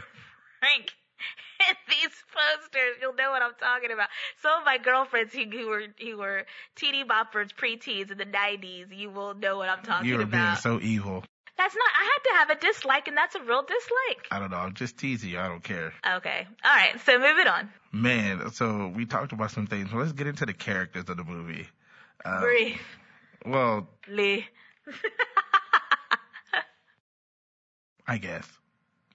Frank 0.61 0.93
in 1.69 1.75
these 1.89 2.11
posters. 2.33 2.97
You'll 3.01 3.15
know 3.15 3.31
what 3.31 3.43
I'm 3.43 3.55
talking 3.61 3.91
about. 3.91 4.09
Some 4.43 4.61
of 4.61 4.65
my 4.65 4.79
girlfriends 4.79 5.33
who, 5.35 5.45
who 5.45 5.69
were 5.69 5.83
who 6.01 6.19
were 6.19 6.45
teeny 6.77 7.05
boppers, 7.05 7.51
preteens 7.55 8.11
in 8.11 8.19
the 8.19 8.27
'90s, 8.27 8.97
you 8.97 9.11
will 9.11 9.35
know 9.35 9.57
what 9.57 9.69
I'm 9.69 9.79
talking 9.83 9.93
about. 9.93 10.07
you 10.07 10.19
were 10.19 10.27
being 10.27 10.43
about. 10.43 10.59
so 10.61 10.79
evil. 10.81 11.25
that's 11.57 11.75
not. 11.75 11.91
I 11.99 12.05
had 12.05 12.31
to 12.31 12.37
have 12.39 12.51
a 12.51 12.61
dislike, 12.61 13.09
and 13.09 13.17
that's 13.17 13.35
a 13.35 13.41
real 13.41 13.63
dislike. 13.63 14.27
I 14.31 14.39
don't 14.39 14.51
know. 14.51 14.59
I'm 14.59 14.75
just 14.75 14.99
teasing 14.99 15.31
you. 15.31 15.39
I 15.41 15.49
don't 15.49 15.65
care. 15.65 15.93
Okay, 16.17 16.47
all 16.65 16.75
right. 16.75 16.99
So 17.05 17.19
moving 17.19 17.47
on. 17.47 17.71
Man, 17.91 18.51
so 18.53 18.93
we 18.95 19.07
talked 19.07 19.33
about 19.33 19.51
some 19.51 19.67
things. 19.67 19.89
Let's 19.93 20.13
get 20.13 20.27
into 20.27 20.45
the 20.47 20.53
characters 20.55 21.09
of 21.09 21.17
the 21.17 21.25
movie. 21.25 21.67
Uh, 22.25 22.41
Briefly. 22.41 22.81
well, 23.47 23.89
Lee. 24.09 24.47
I 28.07 28.19
guess. 28.19 28.47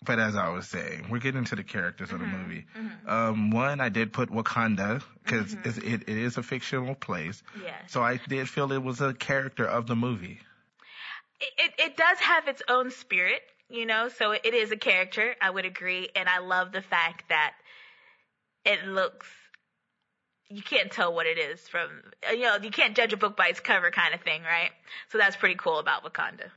But 0.05 0.19
as 0.19 0.35
I 0.35 0.49
was 0.49 0.67
saying, 0.67 1.07
we're 1.09 1.19
getting 1.19 1.39
into 1.39 1.55
the 1.55 1.63
characters 1.63 2.11
of 2.11 2.19
the 2.19 2.25
Mm-hmm. 2.25 2.43
movie. 2.43 2.65
Um, 3.07 3.51
one, 3.51 3.79
I 3.81 3.89
did 3.89 4.11
put 4.13 4.29
Wakanda 4.29 5.01
because 5.23 5.53
it, 5.77 6.03
it 6.07 6.09
is 6.09 6.37
a 6.37 6.43
fictional 6.43 6.95
place. 6.95 7.41
Yes. 7.63 7.91
So 7.91 8.01
I 8.01 8.17
did 8.27 8.49
feel 8.49 8.71
it 8.71 8.83
was 8.83 9.01
a 9.01 9.13
character 9.13 9.65
of 9.65 9.87
the 9.87 9.95
movie. 9.95 10.39
it, 11.39 11.53
it, 11.57 11.73
it 11.79 11.97
does 11.97 12.19
have 12.19 12.47
its 12.47 12.61
own 12.69 12.91
spirit, 12.91 13.41
you 13.69 13.85
know, 13.85 14.09
so 14.09 14.31
it 14.31 14.53
is 14.53 14.71
a 14.71 14.77
character, 14.77 15.35
I 15.41 15.49
would 15.49 15.65
agree, 15.65 16.09
and 16.15 16.27
I 16.29 16.39
love 16.39 16.71
the 16.71 16.81
fact 16.81 17.29
that 17.29 17.53
it 18.65 18.85
looks 18.85 19.27
you 20.49 20.61
can't 20.61 20.91
tell 20.91 21.13
what 21.13 21.25
it 21.25 21.37
is 21.37 21.67
from 21.67 21.89
you 22.31 22.41
know, 22.41 22.57
you 22.61 22.69
can't 22.69 22.95
judge 22.95 23.11
a 23.13 23.17
book 23.17 23.35
by 23.35 23.47
its 23.47 23.59
cover 23.59 23.89
kind 23.91 24.13
of 24.13 24.21
thing, 24.21 24.43
right? 24.43 24.69
So 25.09 25.17
that's 25.17 25.35
pretty 25.35 25.55
cool 25.55 25.79
about 25.79 26.03
Wakanda. 26.03 26.49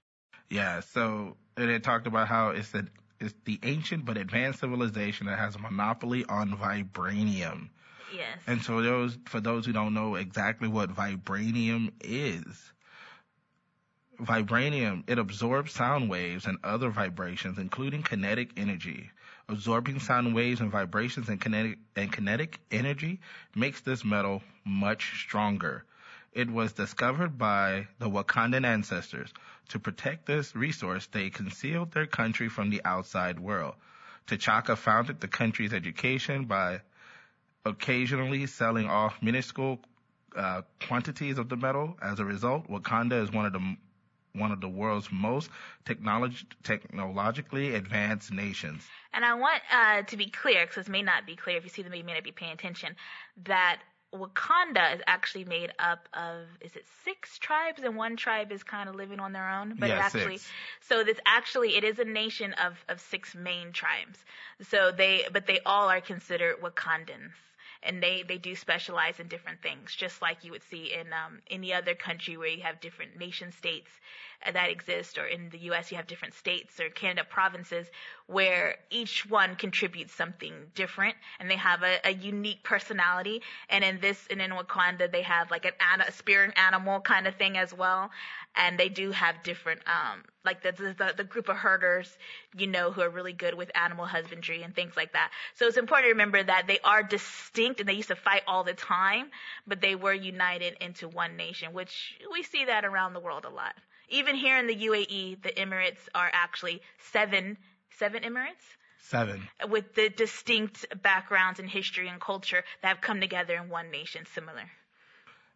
Yeah, 0.51 0.81
so 0.81 1.37
it 1.57 1.83
talked 1.83 2.07
about 2.07 2.29
how 2.29 2.51
it's 2.51 2.71
the 2.71 2.87
it's 3.21 3.35
the 3.45 3.59
ancient 3.63 4.05
but 4.05 4.17
advanced 4.17 4.61
civilization 4.61 5.27
that 5.27 5.39
has 5.39 5.55
a 5.57 5.59
monopoly 5.59 6.25
on 6.25 6.57
vibranium. 6.57 7.71
Yes. 8.15 8.39
And 8.47 8.63
so 8.63 8.83
those 8.83 9.19
for 9.27 9.41
those 9.41 9.67
who 9.67 9.73
don't 9.73 9.95
know 9.95 10.15
exactly 10.15 10.69
what 10.69 10.91
vibranium 10.95 11.93
is, 12.01 12.73
vibranium 14.21 15.05
it 15.07 15.19
absorbs 15.19 15.73
sound 15.73 16.09
waves 16.09 16.47
and 16.47 16.59
other 16.65 16.91
vibrations, 16.91 17.59
including 17.59 18.03
kinetic 18.03 18.53
energy. 18.57 19.11
Absorbing 19.49 20.01
sound 20.01 20.35
waves 20.35 20.61
and 20.61 20.71
vibrations 20.71 21.29
and 21.29 21.41
kinetic 21.41 21.79
and 21.95 22.13
kinetic 22.13 22.59
energy 22.71 23.21
makes 23.55 23.81
this 23.81 24.05
metal 24.05 24.43
much 24.65 25.23
stronger. 25.25 25.85
It 26.33 26.51
was 26.51 26.73
discovered 26.73 27.39
by 27.39 27.89
the 27.99 28.11
Wakandan 28.11 28.67
ancestors. 28.67 29.33
To 29.71 29.79
protect 29.79 30.27
this 30.27 30.55
resource, 30.55 31.09
they 31.11 31.31
concealed 31.31 31.93
their 31.93 32.07
country 32.07 32.49
from 32.49 32.71
the 32.71 32.83
outside 32.85 33.41
world. 33.41 33.75
T'Chaka 34.27 34.77
founded 34.77 35.21
the 35.21 35.29
country's 35.29 35.73
education 35.73 36.45
by 36.45 36.81
occasionally 37.65 38.47
selling 38.47 38.89
off 38.89 39.21
minuscule 39.23 39.81
uh, 40.37 40.63
quantities 40.87 41.39
of 41.39 41.49
the 41.49 41.57
metal. 41.57 41.97
As 42.01 42.21
a 42.21 42.25
result, 42.25 42.69
Wakanda 42.69 43.23
is 43.23 43.33
one 43.33 43.47
of 43.47 43.53
the 43.53 43.77
one 44.35 44.53
of 44.53 44.61
the 44.61 44.69
world's 44.69 45.09
most 45.11 45.49
technolog- 45.87 46.45
technologically 46.63 47.75
advanced 47.75 48.31
nations. 48.31 48.83
And 49.15 49.25
I 49.25 49.33
want 49.33 49.63
uh, 49.73 50.03
to 50.03 50.17
be 50.19 50.29
clear, 50.29 50.67
because 50.67 50.77
this 50.77 50.89
may 50.91 51.01
not 51.01 51.25
be 51.27 51.37
clear 51.37 51.57
if 51.57 51.65
you 51.65 51.71
see 51.71 51.81
the 51.81 51.89
movie, 51.89 52.01
you 52.01 52.05
may 52.05 52.13
not 52.13 52.23
be 52.25 52.33
paying 52.33 52.53
attention, 52.53 52.97
that 53.45 53.81
Wakanda 54.17 54.95
is 54.95 55.03
actually 55.07 55.45
made 55.45 55.73
up 55.79 56.09
of, 56.15 56.47
is 56.61 56.77
it 56.77 56.87
six 57.05 57.39
tribes, 57.39 57.83
and 57.83 57.97
one 57.97 58.17
tribe 58.17 58.53
is 58.53 58.63
kind 58.63 58.89
of 58.89 58.95
living 58.97 59.21
on 59.21 59.33
their 59.33 59.49
own? 59.49 59.77
But 59.79 59.91
it 59.91 59.97
Yeah, 59.97 59.99
actually, 59.99 60.39
six. 60.39 60.53
so 60.81 61.05
this 61.05 61.21
actually, 61.27 61.77
it 61.77 61.85
is 61.85 61.99
a 61.99 62.05
nation 62.05 62.53
of, 62.55 62.85
of 62.89 63.01
six 63.01 63.35
main 63.35 63.73
tribes. 63.73 64.25
So 64.63 64.91
they, 64.93 65.27
but 65.33 65.47
they 65.47 65.61
all 65.67 65.89
are 65.89 66.01
considered 66.01 66.61
Wakandans. 66.61 67.33
And 67.83 68.03
they, 68.03 68.23
they 68.23 68.39
do 68.39 68.55
specialize 68.57 69.21
in 69.21 69.29
different 69.29 69.63
things, 69.63 69.95
just 69.95 70.21
like 70.23 70.45
you 70.45 70.51
would 70.53 70.63
see 70.65 70.93
in 70.93 71.13
um, 71.13 71.41
any 71.51 71.73
other 71.73 71.95
country 71.95 72.37
where 72.37 72.49
you 72.49 72.63
have 72.63 72.81
different 72.81 73.17
nation 73.19 73.53
states 73.53 73.91
that 74.53 74.70
exist, 74.70 75.18
or 75.18 75.27
in 75.27 75.49
the 75.51 75.59
U.S. 75.70 75.90
you 75.90 75.96
have 75.96 76.07
different 76.07 76.35
states 76.35 76.79
or 76.81 76.88
Canada 76.90 77.25
provinces 77.29 77.87
where 78.27 78.77
each 78.90 79.29
one 79.29 79.55
contributes 79.55 80.12
something 80.12 80.53
different 80.75 81.14
and 81.38 81.49
they 81.51 81.57
have 81.57 81.83
a, 81.83 81.99
a 82.05 82.12
unique 82.12 82.62
personality. 82.64 83.40
And 83.70 83.85
in 83.85 84.01
this, 84.01 84.27
and 84.31 84.40
in 84.40 84.51
Wakanda, 84.51 85.11
they 85.11 85.22
have 85.22 85.51
like 85.51 85.64
an 85.64 85.72
an- 85.92 86.01
a 86.01 86.12
spirit 86.12 86.53
animal 86.57 87.01
kind 87.01 87.27
of 87.27 87.37
thing 87.37 87.57
as 87.57 87.72
well. 87.72 88.11
And 88.57 88.79
they 88.79 88.88
do 88.88 89.11
have 89.12 89.42
different, 89.42 89.81
um, 89.87 90.25
like 90.44 90.62
the, 90.62 90.72
the, 90.72 91.14
the 91.16 91.25
group 91.25 91.49
of 91.49 91.57
herders, 91.57 92.16
you 92.57 92.66
know, 92.66 92.90
who 92.90 93.03
are 93.03 93.11
really 93.11 93.33
good 93.35 93.55
with 93.55 93.70
animal 93.75 94.07
husbandry 94.07 94.62
and 94.62 94.75
things 94.75 94.96
like 94.96 95.12
that. 95.12 95.31
So 95.55 95.66
it's 95.66 95.77
important 95.77 96.07
to 96.07 96.12
remember 96.12 96.42
that 96.42 96.66
they 96.66 96.79
are 96.83 97.03
distinct 97.03 97.81
and 97.81 97.88
they 97.88 97.92
used 97.94 98.09
to 98.09 98.16
fight 98.16 98.42
all 98.46 98.64
the 98.64 98.72
time, 98.75 99.31
but 99.66 99.81
they 99.81 99.94
were 99.94 100.14
united 100.14 100.77
into 100.81 101.09
one 101.09 101.37
nation, 101.37 101.72
which 101.75 102.18
we 102.33 102.42
see 102.42 102.64
that 102.64 102.85
around 102.85 103.12
the 103.12 103.20
world 103.20 103.44
a 103.44 103.51
lot. 103.51 103.75
Even 104.09 104.37
here 104.37 104.57
in 104.59 104.66
the 104.66 104.77
UAE, 104.77 105.42
the 105.42 105.51
Emirates 105.51 106.09
are 106.14 106.31
actually 106.33 106.81
seven, 107.12 107.59
seven 107.99 108.23
Emirates 108.23 108.77
Seven. 109.01 109.49
with 109.69 109.95
the 109.95 110.09
distinct 110.11 110.87
backgrounds 111.03 111.59
and 111.59 111.69
history 111.69 112.09
and 112.09 112.21
culture 112.21 112.64
that 112.83 112.88
have 112.88 113.01
come 113.01 113.21
together 113.21 113.57
in 113.57 113.69
one 113.69 113.90
nation 113.90 114.25
similar. 114.33 114.71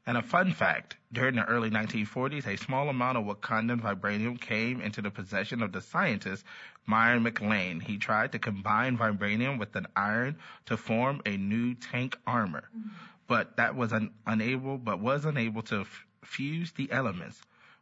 And 0.06 0.16
a 0.16 0.22
fun 0.22 0.52
fact, 0.52 0.96
during 1.12 1.36
the 1.36 1.44
early 1.44 1.70
1940s, 1.70 2.46
a 2.46 2.56
small 2.56 2.88
amount 2.88 3.18
of 3.18 3.24
Wakandan 3.24 3.80
vibranium 3.80 4.40
came 4.40 4.80
into 4.80 5.02
the 5.02 5.10
possession 5.10 5.62
of 5.62 5.72
the 5.72 5.80
scientist 5.80 6.44
Myron 6.86 7.22
MacLain. 7.22 7.80
He 7.80 7.98
tried 7.98 8.32
to 8.32 8.38
combine 8.38 8.96
vibranium 8.96 9.58
with 9.58 9.76
an 9.76 9.86
iron 9.94 10.38
to 10.66 10.76
form 10.76 11.20
a 11.26 11.36
new 11.36 11.74
tank 11.74 12.18
armor, 12.26 12.68
mm-hmm. 12.76 12.88
but 13.28 13.56
that 13.58 13.76
was 13.76 13.92
un- 13.92 14.10
unable, 14.26 14.78
but 14.78 15.00
was 15.00 15.24
unable 15.24 15.62
to 15.62 15.82
f- 15.82 16.06
fuse 16.24 16.72
the 16.72 16.90
elements. 16.90 17.40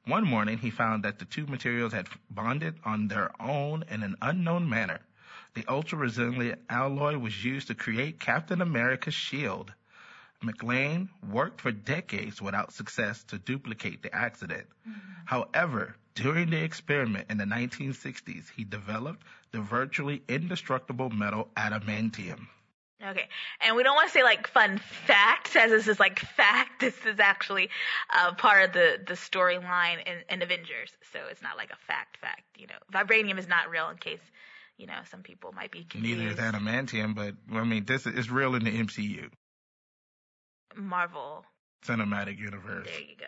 One 0.09 0.25
morning, 0.25 0.57
he 0.57 0.71
found 0.71 1.05
that 1.05 1.19
the 1.19 1.27
two 1.27 1.47
materials 1.47 1.93
had 1.93 2.09
bonded 2.31 2.77
on 2.83 3.09
their 3.09 3.31
own 3.39 3.85
in 3.91 4.03
an 4.03 4.17
unknown 4.23 4.67
manner. 4.67 5.01
The 5.53 5.67
ultra 5.69 5.99
resilient 5.99 6.63
alloy 6.71 7.19
was 7.19 7.45
used 7.45 7.69
to 7.69 7.75
create 7.75 8.19
Captain 8.19 8.63
America's 8.63 9.13
shield. 9.13 9.71
MacLain 10.43 11.11
worked 11.31 11.61
for 11.61 11.73
decades 11.73 12.41
without 12.41 12.73
success 12.73 13.23
to 13.25 13.37
duplicate 13.37 14.03
the 14.03 14.15
accident. 14.15 14.67
Mm-hmm. 14.89 14.99
However, 15.27 15.95
during 16.15 16.49
the 16.49 16.65
experiment 16.65 17.27
in 17.29 17.37
the 17.37 17.45
1960s, 17.45 18.51
he 18.57 18.65
developed 18.65 19.23
the 19.53 19.61
virtually 19.61 20.23
indestructible 20.27 21.11
metal 21.11 21.51
adamantium. 21.55 22.47
Okay, 23.07 23.29
and 23.61 23.77
we 23.77 23.85
don't 23.85 23.95
want 23.95 24.09
to 24.09 24.13
say 24.13 24.25
like 24.25 24.49
fun 24.49 24.79
facts, 24.79 25.55
as 25.55 25.71
this 25.71 25.87
is 25.87 26.01
like 26.01 26.19
fact. 26.19 26.81
This 26.81 26.95
is 27.07 27.21
actually 27.21 27.71
uh, 28.13 28.35
part 28.35 28.65
of 28.65 28.73
the 28.73 28.99
the 29.07 29.15
storyline 29.15 29.99
in, 30.05 30.19
in 30.29 30.43
Avengers, 30.43 30.91
so 31.13 31.21
it's 31.31 31.43
not 31.43 31.57
like 31.57 31.71
a 31.71 31.77
fact 31.87 32.17
fact. 32.17 32.43
You 32.57 32.67
know, 32.67 32.75
vibranium 32.93 33.39
is 33.39 33.47
not 33.47 33.71
real. 33.71 33.89
In 33.89 33.99
case 33.99 34.21
you 34.79 34.87
know 34.87 34.99
some 35.11 35.23
people 35.23 35.53
might 35.53 35.71
be 35.71 35.85
confused. 35.85 36.19
Neither 36.19 36.31
is 36.33 36.39
adamantium, 36.39 37.15
but 37.15 37.35
I 37.53 37.63
mean, 37.65 37.85
this 37.85 38.07
is 38.07 38.31
real 38.31 38.55
in 38.57 38.65
the 38.65 38.73
MCU, 38.73 39.31
Marvel. 40.77 41.45
cinematic 41.85 42.39
universe. 42.39 42.87
There 42.87 43.01
you 43.01 43.17
go. 43.17 43.27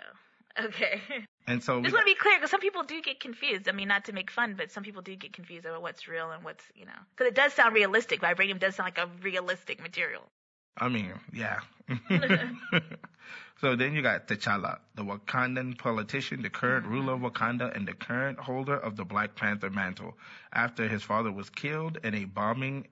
Okay. 0.59 1.01
And 1.47 1.63
so 1.63 1.81
Just 1.83 1.95
want 1.95 2.07
to 2.07 2.13
be 2.13 2.19
clear 2.19 2.37
because 2.39 2.51
some 2.51 2.61
people 2.61 2.83
do 2.83 3.01
get 3.03 3.21
confused. 3.21 3.69
I 3.69 3.73
mean, 3.73 3.89
not 3.89 4.05
to 4.07 4.13
make 4.13 4.31
fun, 4.31 4.55
but 4.57 4.71
some 4.71 4.83
people 4.83 5.03
do 5.03 5.17
get 5.17 5.33
confused 5.33 5.67
about 5.67 5.83
what's 5.83 6.07
real 6.07 6.31
and 6.31 6.45
what's, 6.45 6.65
you 6.75 6.87
know, 6.87 6.93
because 7.11 7.29
it 7.29 7.35
does 7.35 7.53
sound 7.53 7.75
realistic. 7.75 8.21
Vibranium 8.21 8.59
does 8.59 8.77
sound 8.77 8.87
like 8.87 8.99
a 8.99 9.09
realistic 9.23 9.81
material. 9.83 10.23
I 10.79 10.89
mean, 10.89 11.13
yeah. 11.33 11.61
so 13.61 13.77
then 13.77 13.93
you 13.93 14.03
got 14.03 14.29
T'Challa, 14.29 14.79
the 14.95 15.03
Wakandan 15.03 15.77
politician, 15.77 16.43
the 16.43 16.51
current 16.51 16.87
ruler 16.87 17.15
of 17.15 17.21
Wakanda, 17.21 17.75
and 17.75 17.87
the 17.87 17.93
current 17.93 18.39
holder 18.39 18.77
of 18.77 18.97
the 18.97 19.05
Black 19.05 19.35
Panther 19.35 19.71
mantle. 19.71 20.17
After 20.53 20.89
his 20.89 21.03
father 21.03 21.33
was 21.33 21.51
killed 21.51 21.99
in 22.05 22.15
a 22.15 22.25
bombing, 22.25 22.87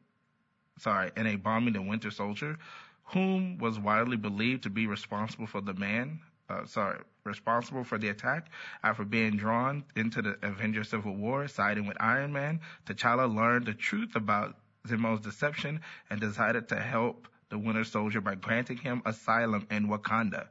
sorry, 0.78 1.12
in 1.16 1.26
a 1.26 1.36
bombing 1.36 1.74
the 1.74 1.82
Winter 1.82 2.10
Soldier, 2.10 2.58
whom 3.04 3.58
was 3.58 3.78
widely 3.78 4.16
believed 4.16 4.64
to 4.64 4.70
be 4.70 4.86
responsible 4.86 5.46
for 5.46 5.60
the 5.60 5.74
man, 5.74 6.20
uh, 6.50 6.66
sorry, 6.66 6.98
responsible 7.28 7.84
for 7.84 7.98
the 7.98 8.08
attack. 8.08 8.48
After 8.82 9.04
being 9.04 9.36
drawn 9.36 9.84
into 9.94 10.22
the 10.22 10.36
Avengers 10.42 10.88
Civil 10.88 11.14
War, 11.14 11.46
siding 11.48 11.86
with 11.86 11.96
Iron 12.00 12.32
Man, 12.32 12.60
T'Challa 12.86 13.32
learned 13.32 13.66
the 13.66 13.74
truth 13.74 14.16
about 14.16 14.56
Zemo's 14.86 15.20
deception 15.20 15.80
and 16.10 16.20
decided 16.20 16.68
to 16.68 16.76
help 16.76 17.28
the 17.50 17.58
Winter 17.58 17.84
Soldier 17.84 18.20
by 18.20 18.34
granting 18.34 18.78
him 18.78 19.02
asylum 19.06 19.66
in 19.70 19.88
Wakanda. 19.88 20.46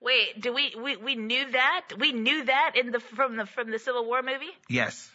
Wait, 0.00 0.40
do 0.40 0.52
we, 0.52 0.74
we 0.80 0.96
we 0.96 1.14
knew 1.16 1.50
that? 1.50 1.88
We 1.98 2.12
knew 2.12 2.44
that 2.44 2.72
in 2.76 2.92
the 2.92 3.00
from 3.00 3.36
the 3.36 3.46
from 3.46 3.70
the 3.70 3.78
Civil 3.80 4.04
War 4.06 4.22
movie? 4.22 4.54
Yes. 4.68 5.10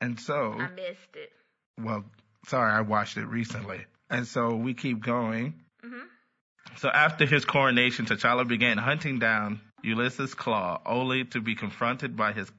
And 0.00 0.20
so, 0.20 0.52
I 0.58 0.68
missed 0.68 1.14
it. 1.14 1.32
well, 1.80 2.04
sorry, 2.48 2.70
I 2.72 2.82
watched 2.82 3.16
it 3.16 3.26
recently. 3.26 3.84
And 4.10 4.26
so 4.26 4.54
we 4.54 4.74
keep 4.74 5.02
going. 5.02 5.54
Mhm. 5.84 6.02
So 6.78 6.88
after 6.88 7.26
his 7.26 7.44
coronation, 7.44 8.06
T'Challa 8.06 8.46
began 8.46 8.78
hunting 8.78 9.18
down 9.18 9.60
Ulysses 9.82 10.34
Klaue, 10.34 10.80
only 10.84 11.24
to 11.26 11.40
be 11.40 11.54
confronted 11.54 12.16
by 12.16 12.32
his 12.32 12.50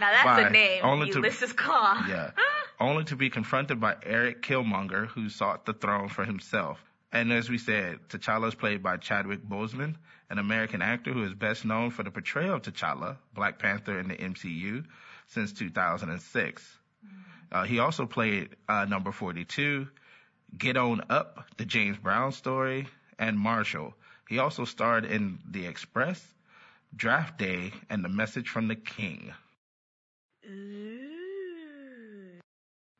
Now 0.00 0.10
that's 0.12 0.24
Why? 0.24 0.40
a 0.42 0.50
name. 0.50 0.84
Only 0.84 1.10
to- 1.10 1.18
Ulysses 1.18 1.52
Klaue. 1.52 2.08
yeah, 2.08 2.30
only 2.78 3.04
to 3.04 3.16
be 3.16 3.30
confronted 3.30 3.80
by 3.80 3.96
Erik 4.04 4.42
Killmonger, 4.42 5.06
who 5.08 5.28
sought 5.28 5.66
the 5.66 5.72
throne 5.72 6.08
for 6.08 6.24
himself. 6.24 6.78
And 7.12 7.32
as 7.32 7.48
we 7.48 7.58
said, 7.58 7.98
T'Challa 8.08 8.48
is 8.48 8.54
played 8.54 8.82
by 8.82 8.98
Chadwick 8.98 9.42
Boseman, 9.42 9.94
an 10.28 10.38
American 10.38 10.82
actor 10.82 11.12
who 11.12 11.24
is 11.24 11.32
best 11.34 11.64
known 11.64 11.90
for 11.90 12.02
the 12.02 12.10
portrayal 12.10 12.56
of 12.56 12.62
T'Challa, 12.62 13.16
Black 13.34 13.58
Panther 13.58 13.98
in 13.98 14.08
the 14.08 14.16
MCU, 14.16 14.84
since 15.28 15.52
2006. 15.52 16.78
Uh, 17.50 17.64
he 17.64 17.78
also 17.78 18.06
played 18.06 18.50
uh, 18.68 18.84
number 18.84 19.12
42, 19.12 19.86
Get 20.58 20.76
On 20.76 21.00
Up, 21.08 21.46
the 21.56 21.64
James 21.64 21.96
Brown 21.96 22.32
story, 22.32 22.86
and 23.18 23.38
Marshall. 23.38 23.94
He 24.28 24.38
also 24.38 24.64
starred 24.64 25.04
in 25.04 25.38
The 25.50 25.66
Express, 25.66 26.24
Draft 26.94 27.38
Day, 27.38 27.72
and 27.90 28.04
The 28.04 28.08
Message 28.08 28.48
from 28.48 28.68
the 28.68 28.74
King. 28.76 29.32
Ooh. 30.48 32.40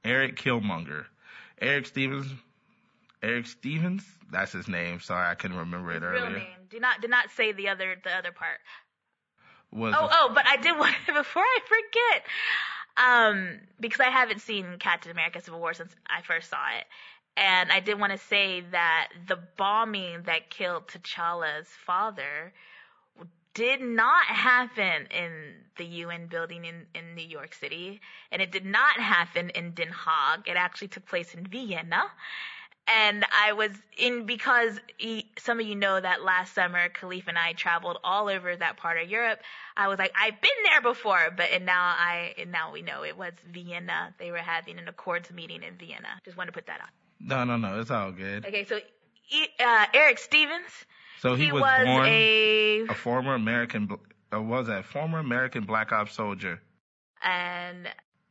Erik 0.05 0.37
Killmonger. 0.37 1.07
Erik 1.61 1.87
Stevens. 1.87 2.33
Erik 3.23 3.47
Stevens? 3.47 4.05
That's 4.31 4.53
his 4.53 4.69
name. 4.69 5.01
Sorry, 5.01 5.29
I 5.29 5.35
couldn't 5.35 5.57
remember 5.57 5.91
it 5.93 6.03
His 6.03 6.11
real 6.13 6.23
earlier. 6.25 6.39
name. 6.39 6.47
Do 6.71 6.81
not 6.81 7.01
do 7.01 7.09
not 7.09 7.31
say 7.31 7.53
the 7.53 7.69
other 7.69 7.97
the 8.03 8.11
other 8.11 8.33
part. 8.33 8.59
Was 9.73 9.95
Oh, 9.97 10.09
oh, 10.11 10.31
but 10.35 10.47
I 10.47 10.57
did 10.57 10.79
want 10.79 10.95
before 11.07 11.43
I 11.43 11.59
forget, 11.67 12.27
um, 12.97 13.61
because 13.81 14.01
I 14.01 14.11
haven't 14.11 14.41
seen 14.41 14.77
Captain 14.79 15.11
America: 15.13 15.41
Civil 15.41 15.61
War 15.61 15.75
since 15.75 15.95
I 16.07 16.23
first 16.23 16.51
saw 16.51 16.57
it, 16.79 16.85
and 17.37 17.71
I 17.71 17.81
did 17.81 18.01
want 18.01 18.13
to 18.13 18.19
say 18.19 18.63
that 18.73 19.09
the 19.29 19.39
bombing 19.57 20.23
that 20.25 20.51
killed 20.51 20.89
T'Challa's 20.89 21.69
father 21.69 22.53
did 23.57 23.81
not 23.81 24.27
happen 24.27 25.07
in 25.11 25.33
the 25.79 25.85
UN 25.85 26.27
building 26.27 26.65
in 26.67 26.87
in 26.95 27.15
New 27.15 27.27
York 27.27 27.55
City, 27.55 28.01
and 28.31 28.43
it 28.43 28.53
did 28.53 28.67
not 28.67 29.01
happen 29.01 29.51
in 29.51 29.73
Den 29.73 29.89
Haag. 29.89 30.47
It 30.47 30.57
actually 30.57 30.89
took 30.89 31.07
place 31.07 31.35
in 31.35 31.47
Vienna. 31.47 32.05
And 32.89 33.25
I 33.33 33.53
was 33.55 33.73
in 33.97 34.27
because 34.27 34.79
he, 34.97 35.29
some 35.39 35.59
of 35.59 35.67
you 35.67 35.75
know 35.75 36.01
that 36.01 36.23
last 36.23 36.55
summer, 36.55 36.89
Caliph 36.89 37.27
and 37.27 37.37
I 37.37 37.53
traveled 37.53 37.99
all 38.05 38.29
over 38.29 38.55
that 38.55 38.77
part 38.77 39.03
of 39.03 39.11
Europe. 39.11 39.41
I 39.77 39.89
was 39.89 39.99
like, 39.99 40.13
I've 40.15 40.41
been 40.41 40.63
there 40.63 40.83
before, 40.83 41.33
but 41.37 41.51
and 41.51 41.67
now 41.67 41.83
I 41.83 42.35
and 42.39 42.53
now 42.53 42.73
we 42.73 42.83
know 42.83 43.03
it 43.05 43.17
was 43.17 43.33
Vienna. 43.51 44.15
They 44.19 44.31
were 44.31 44.39
having 44.39 44.79
an 44.79 44.87
Accords 44.87 45.33
meeting 45.33 45.63
in 45.65 45.75
Vienna. 45.77 46.21
Just 46.25 46.37
wanted 46.37 46.53
to 46.53 46.55
put 46.55 46.67
that 46.67 46.81
on. 46.81 47.06
No, 47.21 47.45
no, 47.45 47.57
no. 47.57 47.81
It's 47.81 47.91
all 47.91 48.13
good. 48.13 48.47
Okay, 48.47 48.65
so 48.65 48.79
uh, 49.61 49.87
Erik 49.95 50.19
Stevens, 50.19 50.85
So 51.21 51.35
he, 51.35 51.47
he 51.47 51.53
was, 51.53 51.63
was 51.63 51.85
born 51.85 52.07
a 52.07 52.87
a 52.89 52.95
former 52.95 53.35
American, 53.35 53.87
bl- 53.87 53.95
uh, 54.35 54.41
was 54.41 54.69
a 54.69 54.83
former 54.83 55.19
American 55.19 55.65
Black 55.65 55.93
Ops 55.93 56.15
soldier, 56.15 56.61
and 57.23 57.89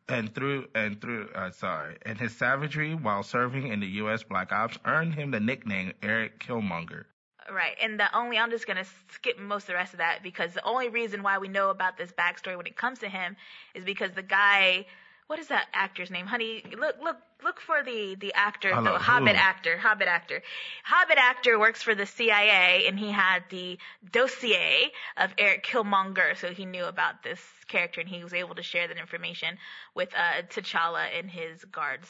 and 0.08 0.34
through 0.34 0.68
and 0.76 1.02
through. 1.02 1.30
Uh, 1.36 1.52
sorry, 1.52 1.98
and 2.04 2.20
his 2.20 2.36
savagery 2.36 2.94
while 2.94 3.24
serving 3.24 3.68
in 3.68 3.80
the 3.80 3.88
U.S. 4.04 4.24
Black 4.24 4.52
Ops 4.52 4.78
earned 4.86 5.16
him 5.16 5.32
the 5.32 5.40
nickname 5.40 5.94
Erik 6.02 6.40
Killmonger. 6.40 7.06
Right, 7.52 7.76
and 7.82 8.00
the 8.00 8.16
only 8.18 8.38
I'm 8.38 8.50
just 8.50 8.66
gonna 8.66 8.86
skip 9.12 9.38
most 9.40 9.64
of 9.64 9.68
the 9.68 9.74
rest 9.76 9.94
of 9.94 10.00
that 10.00 10.24
because 10.24 10.54
the 10.54 10.64
only 10.66 10.90
reason 10.90 11.22
why 11.22 11.38
we 11.38 11.48
know 11.48 11.70
about 11.70 11.98
this 11.98 12.12
backstory 12.12 12.58
when 12.58 12.66
it 12.66 12.76
comes 12.76 13.00
to 13.00 13.10
him 13.10 13.36
is 13.76 13.84
because 13.84 14.12
the 14.14 14.24
guy, 14.24 14.86
what 15.28 15.40
is 15.40 15.48
that 15.48 15.68
actor's 15.74 16.12
name? 16.12 16.28
Honey, 16.28 16.64
look, 16.78 16.96
look, 17.02 17.18
look 17.44 17.60
for 17.60 17.84
the 17.84 18.16
the 18.20 18.34
actor, 18.36 18.70
the 18.70 19.00
Hobbit 19.00 19.36
actor, 19.36 19.78
Hobbit 19.78 20.08
actor. 20.08 20.42
Hobbit 20.84 21.18
actor 21.18 21.58
works 21.58 21.82
for 21.82 21.96
the 21.96 22.06
CIA, 22.06 22.86
and 22.88 23.00
he 23.00 23.12
had 23.12 23.44
the 23.50 23.80
dossier 24.12 24.92
of 25.18 25.34
Erik 25.38 25.66
Killmonger, 25.66 26.38
so 26.38 26.52
he 26.52 26.66
knew 26.66 26.86
about 26.86 27.24
this 27.24 27.40
character, 27.68 28.02
and 28.02 28.10
he 28.10 28.24
was 28.24 28.34
able 28.34 28.56
to 28.56 28.64
share 28.64 28.88
that 28.88 28.98
information 28.98 29.58
with 29.96 30.10
uh, 30.16 30.44
T'Challa 30.44 31.08
and 31.18 31.30
his 31.30 31.64
guards. 31.66 32.10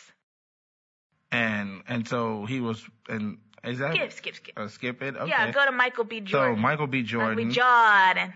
And 1.32 1.84
and 1.88 2.08
so 2.08 2.46
he 2.46 2.60
was 2.60 2.84
and 3.08 3.38
is 3.64 3.80
that 3.80 3.96
Skip, 3.96 4.12
skip, 4.12 4.36
skip. 4.36 4.60
uh, 4.60 4.68
skip 4.68 5.02
it? 5.02 5.16
Okay. 5.16 5.30
Yeah, 5.30 5.52
go 5.52 5.66
to 5.66 5.72
Michael 5.72 6.04
B. 6.04 6.20
so 6.20 6.26
Jordan. 6.26 6.60
Michael 6.60 6.88
B. 6.88 7.02
Michael 7.14 7.36
B. 7.36 7.46
Jordan. 7.50 8.34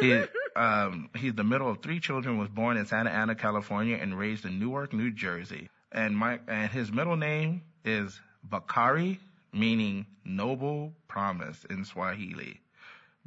He, 0.00 0.22
um, 0.56 1.10
he's 1.16 1.34
the 1.34 1.44
middle 1.44 1.70
of 1.70 1.82
three 1.82 2.00
children. 2.00 2.38
Was 2.38 2.48
born 2.48 2.76
in 2.76 2.86
Santa 2.86 3.10
Ana, 3.10 3.34
California, 3.34 3.96
and 4.00 4.18
raised 4.18 4.44
in 4.44 4.58
Newark, 4.58 4.92
New 4.92 5.10
Jersey. 5.10 5.68
And 5.92 6.16
my 6.16 6.38
and 6.48 6.70
his 6.70 6.92
middle 6.92 7.16
name 7.16 7.62
is 7.84 8.20
Bakari, 8.44 9.18
meaning 9.52 10.06
noble 10.24 10.92
promise 11.08 11.64
in 11.70 11.84
Swahili. 11.84 12.60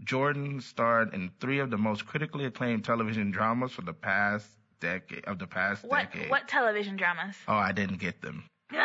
Jordan 0.03 0.61
starred 0.61 1.13
in 1.13 1.31
three 1.39 1.59
of 1.59 1.69
the 1.69 1.77
most 1.77 2.05
critically 2.05 2.45
acclaimed 2.45 2.83
television 2.85 3.31
dramas 3.31 3.71
for 3.71 3.81
the 3.83 3.93
past 3.93 4.47
decade 4.79 5.25
of 5.25 5.37
the 5.37 5.45
past 5.47 5.83
What 5.83 6.11
decade. 6.11 6.29
what 6.29 6.47
television 6.47 6.95
dramas? 6.95 7.35
Oh, 7.47 7.55
I 7.55 7.71
didn't 7.71 7.97
get 7.99 8.21
them. 8.21 8.43
hmm. 8.71 8.75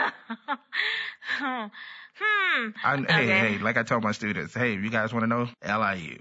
I, 2.85 2.97
Hey, 2.97 3.03
Okay. 3.03 3.27
hey, 3.27 3.59
like 3.59 3.77
I 3.77 3.83
tell 3.83 4.01
my 4.01 4.13
students, 4.13 4.55
hey, 4.55 4.73
you 4.75 4.91
guys 4.91 5.13
want 5.13 5.23
to 5.25 5.27
know, 5.27 5.49
LIU. 5.65 6.19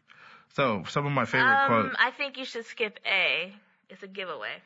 So 0.56 0.84
some 0.88 1.06
of 1.06 1.12
my 1.12 1.26
favorite 1.26 1.66
Um, 1.66 1.68
quotes. 1.68 1.96
I 2.00 2.12
think 2.12 2.38
you 2.38 2.46
should 2.46 2.66
skip 2.66 3.00
A. 3.06 3.54
It's 3.90 4.04
a 4.04 4.08
giveaway. 4.08 4.62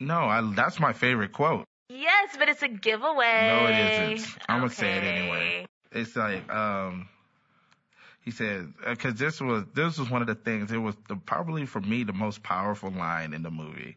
No, 0.00 0.20
I, 0.20 0.52
that's 0.54 0.78
my 0.80 0.92
favorite 0.92 1.32
quote. 1.32 1.64
Yes, 1.88 2.36
but 2.38 2.48
it's 2.48 2.62
a 2.62 2.68
giveaway. 2.68 3.46
No, 3.46 3.66
it 3.66 4.14
isn't. 4.18 4.36
I'ma 4.48 4.68
say 4.68 4.98
it 4.98 5.04
anyway. 5.04 5.66
It's 5.90 6.14
like 6.14 6.52
um, 6.52 7.08
he 8.20 8.30
said 8.30 8.74
because 8.84 9.14
this 9.14 9.40
was 9.40 9.64
this 9.74 9.98
was 9.98 10.10
one 10.10 10.20
of 10.20 10.28
the 10.28 10.34
things. 10.34 10.70
It 10.70 10.76
was 10.76 10.96
the, 11.08 11.16
probably 11.16 11.66
for 11.66 11.80
me 11.80 12.04
the 12.04 12.12
most 12.12 12.42
powerful 12.42 12.90
line 12.90 13.32
in 13.32 13.42
the 13.42 13.50
movie. 13.50 13.96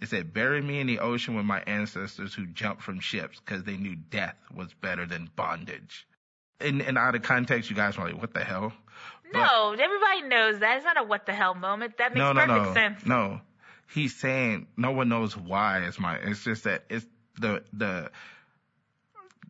It 0.00 0.08
said, 0.08 0.32
"Bury 0.32 0.60
me 0.60 0.78
in 0.78 0.86
the 0.86 1.00
ocean 1.00 1.34
with 1.34 1.44
my 1.44 1.62
ancestors 1.66 2.32
who 2.32 2.46
jumped 2.46 2.82
from 2.82 3.00
ships 3.00 3.40
because 3.40 3.64
they 3.64 3.76
knew 3.76 3.96
death 3.96 4.36
was 4.54 4.72
better 4.74 5.04
than 5.06 5.30
bondage." 5.34 6.06
And, 6.60 6.80
and 6.80 6.96
out 6.96 7.16
of 7.16 7.22
context, 7.22 7.70
you 7.70 7.76
guys 7.76 7.98
were 7.98 8.04
like, 8.04 8.20
"What 8.20 8.34
the 8.34 8.44
hell?" 8.44 8.72
No, 9.32 9.72
everybody 9.72 10.22
knows 10.22 10.60
that. 10.60 10.76
It's 10.76 10.84
not 10.84 10.98
a 10.98 11.02
what 11.02 11.26
the 11.26 11.32
hell 11.32 11.54
moment. 11.54 11.98
That 11.98 12.12
makes 12.12 12.18
no, 12.18 12.32
no, 12.32 12.46
perfect 12.46 12.66
no, 12.66 12.74
sense. 12.74 13.06
no. 13.06 13.40
He's 13.92 14.14
saying 14.16 14.68
no 14.76 14.92
one 14.92 15.08
knows 15.08 15.36
why. 15.36 15.80
It's 15.80 15.98
my. 15.98 16.16
It's 16.16 16.44
just 16.44 16.64
that 16.64 16.84
it's 16.88 17.06
the 17.38 17.62
the 17.72 18.10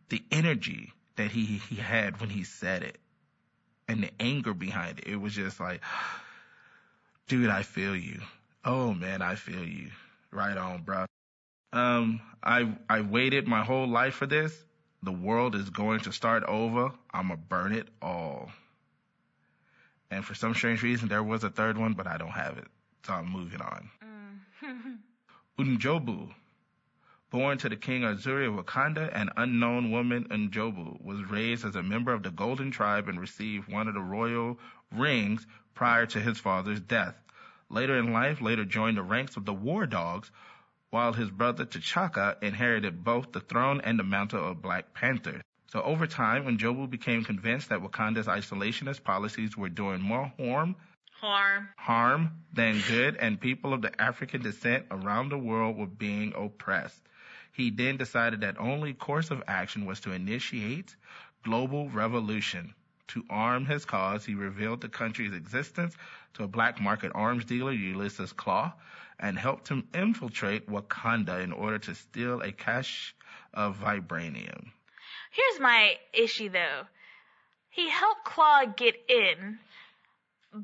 the 0.09 0.23
energy 0.31 0.93
that 1.15 1.31
he 1.31 1.45
he 1.45 1.75
had 1.75 2.19
when 2.19 2.29
he 2.29 2.43
said 2.43 2.83
it, 2.83 2.97
and 3.87 4.03
the 4.03 4.11
anger 4.19 4.53
behind 4.53 4.99
it. 4.99 5.07
It 5.07 5.15
was 5.15 5.33
just 5.33 5.59
like, 5.59 5.81
dude, 7.27 7.49
I 7.49 7.63
feel 7.63 7.95
you. 7.95 8.19
Oh 8.65 8.93
man, 8.93 9.21
I 9.21 9.35
feel 9.35 9.63
you. 9.63 9.89
Right 10.31 10.57
on, 10.57 10.81
bro. 10.81 11.05
Um, 11.71 12.21
I 12.43 12.75
I 12.89 13.01
waited 13.01 13.47
my 13.47 13.63
whole 13.63 13.87
life 13.87 14.15
for 14.15 14.25
this. 14.25 14.53
The 15.03 15.11
world 15.11 15.55
is 15.55 15.69
going 15.69 16.01
to 16.01 16.11
start 16.11 16.43
over. 16.43 16.91
I'ma 17.13 17.35
burn 17.35 17.73
it 17.73 17.87
all. 18.01 18.49
And 20.13 20.23
for 20.23 20.35
some 20.35 20.53
strange 20.53 20.83
reason, 20.83 21.09
there 21.09 21.23
was 21.23 21.43
a 21.43 21.49
third 21.49 21.77
one, 21.77 21.93
but 21.93 22.05
I 22.05 22.17
don't 22.17 22.29
have 22.29 22.57
it. 22.57 22.67
So 23.05 23.13
I'm 23.13 23.31
moving 23.31 23.61
on. 23.61 23.89
Mm. 24.63 24.97
N'Jobu. 25.59 26.31
Born 27.31 27.57
to 27.57 27.69
the 27.69 27.75
king 27.75 28.03
Azuri 28.03 28.47
of 28.47 28.63
Wakanda, 28.63 29.09
an 29.11 29.31
unknown 29.37 29.89
woman, 29.89 30.25
N'Jobu, 30.25 31.03
was 31.03 31.23
raised 31.31 31.65
as 31.65 31.75
a 31.75 31.81
member 31.81 32.13
of 32.13 32.21
the 32.21 32.29
Golden 32.29 32.69
Tribe 32.69 33.09
and 33.09 33.19
received 33.19 33.67
one 33.67 33.87
of 33.87 33.95
the 33.95 34.01
royal 34.01 34.59
rings 34.91 35.47
prior 35.73 36.05
to 36.05 36.19
his 36.19 36.37
father's 36.37 36.79
death. 36.79 37.15
Later 37.69 37.97
in 37.97 38.13
life, 38.13 38.39
later 38.39 38.65
joined 38.65 38.97
the 38.97 39.03
ranks 39.03 39.35
of 39.35 39.45
the 39.45 39.53
War 39.53 39.87
Dogs, 39.87 40.29
while 40.91 41.13
his 41.13 41.31
brother 41.31 41.65
T'Chaka 41.65 42.37
inherited 42.43 43.03
both 43.03 43.31
the 43.31 43.39
throne 43.39 43.81
and 43.81 43.97
the 43.97 44.03
mantle 44.03 44.47
of 44.47 44.61
Black 44.61 44.93
Panther. 44.93 45.41
So 45.73 45.81
over 45.81 46.05
time, 46.05 46.45
N'Jobu 46.45 46.87
became 46.87 47.23
convinced 47.23 47.69
that 47.69 47.81
Wakanda's 47.81 48.27
isolationist 48.27 49.03
policies 49.03 49.57
were 49.57 49.69
doing 49.69 50.01
more 50.01 50.31
harm 50.37 50.75
Harm. 51.13 51.69
harm 51.77 52.43
than 52.53 52.79
good, 52.87 53.15
and 53.15 53.41
people 53.41 53.73
of 53.73 53.81
the 53.81 53.99
African 53.99 54.43
descent 54.43 54.85
around 54.91 55.29
the 55.29 55.37
world 55.39 55.75
were 55.75 55.87
being 55.87 56.31
oppressed. 56.35 57.01
He 57.53 57.71
then 57.71 57.97
decided 57.97 58.41
that 58.41 58.59
only 58.59 58.93
course 58.93 59.31
of 59.31 59.41
action 59.47 59.87
was 59.87 59.99
to 60.01 60.11
initiate 60.11 60.95
global 61.43 61.89
revolution. 61.89 62.75
To 63.07 63.25
arm 63.27 63.65
his 63.65 63.83
cause, 63.83 64.23
he 64.23 64.35
revealed 64.35 64.81
the 64.81 64.89
country's 64.89 65.33
existence 65.33 65.95
to 66.35 66.43
a 66.43 66.47
black 66.47 66.79
market 66.79 67.11
arms 67.15 67.45
dealer, 67.45 67.71
Ulysses 67.71 68.31
Klaue, 68.31 68.73
and 69.19 69.39
helped 69.39 69.69
him 69.69 69.87
infiltrate 69.91 70.69
Wakanda 70.69 71.41
in 71.43 71.51
order 71.51 71.79
to 71.79 71.95
steal 71.95 72.41
a 72.41 72.51
cache 72.51 73.15
of 73.55 73.79
vibranium. 73.79 74.71
Here's 75.33 75.59
my 75.59 75.97
issue 76.13 76.49
though. 76.49 76.83
He 77.69 77.89
helped 77.89 78.23
Klaue 78.23 78.77
get 78.77 78.95
in, 79.09 79.57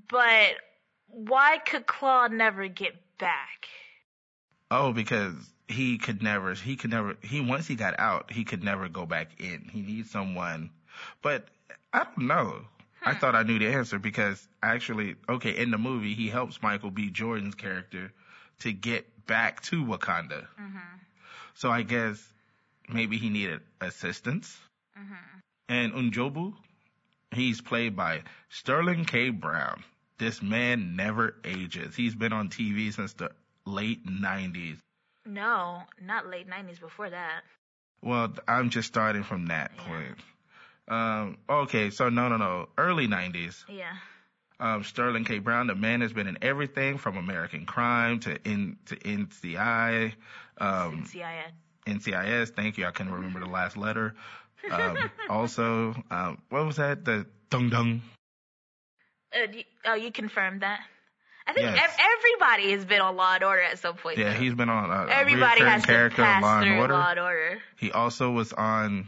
but 0.07 0.51
why 1.07 1.57
could 1.57 1.87
Klaue 1.87 2.31
never 2.31 2.67
get 2.67 2.93
back? 3.17 3.67
Oh, 4.69 4.93
because 4.93 5.33
he 5.67 5.97
could 5.97 6.21
never, 6.21 6.53
he 6.53 6.75
could 6.75 6.91
never, 6.91 7.17
he, 7.23 7.41
once 7.41 7.65
he 7.65 7.73
got 7.73 7.99
out, 7.99 8.31
he 8.31 8.43
could 8.43 8.63
never 8.63 8.87
go 8.89 9.07
back 9.07 9.41
in. 9.41 9.67
He 9.71 9.81
needs 9.81 10.11
someone, 10.11 10.69
but 11.23 11.47
I 11.91 12.03
don't 12.03 12.27
know. 12.27 12.61
I 13.03 13.13
hmm. 13.13 13.19
thought 13.19 13.33
I 13.33 13.41
knew 13.41 13.57
the 13.57 13.69
answer 13.69 13.97
because 13.97 14.47
actually, 14.61 15.15
okay, 15.27 15.57
in 15.57 15.71
the 15.71 15.79
movie, 15.79 16.13
he 16.13 16.29
helps 16.29 16.61
Michael 16.61 16.91
B. 16.91 17.09
Jordan's 17.09 17.55
character 17.55 18.13
to 18.59 18.71
get 18.71 19.25
back 19.25 19.63
to 19.63 19.83
Wakanda. 19.83 20.45
Mm-hmm. 20.61 20.97
So 21.55 21.71
I 21.71 21.81
guess 21.81 22.23
maybe 22.91 23.17
he 23.17 23.29
needed 23.29 23.61
assistance. 23.81 24.57
And 25.69 25.93
N'Jobu, 25.93 26.53
he's 27.31 27.61
played 27.61 27.95
by 27.95 28.23
Sterling 28.49 29.05
K. 29.05 29.29
Brown. 29.29 29.83
This 30.17 30.41
man 30.41 30.95
never 30.95 31.35
ages. 31.45 31.95
He's 31.95 32.15
been 32.15 32.33
on 32.33 32.49
TV 32.49 32.93
since 32.93 33.13
the 33.13 33.31
late 33.65 34.05
90s. 34.05 34.77
No, 35.25 35.83
not 36.01 36.27
late 36.27 36.49
90s 36.49 36.79
before 36.79 37.09
that. 37.09 37.41
Well, 38.01 38.33
I'm 38.47 38.69
just 38.69 38.87
starting 38.87 39.23
from 39.23 39.47
that 39.47 39.77
point. 39.77 40.17
Um, 40.87 41.37
okay, 41.49 41.91
so 41.91 42.09
no, 42.09 42.29
no, 42.29 42.37
no. 42.37 42.69
Early 42.77 43.07
90s. 43.07 43.63
Yeah. 43.69 43.93
Um, 44.59 44.83
Sterling 44.83 45.23
K. 45.23 45.39
Brown, 45.39 45.67
the 45.67 45.75
man 45.75 46.01
has 46.01 46.11
been 46.11 46.27
in 46.27 46.39
everything 46.41 46.97
from 46.97 47.15
American 47.15 47.65
Crime 47.65 48.19
to 48.21 48.37
in 48.43 48.77
to 48.87 48.95
NCI, 48.95 50.13
um, 50.57 51.05
CIN. 51.05 51.53
NCIS. 51.87 52.49
Thank 52.55 52.77
you. 52.77 52.85
I 52.85 52.91
couldn't 52.91 53.13
remember 53.13 53.39
the 53.39 53.47
last 53.49 53.77
letter. 53.77 54.15
Um, 54.71 54.97
also, 55.29 55.95
um, 56.11 56.41
what 56.49 56.65
was 56.65 56.77
that? 56.77 57.05
The 57.05 57.25
dung 57.49 57.69
dung. 57.69 58.01
Uh, 59.33 59.47
oh, 59.85 59.93
you 59.95 60.11
confirmed 60.11 60.61
that? 60.61 60.79
I 61.47 61.53
think 61.53 61.65
Yes. 61.65 61.79
ev- 61.83 62.05
everybody 62.17 62.71
has 62.73 62.85
been 62.85 63.01
on 63.01 63.15
Law 63.15 63.33
and 63.35 63.43
Order 63.43 63.61
at 63.63 63.79
some 63.79 63.95
point. 63.95 64.17
Yeah, 64.17 64.33
though. 64.33 64.39
he's 64.39 64.53
been 64.53 64.69
on 64.69 64.89
a, 64.91 65.05
a 65.05 65.09
Everybody 65.09 65.61
recurring 65.61 65.71
has 65.71 65.85
character 65.85 66.23
on 66.23 66.41
Law 66.41 66.57
and 66.59 66.65
through 66.67 66.79
Order. 66.79 66.93
Law 66.93 67.09
and 67.09 67.19
Order. 67.19 67.57
He 67.79 67.91
also 67.91 68.31
was 68.31 68.53
on 68.53 69.07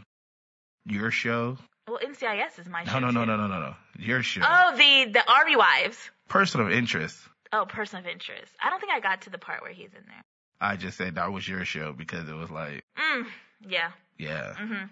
your 0.86 1.10
show. 1.10 1.56
Well, 1.88 1.98
NCIS 2.04 2.58
is 2.60 2.68
my 2.68 2.84
No, 2.84 2.92
show. 2.92 2.98
no, 3.00 3.10
no, 3.10 3.24
no, 3.24 3.36
no, 3.36 3.46
no, 3.48 3.60
no. 3.60 3.74
Your 3.98 4.22
show. 4.22 4.40
Oh, 4.44 4.76
the 4.76 5.12
the 5.12 5.30
Army 5.30 5.56
Wives. 5.56 5.98
Person 6.28 6.60
of 6.60 6.70
interest. 6.70 7.18
Oh, 7.52 7.64
person 7.66 7.98
of 7.98 8.06
interest. 8.06 8.52
I 8.60 8.70
don't 8.70 8.80
think 8.80 8.92
I 8.92 9.00
got 9.00 9.22
to 9.22 9.30
the 9.30 9.38
part 9.38 9.62
where 9.62 9.72
he's 9.72 9.90
in 9.92 10.02
there. 10.06 10.22
I 10.62 10.76
just 10.76 10.96
said 10.96 11.16
that 11.16 11.32
was 11.32 11.46
your 11.46 11.64
show 11.64 11.92
because 11.92 12.28
it 12.28 12.34
was 12.34 12.50
like, 12.50 12.84
Mm, 12.96 13.26
yeah. 13.68 13.90
yeah. 14.16 14.54
Mhm. 14.58 14.88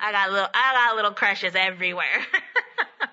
I 0.00 0.12
got 0.12 0.30
little 0.30 0.48
I 0.54 0.72
got 0.72 0.96
little 0.96 1.12
crushes 1.12 1.54
everywhere. 1.54 2.26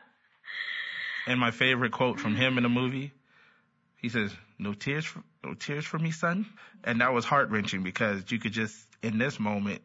And 1.28 1.40
my 1.40 1.50
favorite 1.52 1.92
quote 1.92 2.20
from 2.20 2.36
him 2.36 2.58
in 2.58 2.64
the 2.64 2.70
movie, 2.70 3.12
he 3.98 4.10
says, 4.10 4.32
"No 4.60 4.74
tears, 4.74 5.06
for, 5.06 5.24
no 5.44 5.56
tears 5.56 5.84
for 5.84 5.98
me, 5.98 6.12
son." 6.12 6.46
And 6.84 7.02
that 7.02 7.14
was 7.14 7.26
heart 7.26 7.50
wrenching 7.50 7.82
because 7.82 8.32
you 8.32 8.38
could 8.38 8.54
just 8.54 8.76
in 9.02 9.18
this 9.18 9.40
moment 9.40 9.82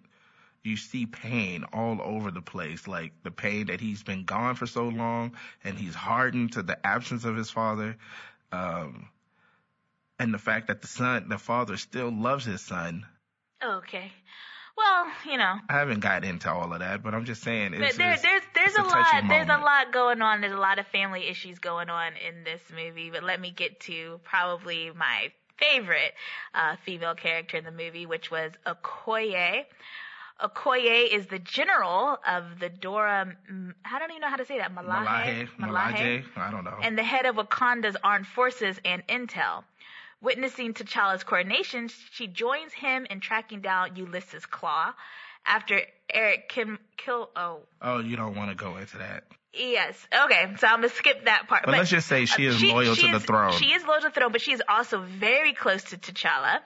you 0.62 0.76
see 0.76 1.06
pain 1.06 1.64
all 1.72 1.98
over 2.02 2.30
the 2.30 2.42
place, 2.42 2.86
like 2.86 3.12
the 3.22 3.30
pain 3.30 3.68
that 3.68 3.80
he's 3.80 4.02
been 4.02 4.24
gone 4.24 4.54
for 4.54 4.66
so 4.66 4.88
long, 4.88 5.34
and 5.64 5.78
he's 5.78 5.94
hardened 5.94 6.52
to 6.52 6.62
the 6.62 6.76
absence 6.86 7.24
of 7.24 7.36
his 7.36 7.48
father, 7.48 7.96
um, 8.52 9.08
and 10.20 10.32
the 10.32 10.38
fact 10.38 10.68
that 10.68 10.80
the 10.82 10.86
son, 10.86 11.28
the 11.28 11.38
father, 11.38 11.76
still 11.76 12.10
loves 12.12 12.44
his 12.44 12.60
son. 12.60 13.04
okay. 13.62 14.12
Well, 14.76 15.06
you 15.28 15.36
know, 15.36 15.56
I 15.68 15.72
haven't 15.74 16.00
got 16.00 16.24
into 16.24 16.50
all 16.50 16.72
of 16.72 16.78
that, 16.78 17.02
but 17.02 17.12
I'm 17.12 17.26
just 17.26 17.42
saying 17.42 17.74
it's, 17.74 17.98
there, 17.98 18.12
it's- 18.14 18.22
there's 18.22 18.42
there's 18.54 18.68
it's 18.70 18.78
a, 18.78 18.82
a 18.82 18.84
lot 18.84 19.28
there's 19.28 19.48
a 19.48 19.58
lot 19.58 19.92
going 19.92 20.22
on. 20.22 20.40
There's 20.40 20.54
a 20.54 20.56
lot 20.56 20.78
of 20.78 20.86
family 20.86 21.26
issues 21.28 21.58
going 21.58 21.90
on 21.90 22.12
in 22.16 22.44
this 22.44 22.62
movie. 22.74 23.10
But 23.10 23.22
let 23.22 23.38
me 23.40 23.50
get 23.50 23.80
to 23.80 24.20
probably 24.24 24.90
my 24.96 25.32
favorite 25.58 26.14
uh, 26.54 26.76
female 26.86 27.14
character 27.14 27.58
in 27.58 27.64
the 27.64 27.72
movie, 27.72 28.06
which 28.06 28.30
was 28.30 28.52
Okoye. 28.66 29.64
Okoye 30.42 31.12
is 31.12 31.26
the 31.26 31.38
general 31.40 32.18
of 32.26 32.58
the 32.58 32.70
Dora. 32.70 33.36
I 33.84 33.98
don't 33.98 34.10
even 34.10 34.22
know 34.22 34.28
how 34.30 34.36
to 34.36 34.46
say 34.46 34.58
that. 34.58 34.74
Malahe, 34.74 35.48
Malahe. 35.60 35.60
Malaje, 35.60 36.24
I 36.36 36.50
don't 36.50 36.64
know. 36.64 36.78
and 36.82 36.96
the 36.96 37.02
head 37.02 37.26
of 37.26 37.36
Wakanda's 37.36 37.96
armed 38.02 38.26
forces 38.26 38.80
and 38.86 39.06
intel. 39.08 39.64
Witnessing 40.22 40.74
T'Challa's 40.74 41.24
coronation, 41.24 41.88
she 42.12 42.26
joins 42.26 42.72
him 42.72 43.06
in 43.08 43.20
tracking 43.20 43.60
down 43.62 43.96
Ulysses 43.96 44.44
Klaue 44.44 44.92
after 45.46 45.80
Eric 46.12 46.48
Kim 46.48 46.78
kill. 46.96 47.30
Oh, 47.34 47.60
oh, 47.80 48.00
you 48.00 48.16
don't 48.16 48.36
want 48.36 48.50
to 48.50 48.54
go 48.54 48.76
into 48.76 48.98
that. 48.98 49.24
yes. 49.54 49.96
Okay, 50.24 50.54
so 50.58 50.66
I'm 50.66 50.76
gonna 50.76 50.90
skip 50.90 51.24
that 51.24 51.48
part. 51.48 51.64
But 51.64 51.72
let's 51.72 51.90
just 51.90 52.06
say 52.06 52.26
she 52.26 52.44
is 52.44 52.62
loyal 52.62 52.94
to 52.94 53.12
the 53.12 53.20
throne. 53.20 53.52
She 53.52 53.72
is 53.72 53.84
loyal 53.84 54.00
to 54.00 54.08
the 54.08 54.14
throne, 54.14 54.32
but 54.32 54.40
she 54.42 54.52
is 54.52 54.62
also 54.68 55.00
very 55.00 55.54
close 55.54 55.84
to 55.84 55.96
T'Challa 55.96 56.58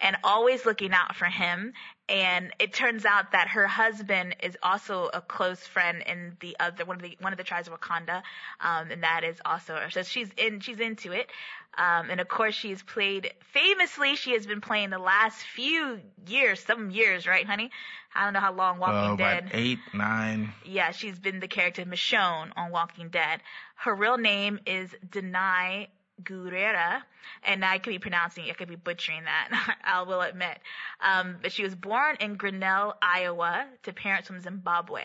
and 0.00 0.16
always 0.22 0.64
looking 0.64 0.92
out 0.92 1.16
for 1.16 1.26
him. 1.26 1.72
And 2.10 2.52
it 2.58 2.74
turns 2.74 3.04
out 3.04 3.32
that 3.32 3.48
her 3.48 3.68
husband 3.68 4.34
is 4.42 4.56
also 4.64 5.08
a 5.14 5.20
close 5.20 5.60
friend 5.64 6.02
in 6.04 6.36
the 6.40 6.56
other 6.58 6.84
one 6.84 6.96
of 6.96 7.02
the 7.02 7.16
one 7.20 7.32
of 7.32 7.36
the 7.38 7.44
tribes 7.44 7.68
of 7.68 7.80
Wakanda, 7.80 8.22
um, 8.60 8.90
and 8.90 9.04
that 9.04 9.22
is 9.22 9.40
also 9.44 9.78
so 9.90 10.02
she's 10.02 10.28
in 10.36 10.58
she's 10.58 10.80
into 10.80 11.12
it. 11.12 11.30
Um, 11.78 12.10
and 12.10 12.20
of 12.20 12.26
course, 12.26 12.56
she's 12.56 12.82
played 12.82 13.32
famously. 13.52 14.16
She 14.16 14.32
has 14.32 14.44
been 14.44 14.60
playing 14.60 14.90
the 14.90 14.98
last 14.98 15.40
few 15.40 16.00
years, 16.26 16.58
some 16.58 16.90
years, 16.90 17.28
right, 17.28 17.46
honey? 17.46 17.70
I 18.12 18.24
don't 18.24 18.32
know 18.32 18.40
how 18.40 18.52
long 18.52 18.80
Walking 18.80 19.12
Uh, 19.12 19.16
Dead. 19.16 19.50
eight, 19.52 19.78
nine. 19.94 20.52
Yeah, 20.64 20.90
she's 20.90 21.16
been 21.20 21.38
the 21.38 21.46
character 21.46 21.84
Michonne 21.84 22.50
on 22.56 22.72
Walking 22.72 23.08
Dead. 23.10 23.40
Her 23.76 23.94
real 23.94 24.18
name 24.18 24.58
is 24.66 24.90
Danai 25.08 25.86
Gurira, 26.22 27.02
and 27.44 27.64
I 27.64 27.78
could 27.78 27.90
be 27.90 27.98
pronouncing, 27.98 28.44
I 28.50 28.54
could 28.54 28.68
be 28.68 28.76
butchering 28.76 29.24
that, 29.24 29.76
I 29.84 30.02
will 30.02 30.20
admit. 30.20 30.58
Um, 31.00 31.36
but 31.42 31.52
she 31.52 31.62
was 31.62 31.74
born 31.74 32.16
in 32.20 32.34
Grinnell, 32.36 32.94
Iowa, 33.02 33.66
to 33.84 33.92
parents 33.92 34.28
from 34.28 34.40
Zimbabwe. 34.40 35.02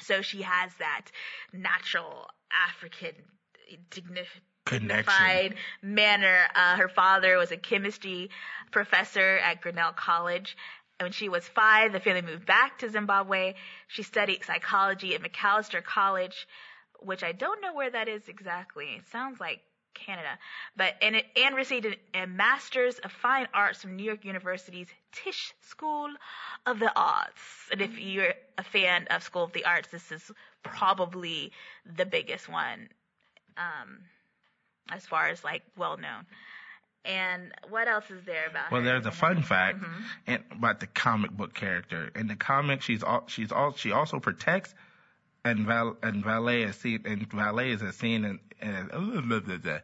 So 0.00 0.22
she 0.22 0.42
has 0.42 0.72
that 0.78 1.06
natural 1.52 2.28
African 2.68 3.12
dignified 3.90 4.30
Connection. 4.64 5.54
manner. 5.82 6.38
Uh, 6.54 6.76
her 6.76 6.88
father 6.88 7.36
was 7.36 7.52
a 7.52 7.56
chemistry 7.56 8.30
professor 8.70 9.38
at 9.38 9.60
Grinnell 9.60 9.92
College. 9.92 10.56
And 10.98 11.06
when 11.06 11.12
she 11.12 11.28
was 11.28 11.46
five, 11.46 11.92
the 11.92 12.00
family 12.00 12.22
moved 12.22 12.46
back 12.46 12.78
to 12.78 12.88
Zimbabwe. 12.88 13.54
She 13.88 14.02
studied 14.02 14.44
psychology 14.44 15.14
at 15.14 15.22
Macalester 15.22 15.82
College, 15.82 16.46
which 17.00 17.22
I 17.22 17.32
don't 17.32 17.60
know 17.60 17.74
where 17.74 17.90
that 17.90 18.08
is 18.08 18.28
exactly. 18.28 18.86
It 18.98 19.06
sounds 19.10 19.40
like 19.40 19.60
Canada, 19.94 20.38
but 20.76 20.94
and 21.00 21.16
it 21.16 21.26
and 21.36 21.54
received 21.56 21.86
a, 21.86 22.22
a 22.22 22.26
master's 22.26 22.98
of 22.98 23.12
fine 23.12 23.46
arts 23.54 23.80
from 23.82 23.96
New 23.96 24.04
York 24.04 24.24
University's 24.24 24.88
Tisch 25.12 25.54
School 25.62 26.08
of 26.66 26.78
the 26.78 26.92
Arts. 26.96 27.40
And 27.72 27.80
if 27.80 27.98
you're 27.98 28.34
a 28.58 28.62
fan 28.64 29.06
of 29.10 29.22
School 29.22 29.44
of 29.44 29.52
the 29.52 29.64
Arts, 29.64 29.88
this 29.88 30.10
is 30.12 30.30
probably 30.62 31.52
the 31.96 32.04
biggest 32.06 32.48
one. 32.48 32.88
Um, 33.56 34.00
as 34.90 35.06
far 35.06 35.28
as 35.28 35.42
like 35.44 35.62
well 35.76 35.96
known. 35.96 36.26
And 37.06 37.52
what 37.68 37.86
else 37.88 38.10
is 38.10 38.22
there 38.24 38.46
about 38.48 38.72
Well, 38.72 38.80
her? 38.80 38.86
there's 38.86 39.06
a 39.06 39.10
fun 39.10 39.42
fact 39.42 39.78
Mhm. 39.80 40.04
and 40.26 40.44
about 40.52 40.80
the 40.80 40.86
comic 40.86 41.30
book 41.30 41.54
character. 41.54 42.10
In 42.14 42.26
the 42.28 42.36
comic, 42.36 42.82
she's 42.82 43.02
all, 43.02 43.24
she's 43.28 43.52
all, 43.52 43.72
she 43.74 43.92
also 43.92 44.20
protects 44.20 44.74
and 45.44 45.66
val, 45.66 45.96
and 46.02 46.24
valet 46.24 46.62
is 46.62 46.76
seen 46.76 47.02
and 47.04 47.30
valet 47.30 47.70
is 47.70 47.82
a 47.82 47.92
scene 47.92 48.24
in, 48.24 48.40
in 48.64 49.80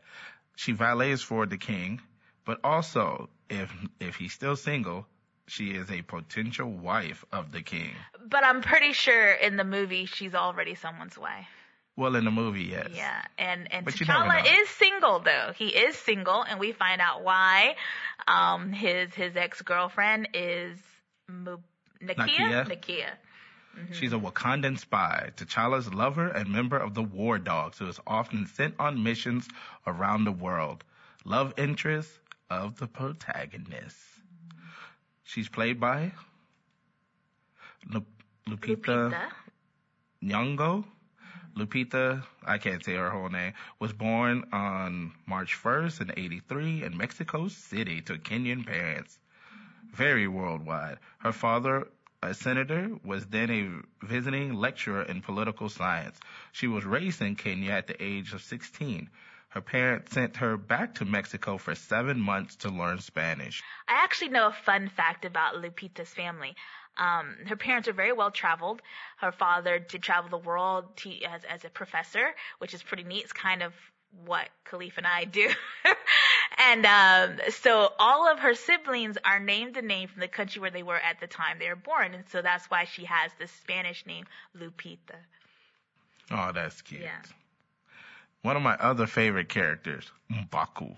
she 0.57 0.72
valets 0.72 1.22
for 1.22 1.47
the 1.47 1.57
king, 1.57 2.01
but 2.45 2.61
also 2.64 3.28
if 3.49 3.72
if 3.99 4.16
he's 4.16 4.33
still 4.33 4.57
single, 4.57 5.07
she 5.47 5.70
is 5.70 5.91
a 5.91 6.03
potential 6.03 6.70
wife 6.70 7.24
of 7.33 7.51
the 7.53 7.62
king. 7.62 7.93
But 8.28 8.45
I'm 8.45 8.61
pretty 8.61 8.93
sure 8.93 9.33
in 9.33 9.57
the 9.57 9.64
movie 9.64 10.07
she's 10.07 10.35
already 10.35 10.74
someone's 10.74 11.18
wife. 11.18 11.49
Well, 11.97 12.14
in 12.14 12.24
the 12.24 12.31
movie, 12.31 12.64
yes. 12.64 12.89
Yeah, 12.95 13.22
and 13.37 13.72
and 13.72 13.85
But 13.85 13.95
T'Challa 13.95 14.45
is 14.62 14.68
single 14.70 15.20
though. 15.20 15.53
He 15.57 15.68
is 15.68 15.97
single, 15.97 16.43
and 16.43 16.59
we 16.59 16.72
find 16.72 17.01
out 17.01 17.22
why. 17.22 17.76
Um, 18.26 18.72
his 18.72 19.12
his 19.14 19.37
ex 19.37 19.61
girlfriend 19.62 20.28
is 20.33 20.78
Mu- 21.28 21.59
Nakia. 22.03 22.26
Nakia. 22.26 22.66
Nakia. 22.66 23.11
Mm-hmm. 23.78 23.92
She's 23.92 24.12
a 24.12 24.18
Wakandan 24.18 24.78
spy, 24.78 25.30
T'Challa's 25.36 25.92
lover 25.94 26.28
and 26.28 26.48
member 26.48 26.76
of 26.78 26.94
the 26.94 27.02
War 27.02 27.38
Dogs, 27.38 27.78
who 27.78 27.88
is 27.88 28.00
often 28.06 28.46
sent 28.46 28.74
on 28.78 29.02
missions 29.02 29.48
around 29.86 30.24
the 30.24 30.32
world. 30.32 30.84
Love 31.24 31.54
interest 31.56 32.10
of 32.50 32.78
the 32.78 32.86
protagonist. 32.86 33.96
She's 35.24 35.48
played 35.48 35.78
by 35.78 36.12
Lu- 37.88 38.04
Lupita, 38.48 39.10
Lupita. 39.10 39.30
Nyong'o. 40.22 40.84
Lupita, 41.56 42.24
I 42.44 42.58
can't 42.58 42.84
say 42.84 42.94
her 42.94 43.10
whole 43.10 43.28
name, 43.28 43.52
was 43.80 43.92
born 43.92 44.44
on 44.52 45.12
March 45.26 45.56
1st 45.60 46.00
in 46.02 46.12
83 46.16 46.84
in 46.84 46.96
Mexico 46.96 47.48
City 47.48 48.00
to 48.02 48.14
Kenyan 48.18 48.64
parents. 48.64 49.18
Very 49.92 50.28
worldwide. 50.28 50.98
Her 51.18 51.32
father, 51.32 51.88
a 52.22 52.34
senator, 52.34 52.90
was 53.04 53.26
then 53.26 53.50
a 53.50 54.06
visiting 54.06 54.54
lecturer 54.54 55.02
in 55.02 55.22
political 55.22 55.68
science. 55.68 56.18
She 56.52 56.66
was 56.66 56.84
raised 56.84 57.22
in 57.22 57.36
Kenya 57.36 57.72
at 57.72 57.86
the 57.86 58.02
age 58.02 58.32
of 58.32 58.42
16. 58.42 59.08
Her 59.50 59.60
parents 59.60 60.12
sent 60.12 60.36
her 60.36 60.56
back 60.56 60.94
to 60.96 61.04
Mexico 61.04 61.58
for 61.58 61.74
seven 61.74 62.20
months 62.20 62.56
to 62.56 62.68
learn 62.68 63.00
Spanish. 63.00 63.62
I 63.88 64.04
actually 64.04 64.28
know 64.28 64.46
a 64.46 64.52
fun 64.52 64.88
fact 64.88 65.24
about 65.24 65.56
Lupita's 65.56 66.10
family. 66.10 66.54
Um, 66.96 67.36
her 67.46 67.56
parents 67.56 67.88
are 67.88 67.92
very 67.92 68.12
well 68.12 68.30
traveled. 68.30 68.80
Her 69.16 69.32
father 69.32 69.78
did 69.78 70.02
travel 70.02 70.30
the 70.30 70.46
world 70.46 70.96
te- 70.96 71.24
as, 71.24 71.42
as 71.44 71.64
a 71.64 71.70
professor, 71.70 72.34
which 72.58 72.74
is 72.74 72.82
pretty 72.82 73.04
neat. 73.04 73.24
It's 73.24 73.32
kind 73.32 73.62
of 73.62 73.72
what 74.24 74.48
Caliph 74.64 74.98
and 74.98 75.06
I 75.06 75.24
do. 75.24 75.48
and 76.61 76.84
um, 76.84 77.40
so 77.50 77.90
all 77.98 78.30
of 78.30 78.40
her 78.40 78.54
siblings 78.54 79.16
are 79.24 79.40
named 79.40 79.78
a 79.78 79.82
name 79.82 80.08
from 80.08 80.20
the 80.20 80.28
country 80.28 80.61
where 80.61 80.70
they 80.70 80.82
were 80.82 80.98
at 80.98 81.18
the 81.18 81.26
time 81.26 81.56
they 81.58 81.68
were 81.68 81.76
born. 81.76 82.12
And 82.12 82.24
so 82.28 82.42
that's 82.42 82.66
why 82.66 82.84
she 82.84 83.06
has 83.06 83.32
the 83.40 83.46
Spanish 83.46 84.04
name 84.04 84.26
Lupita. 84.54 85.16
Oh, 86.30 86.50
that's 86.54 86.82
cute. 86.82 87.00
Yeah. 87.00 87.22
One 88.42 88.56
of 88.56 88.62
my 88.62 88.74
other 88.74 89.06
favorite 89.06 89.48
characters, 89.48 90.11
M'Baku. 90.30 90.94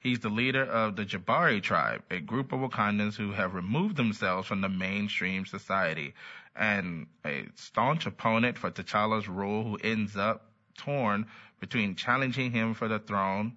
He's 0.00 0.20
the 0.20 0.28
leader 0.28 0.62
of 0.62 0.96
the 0.96 1.04
Jabari 1.04 1.62
tribe, 1.62 2.02
a 2.10 2.20
group 2.20 2.52
of 2.52 2.60
Wakandans 2.60 3.16
who 3.16 3.32
have 3.32 3.54
removed 3.54 3.96
themselves 3.96 4.46
from 4.46 4.60
the 4.60 4.68
mainstream 4.68 5.46
society, 5.46 6.14
and 6.54 7.06
a 7.24 7.46
staunch 7.54 8.06
opponent 8.06 8.58
for 8.58 8.70
T'Challa's 8.70 9.28
rule 9.28 9.64
who 9.64 9.76
ends 9.76 10.16
up 10.16 10.50
torn 10.76 11.26
between 11.60 11.96
challenging 11.96 12.52
him 12.52 12.74
for 12.74 12.86
the 12.86 13.00
throne, 13.00 13.54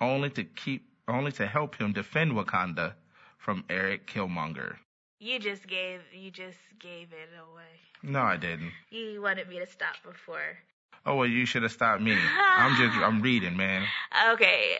only 0.00 0.30
to 0.30 0.44
keep, 0.44 0.86
only 1.06 1.32
to 1.32 1.46
help 1.46 1.76
him 1.76 1.92
defend 1.92 2.32
Wakanda 2.32 2.94
from 3.38 3.64
Erik 3.70 4.06
Killmonger. 4.06 4.76
You 5.20 5.38
just 5.40 5.66
gave 5.66 6.00
you 6.12 6.30
just 6.30 6.58
gave 6.78 7.08
it 7.12 7.28
away. 7.50 7.64
No, 8.02 8.20
I 8.22 8.36
didn't. 8.36 8.70
You 8.90 9.20
wanted 9.22 9.48
me 9.48 9.58
to 9.58 9.66
stop 9.66 9.94
before. 10.04 10.58
Oh 11.06 11.16
well, 11.16 11.26
you 11.26 11.44
should 11.46 11.62
have 11.62 11.72
stopped 11.72 12.02
me. 12.02 12.16
I'm 12.38 12.76
just, 12.76 12.96
I'm 12.98 13.20
reading, 13.22 13.56
man. 13.56 13.84
Okay. 14.32 14.78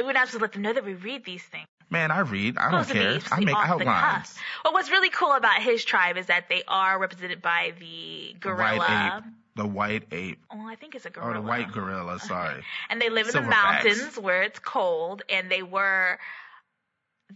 We're 0.00 0.12
not 0.12 0.28
supposed 0.28 0.38
to 0.38 0.42
let 0.42 0.52
them 0.52 0.62
know 0.62 0.72
that 0.74 0.84
we 0.84 0.94
read 0.94 1.24
these 1.24 1.42
things. 1.42 1.66
Man, 1.90 2.10
I 2.10 2.20
read. 2.20 2.58
I 2.58 2.70
don't 2.70 2.84
Supposed 2.84 2.88
to 2.88 3.14
be- 3.18 3.20
care. 3.20 3.38
I 3.38 3.40
make 3.40 3.56
outlines. 3.56 4.34
Well, 4.62 4.74
what's 4.74 4.90
really 4.90 5.08
cool 5.08 5.32
about 5.32 5.62
his 5.62 5.84
tribe 5.84 6.16
is 6.18 6.26
that 6.26 6.48
they 6.50 6.62
are 6.68 6.98
represented 6.98 7.40
by 7.40 7.72
The 7.80 8.36
gorilla. 8.38 9.24
The 9.58 9.66
white 9.66 10.04
ape. 10.12 10.40
Oh, 10.50 10.66
I 10.66 10.76
think 10.76 10.94
it's 10.94 11.04
a 11.04 11.08
Oh, 11.10 11.12
gorilla. 11.20 11.34
the 11.34 11.42
white 11.42 11.72
gorilla. 11.72 12.18
Sorry. 12.20 12.62
And 12.88 13.00
they 13.02 13.10
live 13.10 13.26
in 13.28 13.32
the 13.34 13.40
Silverbacks. 13.40 13.84
mountains 13.84 14.18
where 14.18 14.42
it's 14.42 14.58
cold, 14.58 15.22
and 15.28 15.50
they 15.50 15.62
were. 15.62 16.18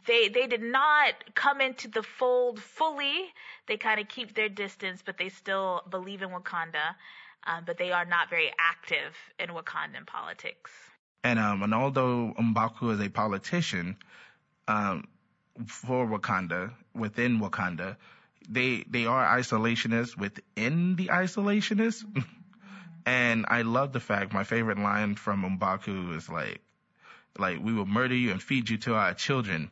They 0.07 0.29
they 0.29 0.47
did 0.47 0.63
not 0.63 1.13
come 1.35 1.61
into 1.61 1.89
the 1.89 2.03
fold 2.03 2.61
fully. 2.61 3.15
They 3.67 3.77
kind 3.77 4.01
of 4.01 4.09
keep 4.09 4.35
their 4.35 4.49
distance, 4.49 5.03
but 5.05 5.19
they 5.19 5.29
still 5.29 5.83
believe 5.91 6.23
in 6.23 6.31
Wakanda. 6.31 6.95
Um, 7.45 7.65
but 7.67 7.77
they 7.77 7.91
are 7.91 8.05
not 8.05 8.31
very 8.31 8.53
active 8.59 9.15
in 9.39 9.49
Wakandan 9.51 10.07
politics. 10.07 10.71
And 11.25 11.39
um, 11.41 11.63
and 11.65 11.75
although 11.75 12.33
M'Baku 12.41 12.93
is 12.95 13.01
a 13.01 13.09
politician, 13.11 13.97
um, 14.69 15.09
for 15.67 16.07
Wakanda 16.07 16.73
within 16.95 17.41
Wakanda, 17.41 17.97
they 18.49 18.85
they 18.89 19.07
are 19.07 19.39
isolationists 19.39 20.17
within 20.17 20.97
the 20.97 21.09
isolationists. 21.09 22.05
and 23.07 23.47
I 23.49 23.63
love 23.63 23.93
the 23.93 24.01
fact 24.01 24.33
my 24.33 24.45
favorite 24.45 24.79
line 24.79 25.15
from 25.17 25.43
M'Baku 25.43 26.17
is 26.17 26.29
like, 26.29 26.61
like 27.39 27.59
we 27.63 27.73
will 27.73 27.87
murder 27.87 28.15
you 28.15 28.31
and 28.31 28.43
feed 28.43 28.69
you 28.69 28.79
to 28.79 28.95
our 28.95 29.15
children, 29.15 29.71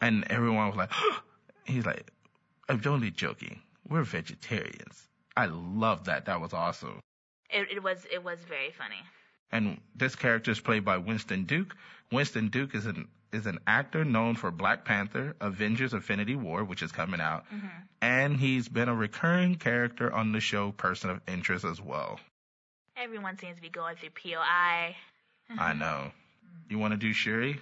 and 0.00 0.24
everyone 0.30 0.68
was 0.68 0.76
like, 0.76 0.92
he's 1.64 1.86
like, 1.86 2.10
I'm 2.68 2.80
only 2.86 3.10
joking. 3.10 3.60
We're 3.88 4.02
vegetarians. 4.02 5.08
I 5.36 5.46
love 5.46 6.04
that. 6.04 6.26
That 6.26 6.40
was 6.40 6.52
awesome. 6.52 7.00
It, 7.50 7.70
it 7.70 7.82
was 7.82 8.04
it 8.12 8.22
was 8.22 8.38
very 8.40 8.70
funny. 8.72 9.00
and 9.50 9.80
this 9.94 10.14
character 10.14 10.50
is 10.50 10.60
played 10.60 10.84
by 10.84 10.98
Winston 10.98 11.44
Duke. 11.44 11.74
Winston 12.12 12.48
Duke 12.48 12.74
is 12.74 12.86
an 12.86 13.08
is 13.32 13.46
an 13.46 13.58
actor 13.66 14.04
known 14.04 14.34
for 14.34 14.50
Black 14.50 14.84
Panther, 14.84 15.36
Avengers: 15.40 15.92
Infinity 15.92 16.36
War, 16.36 16.64
which 16.64 16.82
is 16.82 16.92
coming 16.92 17.20
out, 17.20 17.44
and 18.00 18.36
he's 18.36 18.68
been 18.68 18.88
a 18.88 18.94
recurring 18.94 19.56
character 19.56 20.12
on 20.12 20.32
the 20.32 20.40
show 20.40 20.72
Person 20.72 21.10
of 21.10 21.20
Interest 21.28 21.64
as 21.64 21.80
well. 21.80 22.20
Everyone 22.96 23.38
seems 23.38 23.56
to 23.56 23.62
be 23.62 23.68
going 23.68 23.96
through 23.96 24.10
POI. 24.10 24.96
I 25.58 25.72
know. 25.76 26.10
You 26.68 26.78
want 26.78 26.92
to 26.92 26.98
do 26.98 27.12
Shuri? 27.12 27.60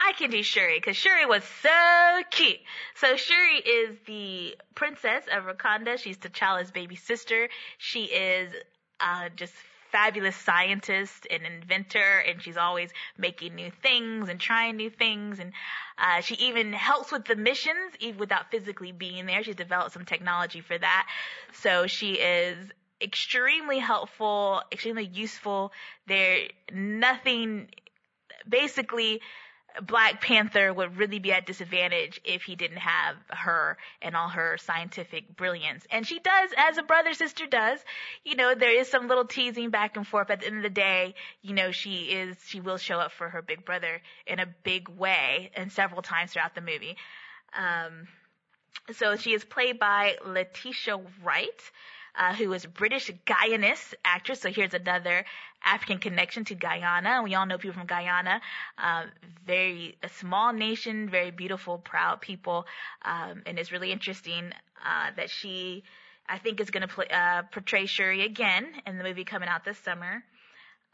I 0.00 0.12
can 0.12 0.30
do 0.30 0.42
Shuri 0.42 0.78
because 0.78 0.96
Shuri 0.96 1.26
was 1.26 1.42
so 1.62 2.22
cute. 2.30 2.58
So 2.96 3.16
Shuri 3.16 3.58
is 3.58 3.98
the 4.06 4.56
princess 4.74 5.24
of 5.32 5.44
Wakanda. 5.44 5.98
She's 5.98 6.16
T'Challa's 6.16 6.70
baby 6.70 6.96
sister. 6.96 7.48
She 7.78 8.04
is 8.04 8.52
uh, 8.98 9.28
just 9.36 9.52
fabulous 9.90 10.36
scientist 10.36 11.26
and 11.30 11.42
inventor, 11.44 12.22
and 12.26 12.42
she's 12.42 12.56
always 12.56 12.90
making 13.18 13.54
new 13.54 13.70
things 13.82 14.28
and 14.28 14.40
trying 14.40 14.76
new 14.76 14.90
things. 14.90 15.38
And 15.38 15.52
uh, 15.98 16.20
she 16.20 16.34
even 16.36 16.72
helps 16.72 17.12
with 17.12 17.24
the 17.24 17.36
missions, 17.36 17.94
even 18.00 18.18
without 18.18 18.50
physically 18.50 18.92
being 18.92 19.26
there. 19.26 19.42
She's 19.42 19.56
developed 19.56 19.92
some 19.92 20.04
technology 20.04 20.60
for 20.60 20.78
that. 20.78 21.06
So 21.52 21.86
she 21.86 22.14
is 22.14 22.56
extremely 23.00 23.78
helpful, 23.78 24.62
extremely 24.72 25.06
useful. 25.06 25.72
There, 26.06 26.48
nothing 26.72 27.68
basically 28.48 29.20
Black 29.82 30.20
Panther 30.20 30.72
would 30.72 30.96
really 30.96 31.18
be 31.18 31.32
at 31.32 31.46
disadvantage 31.46 32.20
if 32.24 32.42
he 32.42 32.56
didn't 32.56 32.78
have 32.78 33.16
her 33.28 33.78
and 34.02 34.16
all 34.16 34.28
her 34.28 34.58
scientific 34.58 35.36
brilliance. 35.36 35.86
And 35.90 36.06
she 36.06 36.18
does, 36.18 36.50
as 36.56 36.78
a 36.78 36.82
brother 36.82 37.14
sister 37.14 37.46
does. 37.46 37.78
You 38.24 38.36
know, 38.36 38.54
there 38.54 38.78
is 38.78 38.88
some 38.88 39.08
little 39.08 39.26
teasing 39.26 39.70
back 39.70 39.96
and 39.96 40.06
forth. 40.06 40.30
At 40.30 40.40
the 40.40 40.46
end 40.46 40.56
of 40.58 40.62
the 40.62 40.70
day, 40.70 41.14
you 41.42 41.54
know, 41.54 41.70
she 41.72 42.04
is, 42.04 42.36
she 42.46 42.60
will 42.60 42.78
show 42.78 42.98
up 42.98 43.12
for 43.12 43.28
her 43.28 43.42
big 43.42 43.64
brother 43.64 44.00
in 44.26 44.40
a 44.40 44.46
big 44.64 44.88
way 44.88 45.50
and 45.54 45.72
several 45.72 46.02
times 46.02 46.32
throughout 46.32 46.54
the 46.54 46.60
movie. 46.60 46.96
Um, 47.58 48.08
so 48.92 49.16
she 49.16 49.34
is 49.34 49.44
played 49.44 49.78
by 49.78 50.16
Letitia 50.24 50.98
Wright, 51.22 51.70
uh, 52.20 52.34
who 52.34 52.52
is 52.52 52.66
British 52.66 53.10
Guyanese 53.26 53.94
actress. 54.04 54.40
So 54.42 54.50
here's 54.50 54.74
another 54.74 55.24
African 55.64 55.98
connection 55.98 56.44
to 56.44 56.54
Guyana. 56.54 57.22
We 57.24 57.34
all 57.34 57.46
know 57.46 57.56
people 57.56 57.78
from 57.78 57.86
Guyana. 57.86 58.42
Uh, 58.76 59.04
very 59.46 59.96
a 60.02 60.08
small 60.10 60.52
nation, 60.52 61.08
very 61.08 61.30
beautiful, 61.30 61.78
proud 61.78 62.20
people, 62.20 62.66
um, 63.06 63.42
and 63.46 63.58
it's 63.58 63.72
really 63.72 63.90
interesting 63.90 64.52
uh, 64.84 65.10
that 65.16 65.30
she, 65.30 65.82
I 66.28 66.38
think, 66.38 66.60
is 66.60 66.70
going 66.70 66.86
to 66.86 66.94
play 66.94 67.06
uh, 67.10 67.42
portray 67.50 67.86
Shuri 67.86 68.22
again 68.24 68.66
in 68.86 68.98
the 68.98 69.04
movie 69.04 69.24
coming 69.24 69.48
out 69.48 69.64
this 69.64 69.78
summer. 69.78 70.22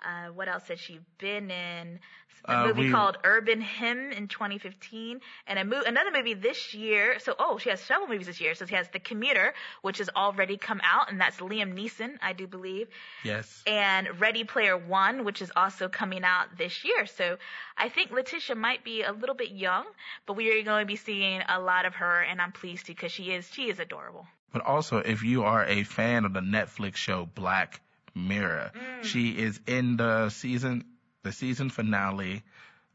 Uh, 0.04 0.28
what 0.28 0.46
else 0.48 0.68
has 0.68 0.78
she 0.78 1.00
been 1.18 1.50
in? 1.50 1.98
A 2.44 2.58
Uh, 2.58 2.66
movie 2.66 2.84
we- 2.86 2.90
called 2.92 3.16
Urban 3.24 3.60
Hymn 3.60 4.12
in 4.12 4.28
2015, 4.28 5.20
and 5.48 5.58
a 5.58 5.64
mo- 5.64 5.82
another 5.84 6.12
movie 6.12 6.34
this 6.34 6.74
year. 6.74 7.18
So, 7.18 7.34
oh, 7.38 7.58
she 7.58 7.70
has 7.70 7.80
several 7.80 8.06
movies 8.08 8.26
this 8.26 8.40
year. 8.40 8.54
So 8.54 8.66
she 8.66 8.74
has 8.74 8.88
The 8.90 9.00
Commuter, 9.00 9.52
which 9.82 9.98
has 9.98 10.10
already 10.14 10.56
come 10.58 10.80
out, 10.84 11.10
and 11.10 11.20
that's 11.20 11.38
Liam 11.38 11.72
Neeson, 11.74 12.18
I 12.22 12.34
do 12.34 12.46
believe, 12.46 12.88
Yes. 13.24 13.64
and 13.66 14.20
Ready 14.20 14.44
Player 14.44 14.76
One, 14.76 15.24
which 15.24 15.40
is 15.42 15.50
also 15.56 15.88
coming 15.88 16.22
out 16.24 16.56
this 16.56 16.84
year. 16.84 17.06
So 17.06 17.38
I 17.76 17.88
think 17.88 18.10
Letitia 18.12 18.54
might 18.54 18.84
be 18.84 19.02
a 19.02 19.12
little 19.12 19.34
bit 19.34 19.50
young, 19.50 19.86
but 20.26 20.34
we 20.34 20.50
are 20.52 20.62
going 20.62 20.82
to 20.82 20.86
be 20.86 20.96
seeing 20.96 21.42
a 21.48 21.58
lot 21.58 21.84
of 21.86 21.96
her, 21.96 22.20
and 22.20 22.40
I'm 22.40 22.52
pleased 22.52 22.86
to 22.86 22.92
because 22.92 23.10
she 23.10 23.32
is 23.32 23.50
she 23.52 23.70
is 23.70 23.80
adorable. 23.80 24.28
But 24.52 24.62
also, 24.62 24.98
if 24.98 25.22
you 25.24 25.42
are 25.44 25.64
a 25.64 25.82
fan 25.82 26.24
of 26.24 26.32
the 26.32 26.40
Netflix 26.40 26.96
show 26.96 27.26
Black 27.26 27.80
Mirror, 28.16 28.72
Mm. 28.74 29.04
she 29.04 29.30
is 29.30 29.60
in 29.66 29.96
the 29.98 30.30
season, 30.30 30.84
the 31.22 31.32
season 31.32 31.70
finale 31.70 32.42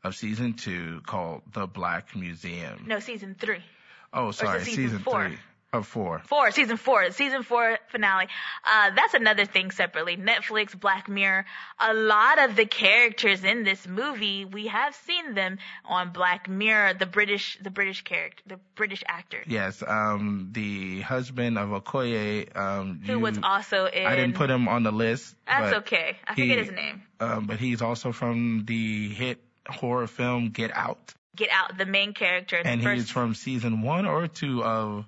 of 0.03 0.15
season 0.15 0.53
two 0.53 1.01
called 1.05 1.43
The 1.53 1.67
Black 1.67 2.15
Museum. 2.15 2.85
No, 2.87 2.99
season 2.99 3.35
three. 3.35 3.63
Oh, 4.11 4.31
sorry, 4.31 4.59
season 4.65 4.73
season 4.83 4.99
four? 4.99 5.27
three 5.27 5.37
of 5.73 5.87
four. 5.87 6.21
Four, 6.25 6.51
season 6.51 6.75
four, 6.77 7.11
season 7.11 7.43
four 7.43 7.77
finale. 7.87 8.27
Uh, 8.65 8.91
that's 8.93 9.13
another 9.13 9.45
thing 9.45 9.71
separately. 9.71 10.17
Netflix, 10.17 10.77
Black 10.77 11.07
Mirror. 11.07 11.45
A 11.79 11.93
lot 11.93 12.39
of 12.39 12.55
the 12.57 12.65
characters 12.65 13.43
in 13.45 13.63
this 13.63 13.87
movie, 13.87 14.43
we 14.43 14.67
have 14.67 14.93
seen 14.95 15.33
them 15.33 15.59
on 15.85 16.11
Black 16.11 16.49
Mirror. 16.49 16.95
The 16.95 17.05
British, 17.05 17.57
the 17.61 17.69
British 17.69 18.03
character, 18.03 18.43
the 18.47 18.59
British 18.75 19.03
actor, 19.07 19.43
Yes, 19.47 19.81
um, 19.85 20.49
the 20.51 21.01
husband 21.01 21.57
of 21.57 21.69
Okoye, 21.69 22.53
um, 22.55 23.01
who 23.05 23.13
you- 23.13 23.19
was 23.19 23.39
also 23.41 23.85
in. 23.85 24.05
I 24.05 24.15
didn't 24.17 24.35
put 24.35 24.49
him 24.49 24.67
on 24.67 24.83
the 24.83 24.91
list. 24.91 25.35
That's 25.47 25.73
okay. 25.77 26.17
I 26.27 26.33
he- 26.33 26.41
forget 26.49 26.65
his 26.65 26.71
name. 26.71 27.01
Um, 27.21 27.45
but 27.45 27.59
he's 27.59 27.81
also 27.81 28.11
from 28.11 28.65
the 28.65 29.09
hit 29.09 29.41
horror 29.67 30.07
film 30.07 30.49
Get 30.49 30.75
Out, 30.75 31.13
Get 31.35 31.49
out 31.51 31.77
the 31.77 31.85
main 31.85 32.13
character. 32.13 32.57
and 32.63 32.83
first 32.83 32.95
he's 33.03 33.09
from 33.09 33.35
season 33.35 33.83
one 33.83 34.05
or 34.05 34.27
two 34.27 34.63
of, 34.63 35.05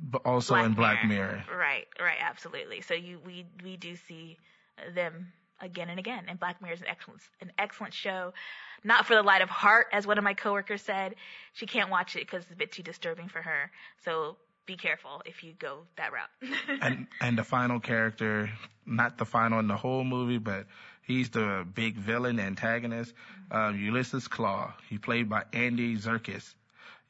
but 0.00 0.22
also 0.24 0.54
in 0.56 0.74
Black 0.74 1.04
Mirror. 1.04 1.44
Right, 1.50 1.86
right, 2.00 2.18
absolutely. 2.20 2.80
So 2.82 2.94
you 2.94 3.18
we 3.24 3.46
we 3.62 3.76
do 3.76 3.96
see 3.96 4.38
them 4.94 5.32
again 5.60 5.88
and 5.88 5.98
again. 5.98 6.24
And 6.28 6.38
Black 6.38 6.60
Mirror 6.60 6.74
is 6.74 6.80
an 6.80 6.88
excellent 6.88 7.20
an 7.40 7.52
excellent 7.58 7.94
show. 7.94 8.32
Not 8.82 9.06
for 9.06 9.14
the 9.14 9.22
light 9.22 9.40
of 9.40 9.48
heart, 9.48 9.86
as 9.92 10.06
one 10.06 10.18
of 10.18 10.24
my 10.24 10.34
coworkers 10.34 10.82
said. 10.82 11.14
She 11.54 11.66
can't 11.66 11.90
watch 11.90 12.16
it 12.16 12.20
because 12.20 12.42
it's 12.42 12.52
a 12.52 12.56
bit 12.56 12.72
too 12.72 12.82
disturbing 12.82 13.28
for 13.28 13.40
her. 13.40 13.70
So 14.04 14.36
be 14.66 14.76
careful 14.76 15.22
if 15.24 15.42
you 15.42 15.52
go 15.58 15.80
that 15.96 16.10
route. 16.12 16.52
and 16.82 17.06
and 17.20 17.38
the 17.38 17.44
final 17.44 17.80
character, 17.80 18.50
not 18.86 19.18
the 19.18 19.24
final 19.24 19.58
in 19.58 19.68
the 19.68 19.76
whole 19.76 20.04
movie, 20.04 20.38
but 20.38 20.66
he's 21.02 21.30
the 21.30 21.66
big 21.74 21.96
villain 21.96 22.40
antagonist, 22.40 23.14
um, 23.50 23.78
Ulysses 23.78 24.28
Klaue. 24.28 24.72
He 24.88 24.98
played 24.98 25.28
by 25.28 25.44
Andy 25.52 25.96
Serkis. 25.96 26.54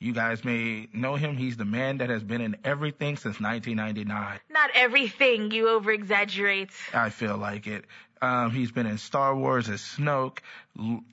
You 0.01 0.13
guys 0.13 0.45
may 0.45 0.89
know 0.93 1.15
him. 1.15 1.37
He's 1.37 1.57
the 1.57 1.65
man 1.65 1.99
that 1.99 2.11
has 2.11 2.23
been 2.23 2.41
in 2.41 2.57
everything 2.65 3.17
since 3.17 3.41
1999. 3.41 4.41
Not 4.51 4.71
everything 4.75 5.51
you 5.51 5.69
over 5.69 5.93
exaggerate. 5.93 6.71
I 6.93 7.11
feel 7.11 7.37
like 7.39 7.67
it. 7.67 7.85
Um, 8.25 8.51
he's 8.51 8.73
been 8.73 8.87
in 8.87 8.99
Star 8.99 9.37
Wars 9.37 9.69
as 9.69 9.81
Snoke. 9.81 10.39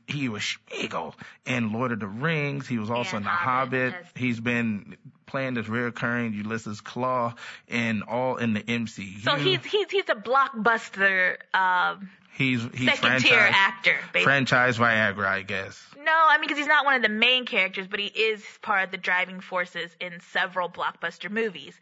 He 0.07 0.29
was 0.29 0.41
Schmeagol 0.41 1.13
in 1.45 1.73
Lord 1.73 1.91
of 1.91 1.99
the 1.99 2.07
Rings. 2.07 2.67
He 2.67 2.77
was 2.77 2.89
also 2.89 3.17
And 3.17 3.17
in 3.17 3.23
The 3.23 3.29
Hobbit, 3.29 3.93
Hobbit. 3.93 4.07
He's 4.15 4.39
been 4.39 4.95
playing 5.25 5.55
this 5.55 5.67
reoccurring 5.67 6.33
Ulysses 6.35 6.81
Klaue 6.81 7.35
in 7.67 8.03
all 8.03 8.37
in 8.37 8.53
the 8.53 8.61
MCU. 8.61 9.23
So 9.23 9.35
he's 9.35 9.63
he's 9.65 9.91
he's 9.91 10.09
a 10.09 10.15
blockbuster 10.15 11.35
um, 11.53 12.09
he's 12.37 12.61
he's 12.73 12.93
second 12.93 13.21
tier 13.21 13.37
actor. 13.39 13.95
Basically. 14.13 14.23
franchise 14.23 14.77
Viagra, 14.77 15.27
I 15.27 15.41
guess. 15.41 15.83
No, 15.97 16.11
I 16.11 16.37
mean 16.37 16.47
because 16.47 16.57
he's 16.57 16.67
not 16.67 16.85
one 16.85 16.95
of 16.95 17.01
the 17.01 17.09
main 17.09 17.45
characters, 17.45 17.87
but 17.87 17.99
he 17.99 18.07
is 18.07 18.43
part 18.61 18.85
of 18.85 18.91
the 18.91 18.97
driving 18.97 19.41
forces 19.41 19.91
in 19.99 20.19
several 20.31 20.69
blockbuster 20.69 21.29
movies. 21.29 21.73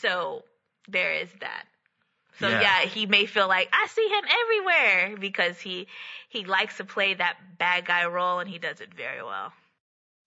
So 0.00 0.44
there 0.86 1.14
is 1.14 1.28
that. 1.40 1.64
So 2.40 2.48
Yeah. 2.48 2.60
yeah. 2.60 2.80
he 2.86 3.06
may 3.06 3.26
feel 3.26 3.48
like 3.48 3.68
I 3.72 3.86
see 3.88 4.08
him 4.08 4.24
everywhere 4.42 5.16
because 5.18 5.58
he 5.60 5.88
he 6.28 6.44
likes 6.44 6.76
to 6.76 6.84
play 6.84 7.14
that 7.14 7.36
bad 7.58 7.86
guy 7.86 8.06
role 8.06 8.38
and 8.38 8.48
he 8.48 8.58
does 8.58 8.80
it 8.80 8.94
very 8.94 9.22
well. 9.22 9.52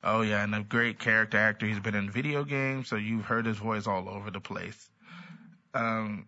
Oh 0.03 0.21
yeah, 0.21 0.43
and 0.43 0.55
a 0.55 0.61
great 0.63 0.99
character 0.99 1.37
actor. 1.37 1.67
He's 1.67 1.79
been 1.79 1.95
in 1.95 2.09
video 2.09 2.43
games, 2.43 2.87
so 2.89 2.95
you've 2.95 3.25
heard 3.25 3.45
his 3.45 3.57
voice 3.57 3.85
all 3.85 4.09
over 4.09 4.31
the 4.31 4.39
place. 4.39 4.89
Um, 5.73 6.25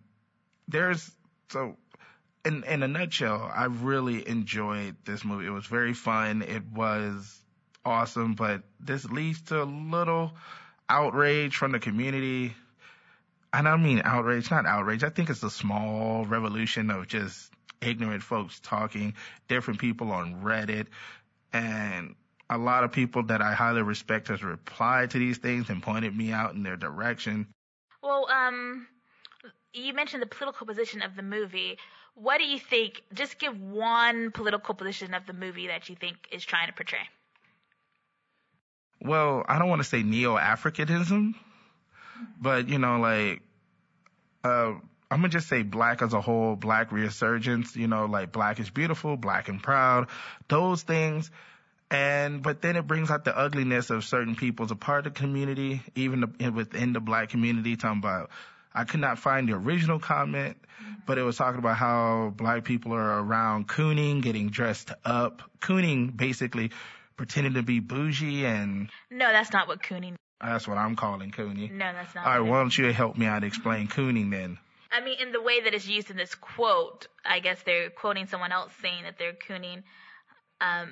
there's 0.68 1.10
so 1.50 1.76
in 2.44 2.62
in 2.64 2.82
a 2.82 2.88
nutshell, 2.88 3.50
I 3.52 3.64
really 3.64 4.26
enjoyed 4.28 4.96
this 5.04 5.24
movie. 5.24 5.46
It 5.46 5.50
was 5.50 5.66
very 5.66 5.92
fun. 5.92 6.42
It 6.42 6.62
was 6.72 7.40
awesome, 7.84 8.34
but 8.34 8.62
this 8.80 9.04
leads 9.04 9.42
to 9.42 9.62
a 9.62 9.64
little 9.64 10.34
outrage 10.88 11.56
from 11.56 11.72
the 11.72 11.78
community. 11.80 12.54
And 13.54 13.68
I 13.68 13.70
don't 13.70 13.84
mean 13.84 14.02
outrage, 14.04 14.50
not 14.50 14.66
outrage. 14.66 15.04
I 15.04 15.10
think 15.10 15.30
it's 15.30 15.44
a 15.44 15.50
small 15.50 16.24
revolution 16.24 16.90
of 16.90 17.06
just 17.06 17.52
ignorant 17.80 18.24
folks 18.24 18.58
talking, 18.58 19.14
different 19.46 19.78
people 19.78 20.10
on 20.10 20.42
Reddit, 20.42 20.86
and 21.52 22.16
a 22.50 22.58
lot 22.58 22.82
of 22.82 22.90
people 22.90 23.22
that 23.24 23.40
I 23.40 23.52
highly 23.52 23.82
respect 23.82 24.26
has 24.26 24.42
replied 24.42 25.12
to 25.12 25.18
these 25.18 25.38
things 25.38 25.70
and 25.70 25.80
pointed 25.80 26.16
me 26.16 26.32
out 26.32 26.54
in 26.54 26.64
their 26.64 26.76
direction. 26.76 27.46
Well, 28.02 28.28
um, 28.28 28.88
you 29.72 29.94
mentioned 29.94 30.20
the 30.20 30.26
political 30.26 30.66
position 30.66 31.02
of 31.02 31.14
the 31.14 31.22
movie. 31.22 31.78
What 32.16 32.38
do 32.38 32.44
you 32.44 32.58
think? 32.58 33.02
Just 33.12 33.38
give 33.38 33.60
one 33.60 34.32
political 34.32 34.74
position 34.74 35.14
of 35.14 35.26
the 35.26 35.32
movie 35.32 35.68
that 35.68 35.88
you 35.88 35.94
think 35.94 36.16
is 36.32 36.44
trying 36.44 36.66
to 36.66 36.72
portray. 36.72 37.08
Well, 39.00 39.44
I 39.46 39.60
don't 39.60 39.68
want 39.68 39.80
to 39.80 39.88
say 39.88 40.02
neo-Africanism, 40.02 41.34
but 42.40 42.68
you 42.68 42.78
know, 42.78 42.98
like, 42.98 43.42
uh, 44.42 44.74
I'm 45.10 45.20
gonna 45.20 45.28
just 45.28 45.48
say 45.48 45.62
black 45.62 46.02
as 46.02 46.12
a 46.12 46.20
whole, 46.20 46.56
black 46.56 46.92
resurgence, 46.92 47.76
you 47.76 47.86
know, 47.86 48.06
like 48.06 48.32
black 48.32 48.58
is 48.60 48.70
beautiful, 48.70 49.16
black 49.16 49.48
and 49.48 49.62
proud, 49.62 50.08
those 50.48 50.82
things. 50.82 51.30
And, 51.90 52.42
but 52.42 52.60
then 52.60 52.76
it 52.76 52.86
brings 52.86 53.10
out 53.10 53.24
the 53.24 53.36
ugliness 53.36 53.90
of 53.90 54.04
certain 54.04 54.34
people's 54.34 54.72
a 54.72 54.74
part 54.74 55.06
of 55.06 55.14
the 55.14 55.20
community, 55.20 55.82
even 55.94 56.20
the, 56.38 56.50
within 56.50 56.92
the 56.92 57.00
black 57.00 57.28
community, 57.28 57.76
talking 57.76 57.98
about, 57.98 58.30
I 58.74 58.82
could 58.82 59.00
not 59.00 59.18
find 59.18 59.48
the 59.48 59.52
original 59.52 60.00
comment, 60.00 60.56
but 61.06 61.18
it 61.18 61.22
was 61.22 61.36
talking 61.36 61.60
about 61.60 61.76
how 61.76 62.32
black 62.36 62.64
people 62.64 62.94
are 62.94 63.20
around 63.20 63.68
cooning, 63.68 64.22
getting 64.22 64.48
dressed 64.48 64.90
up, 65.04 65.42
cooning 65.60 66.16
basically 66.16 66.72
pretending 67.16 67.54
to 67.54 67.62
be 67.62 67.78
bougie 67.78 68.44
and 68.44 68.90
No, 69.10 69.30
that's 69.30 69.52
not 69.52 69.68
what 69.68 69.80
cooning. 69.82 70.16
That's 70.52 70.68
what 70.68 70.78
I'm 70.78 70.96
calling 70.96 71.30
cooning. 71.30 71.72
No, 71.72 71.92
that's 71.92 72.14
not. 72.14 72.26
All 72.26 72.32
right, 72.40 72.48
why 72.48 72.58
don't 72.60 72.76
you 72.76 72.92
help 72.92 73.16
me 73.16 73.26
out 73.26 73.44
explain 73.44 73.88
cooning 73.88 74.30
then? 74.30 74.58
I 74.92 75.00
mean, 75.04 75.18
in 75.20 75.32
the 75.32 75.42
way 75.42 75.60
that 75.62 75.74
it's 75.74 75.88
used 75.88 76.10
in 76.10 76.16
this 76.16 76.34
quote, 76.34 77.08
I 77.24 77.40
guess 77.40 77.60
they're 77.64 77.90
quoting 77.90 78.26
someone 78.28 78.52
else 78.52 78.72
saying 78.80 79.02
that 79.04 79.18
they're 79.18 79.32
cooning. 79.32 79.82
Um, 80.60 80.88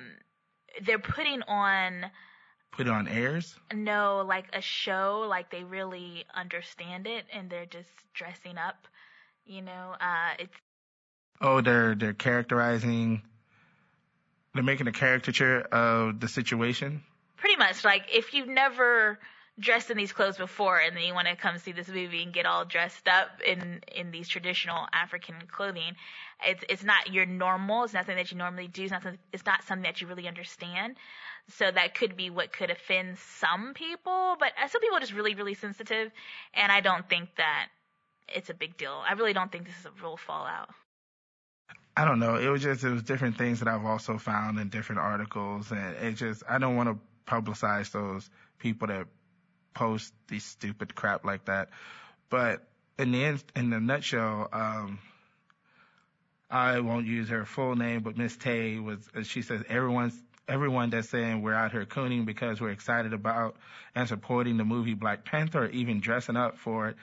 they're 0.85 0.99
putting 0.99 1.41
on 1.43 2.05
Put 2.71 2.87
on 2.87 3.07
airs? 3.07 3.55
no 3.73 4.23
like 4.27 4.45
a 4.53 4.61
show, 4.61 5.25
like 5.29 5.51
they 5.51 5.63
really 5.63 6.25
understand 6.35 7.05
it, 7.07 7.23
and 7.31 7.49
they're 7.49 7.65
just 7.67 7.89
dressing 8.13 8.57
up. 8.57 8.87
You 9.45 9.61
know, 9.61 9.95
uh, 10.01 10.33
it's 10.39 10.57
Oh, 11.39 11.61
they're 11.61 11.93
they're 11.95 12.13
characterizing 12.13 13.21
they're 14.53 14.63
making 14.63 14.87
a 14.87 14.91
caricature 14.91 15.61
of 15.61 16.19
the 16.19 16.27
situation. 16.27 17.03
pretty 17.37 17.57
much 17.57 17.83
like 17.83 18.03
if 18.13 18.33
you've 18.33 18.47
never 18.47 19.19
dressed 19.59 19.91
in 19.91 19.97
these 19.97 20.11
clothes 20.11 20.37
before, 20.37 20.79
and 20.79 20.95
then 20.95 21.03
you 21.03 21.13
want 21.13 21.27
to 21.27 21.35
come 21.35 21.57
see 21.57 21.71
this 21.71 21.87
movie 21.87 22.23
and 22.23 22.33
get 22.33 22.45
all 22.45 22.65
dressed 22.65 23.07
up 23.07 23.29
in 23.45 23.81
in 23.95 24.11
these 24.11 24.27
traditional 24.27 24.87
African 24.93 25.35
clothing, 25.47 25.95
it's 26.45 26.63
it's 26.69 26.83
not 26.83 27.11
your 27.13 27.25
normal. 27.25 27.83
It's 27.83 27.93
not 27.93 28.01
something 28.01 28.17
that 28.17 28.31
you 28.31 28.37
normally 28.37 28.67
do. 28.67 28.83
It's 28.83 28.91
not 28.91 29.03
something, 29.03 29.19
it's 29.31 29.45
not 29.45 29.63
something 29.63 29.83
that 29.83 30.01
you 30.01 30.07
really 30.07 30.27
understand. 30.27 30.95
So 31.49 31.69
that 31.69 31.93
could 31.93 32.15
be 32.15 32.29
what 32.29 32.53
could 32.53 32.71
offend 32.71 33.17
some 33.19 33.73
people, 33.73 34.35
but 34.39 34.53
uh, 34.61 34.67
some 34.67 34.81
people 34.81 34.97
are 34.97 35.01
just 35.01 35.13
really 35.13 35.35
really 35.35 35.53
sensitive, 35.53 36.11
and 36.53 36.71
I 36.71 36.81
don't 36.81 37.07
think 37.07 37.29
that 37.37 37.67
it's 38.29 38.49
a 38.49 38.53
big 38.53 38.77
deal. 38.77 39.03
I 39.07 39.13
really 39.13 39.33
don't 39.33 39.51
think 39.51 39.65
this 39.65 39.77
is 39.79 39.85
a 39.85 39.91
real 40.01 40.17
fallout. 40.17 40.69
I 41.95 42.05
don't 42.05 42.19
know. 42.19 42.35
It 42.35 42.47
was 42.47 42.63
just 42.63 42.83
it 42.83 42.89
was 42.89 43.03
different 43.03 43.37
things 43.37 43.59
that 43.59 43.67
I've 43.67 43.85
also 43.85 44.17
found 44.17 44.59
in 44.59 44.69
different 44.69 44.99
articles, 44.99 45.71
and 45.71 45.95
it 45.97 46.13
just 46.13 46.43
I 46.49 46.57
don't 46.57 46.75
want 46.75 46.89
to 46.89 46.97
publicize 47.31 47.91
those 47.91 48.29
people 48.57 48.87
that 48.87 49.05
post 49.73 50.13
these 50.27 50.43
stupid 50.43 50.95
crap 50.95 51.25
like 51.25 51.45
that. 51.45 51.69
But 52.29 52.61
in 52.97 53.11
the 53.11 53.23
end, 53.23 53.43
in 53.55 53.69
the 53.69 53.79
nutshell, 53.79 54.49
um, 54.51 54.99
I 56.49 56.79
won't 56.79 57.07
use 57.07 57.29
her 57.29 57.45
full 57.45 57.75
name, 57.75 58.01
but 58.01 58.17
Miss 58.17 58.35
Tay 58.37 58.79
was. 58.79 58.99
She 59.23 59.41
says 59.41 59.61
everyone's 59.67 60.17
everyone 60.47 60.89
that's 60.89 61.09
saying 61.09 61.41
we're 61.41 61.53
out 61.53 61.71
here 61.71 61.85
cooning 61.85 62.25
because 62.25 62.59
we're 62.59 62.71
excited 62.71 63.13
about 63.13 63.55
and 63.95 64.07
supporting 64.07 64.57
the 64.57 64.65
movie 64.65 64.93
Black 64.93 65.25
Panther, 65.25 65.65
or 65.65 65.69
even 65.69 65.99
dressing 65.99 66.35
up 66.35 66.57
for 66.57 66.89
it, 66.89 66.95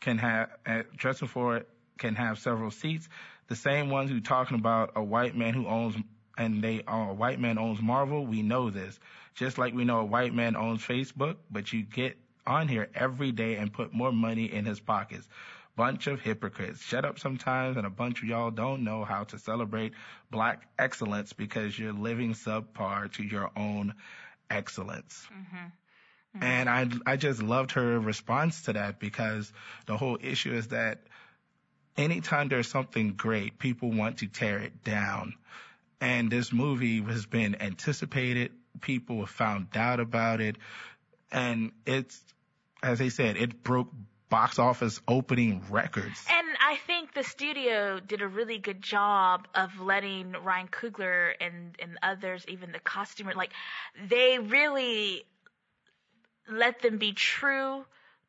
can 0.00 0.18
have 0.18 0.50
uh, 0.66 0.82
dressing 0.96 1.28
for 1.28 1.56
it 1.56 1.68
can 2.00 2.16
have 2.16 2.38
several 2.38 2.70
seats. 2.70 3.08
The 3.48 3.54
same 3.54 3.90
ones 3.90 4.10
who 4.10 4.20
talking 4.20 4.58
about 4.58 4.92
a 4.96 5.02
white 5.02 5.36
man 5.36 5.54
who 5.54 5.66
owns 5.66 5.94
and 6.36 6.64
they 6.64 6.82
uh, 6.82 7.10
a 7.10 7.14
white 7.14 7.38
man 7.38 7.58
owns 7.58 7.80
Marvel. 7.80 8.26
We 8.26 8.42
know 8.42 8.70
this, 8.70 8.98
just 9.34 9.58
like 9.58 9.74
we 9.74 9.84
know 9.84 10.00
a 10.00 10.04
white 10.04 10.34
man 10.34 10.56
owns 10.56 10.82
Facebook. 10.82 11.36
But 11.50 11.72
you 11.72 11.82
get 11.82 12.16
on 12.46 12.68
here 12.68 12.88
every 12.94 13.32
day 13.32 13.56
and 13.56 13.72
put 13.72 13.92
more 13.92 14.12
money 14.12 14.52
in 14.52 14.64
his 14.64 14.80
pockets. 14.80 15.28
Bunch 15.76 16.06
of 16.08 16.20
hypocrites. 16.20 16.82
Shut 16.82 17.04
up 17.04 17.18
sometimes, 17.18 17.76
and 17.76 17.86
a 17.86 17.90
bunch 17.90 18.22
of 18.22 18.28
y'all 18.28 18.50
don't 18.50 18.84
know 18.84 19.04
how 19.04 19.24
to 19.24 19.38
celebrate 19.38 19.92
black 20.30 20.66
excellence 20.78 21.32
because 21.32 21.78
you're 21.78 21.92
living 21.92 22.34
subpar 22.34 23.12
to 23.14 23.22
your 23.22 23.50
own 23.56 23.94
excellence. 24.50 25.26
Mm-hmm. 25.32 25.66
Mm-hmm. 26.36 26.44
And 26.44 26.68
I, 26.68 27.12
I 27.12 27.16
just 27.16 27.42
loved 27.42 27.72
her 27.72 27.98
response 27.98 28.62
to 28.62 28.74
that 28.74 29.00
because 29.00 29.52
the 29.86 29.96
whole 29.96 30.18
issue 30.20 30.52
is 30.52 30.68
that 30.68 31.00
anytime 31.96 32.48
there's 32.48 32.68
something 32.68 33.14
great, 33.14 33.58
people 33.58 33.90
want 33.90 34.18
to 34.18 34.26
tear 34.26 34.58
it 34.58 34.84
down. 34.84 35.34
And 36.00 36.30
this 36.30 36.52
movie 36.52 37.02
has 37.02 37.26
been 37.26 37.60
anticipated. 37.60 38.52
People 38.80 39.20
have 39.20 39.30
found 39.30 39.68
out 39.76 40.00
about 40.00 40.40
it. 40.40 40.56
And 41.30 41.72
it's, 41.86 42.20
as 42.82 42.98
they 42.98 43.08
said, 43.08 43.36
it 43.36 43.62
broke 43.62 43.88
box 44.28 44.58
office 44.58 45.00
opening 45.08 45.62
records. 45.70 46.24
And 46.30 46.48
I 46.60 46.76
think 46.86 47.14
the 47.14 47.24
studio 47.24 48.00
did 48.00 48.22
a 48.22 48.28
really 48.28 48.58
good 48.58 48.80
job 48.80 49.46
of 49.54 49.80
letting 49.80 50.32
Ryan 50.32 50.68
Coogler 50.68 51.32
and, 51.40 51.76
and 51.80 51.98
others, 52.02 52.44
even 52.48 52.72
the 52.72 52.78
costumer, 52.78 53.34
like, 53.34 53.52
they 54.08 54.38
really 54.38 55.24
let 56.48 56.80
them 56.80 56.98
be 56.98 57.12
true 57.12 57.84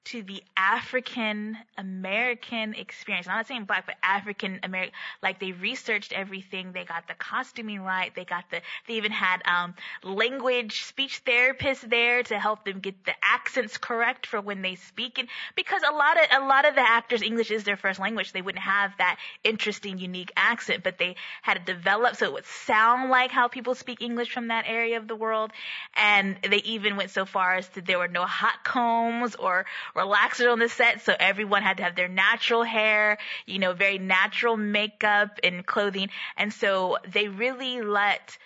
to 0.05 0.23
the 0.23 0.43
African 0.57 1.57
American 1.77 2.73
experience. 2.73 3.27
I'm 3.27 3.37
not 3.37 3.47
saying 3.47 3.65
black, 3.65 3.85
but 3.85 3.95
African 4.01 4.59
American. 4.63 4.93
Like 5.21 5.39
they 5.39 5.51
researched 5.51 6.11
everything. 6.11 6.71
They 6.71 6.85
got 6.85 7.07
the 7.07 7.13
costuming 7.13 7.81
right. 7.81 8.13
They 8.15 8.25
got 8.25 8.45
the. 8.49 8.61
They 8.87 8.95
even 8.95 9.11
had 9.11 9.41
um, 9.45 9.75
language 10.03 10.83
speech 10.83 11.23
therapists 11.25 11.87
there 11.87 12.23
to 12.23 12.39
help 12.39 12.65
them 12.65 12.79
get 12.79 13.05
the 13.05 13.13
accents 13.21 13.77
correct 13.77 14.25
for 14.25 14.41
when 14.41 14.61
they 14.61 14.75
speak. 14.75 15.19
And 15.19 15.27
because 15.55 15.81
a 15.87 15.93
lot 15.93 16.17
of 16.17 16.43
a 16.43 16.45
lot 16.45 16.65
of 16.65 16.75
the 16.75 16.81
actors 16.81 17.21
English 17.21 17.51
is 17.51 17.63
their 17.63 17.77
first 17.77 17.99
language, 17.99 18.31
they 18.31 18.41
wouldn't 18.41 18.63
have 18.63 18.91
that 18.97 19.19
interesting, 19.43 19.99
unique 19.99 20.31
accent. 20.35 20.83
But 20.83 20.97
they 20.97 21.15
had 21.41 21.65
to 21.65 21.73
develop 21.73 22.15
so 22.15 22.25
it 22.25 22.33
would 22.33 22.45
sound 22.45 23.09
like 23.09 23.31
how 23.31 23.47
people 23.47 23.75
speak 23.75 24.01
English 24.01 24.31
from 24.31 24.47
that 24.47 24.65
area 24.67 24.97
of 24.97 25.07
the 25.07 25.15
world. 25.15 25.51
And 25.95 26.37
they 26.49 26.57
even 26.57 26.97
went 26.97 27.11
so 27.11 27.25
far 27.25 27.55
as 27.55 27.67
to 27.69 27.81
there 27.81 27.99
were 27.99 28.07
no 28.07 28.25
hot 28.25 28.63
combs 28.63 29.35
or 29.35 29.65
relaxers 29.95 30.51
on 30.51 30.59
the 30.59 30.69
set, 30.69 31.01
so 31.01 31.15
everyone 31.19 31.63
had 31.63 31.77
to 31.77 31.83
have 31.83 31.95
their 31.95 32.07
natural 32.07 32.63
hair, 32.63 33.17
you 33.45 33.59
know, 33.59 33.73
very 33.73 33.97
natural 33.97 34.57
makeup 34.57 35.39
and 35.43 35.65
clothing. 35.65 36.09
And 36.37 36.53
so 36.53 36.97
they 37.07 37.27
really 37.27 37.81
let 37.81 38.37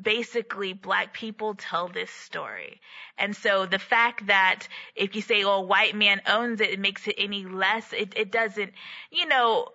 basically 0.00 0.72
black 0.72 1.12
people 1.12 1.54
tell 1.54 1.88
this 1.88 2.10
story. 2.10 2.80
And 3.16 3.36
so 3.36 3.66
the 3.66 3.78
fact 3.78 4.26
that 4.26 4.66
if 4.96 5.14
you 5.14 5.22
say, 5.22 5.44
oh, 5.44 5.60
white 5.60 5.94
man 5.94 6.20
owns 6.26 6.60
it, 6.60 6.70
it 6.70 6.80
makes 6.80 7.06
it 7.06 7.14
any 7.16 7.44
less, 7.44 7.92
it, 7.92 8.14
it 8.16 8.32
doesn't, 8.32 8.72
you 9.10 9.26
know, 9.26 9.68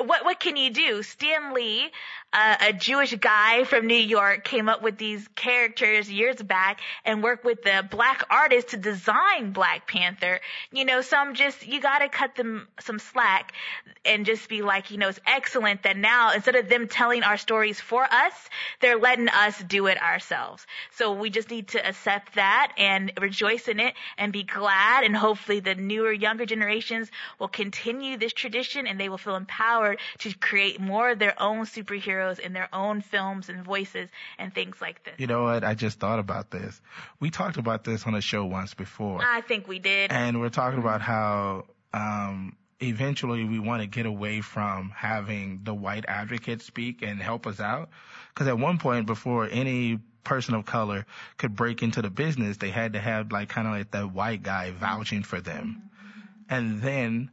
what 0.00 0.24
what 0.24 0.40
can 0.40 0.56
you 0.56 0.70
do? 0.70 1.02
Stan 1.02 1.54
Lee, 1.54 1.88
uh, 2.32 2.56
a 2.68 2.72
Jewish 2.72 3.14
guy 3.14 3.64
from 3.64 3.86
New 3.86 3.94
York, 3.94 4.44
came 4.44 4.68
up 4.68 4.82
with 4.82 4.98
these 4.98 5.26
characters 5.34 6.10
years 6.10 6.36
back 6.42 6.80
and 7.04 7.22
worked 7.22 7.44
with 7.44 7.62
the 7.62 7.86
black 7.90 8.24
artist 8.30 8.68
to 8.68 8.76
design 8.76 9.52
Black 9.52 9.86
Panther. 9.88 10.40
You 10.72 10.84
know, 10.84 11.00
some 11.00 11.34
just 11.34 11.66
you 11.66 11.80
got 11.80 12.00
to 12.00 12.08
cut 12.08 12.34
them 12.36 12.68
some 12.80 12.98
slack 12.98 13.52
and 14.04 14.26
just 14.26 14.48
be 14.48 14.62
like, 14.62 14.90
you 14.90 14.98
know, 14.98 15.08
it's 15.08 15.20
excellent 15.26 15.82
that 15.82 15.96
now 15.96 16.32
instead 16.32 16.56
of 16.56 16.68
them 16.68 16.88
telling 16.88 17.22
our 17.22 17.36
stories 17.36 17.80
for 17.80 18.04
us, 18.04 18.32
they're 18.80 18.98
letting 18.98 19.28
us 19.28 19.58
do 19.62 19.86
it 19.86 20.00
ourselves. 20.00 20.66
So 20.92 21.12
we 21.12 21.30
just 21.30 21.50
need 21.50 21.68
to 21.68 21.86
accept 21.86 22.34
that 22.34 22.72
and 22.76 23.12
rejoice 23.20 23.68
in 23.68 23.80
it 23.80 23.94
and 24.16 24.32
be 24.32 24.42
glad 24.42 25.04
and 25.04 25.16
hopefully 25.16 25.60
the 25.60 25.74
newer, 25.74 26.12
younger 26.12 26.46
generations 26.46 27.10
will 27.38 27.48
continue 27.48 28.16
this 28.16 28.32
tradition 28.32 28.86
and 28.86 29.00
they 29.00 29.08
will 29.08 29.18
feel 29.18 29.36
empowered 29.36 29.87
to 30.18 30.34
create 30.38 30.80
more 30.80 31.10
of 31.10 31.18
their 31.18 31.40
own 31.40 31.64
superheroes 31.64 32.38
in 32.38 32.52
their 32.52 32.68
own 32.72 33.00
films 33.00 33.48
and 33.48 33.64
voices 33.64 34.08
and 34.38 34.54
things 34.54 34.76
like 34.80 35.04
this. 35.04 35.14
You 35.18 35.26
know 35.26 35.44
what? 35.44 35.64
I 35.64 35.74
just 35.74 35.98
thought 35.98 36.18
about 36.18 36.50
this. 36.50 36.80
We 37.20 37.30
talked 37.30 37.56
about 37.56 37.84
this 37.84 38.06
on 38.06 38.14
a 38.14 38.20
show 38.20 38.44
once 38.44 38.74
before. 38.74 39.20
I 39.22 39.40
think 39.40 39.68
we 39.68 39.78
did. 39.78 40.12
And 40.12 40.40
we're 40.40 40.48
talking 40.48 40.78
about 40.78 41.00
how 41.00 41.64
um, 41.92 42.56
eventually 42.80 43.44
we 43.44 43.58
want 43.58 43.82
to 43.82 43.88
get 43.88 44.06
away 44.06 44.40
from 44.40 44.90
having 44.94 45.60
the 45.64 45.74
white 45.74 46.04
advocate 46.06 46.62
speak 46.62 47.02
and 47.02 47.20
help 47.20 47.46
us 47.46 47.60
out. 47.60 47.90
Because 48.34 48.48
at 48.48 48.58
one 48.58 48.78
point, 48.78 49.06
before 49.06 49.48
any 49.50 49.98
person 50.24 50.54
of 50.54 50.66
color 50.66 51.06
could 51.38 51.56
break 51.56 51.82
into 51.82 52.02
the 52.02 52.10
business, 52.10 52.58
they 52.58 52.70
had 52.70 52.92
to 52.92 53.00
have 53.00 53.32
like 53.32 53.48
kind 53.48 53.66
of 53.66 53.74
like 53.74 53.90
that 53.92 54.12
white 54.12 54.42
guy 54.42 54.70
vouching 54.70 55.22
for 55.22 55.40
them. 55.40 55.90
And 56.48 56.80
then 56.80 57.30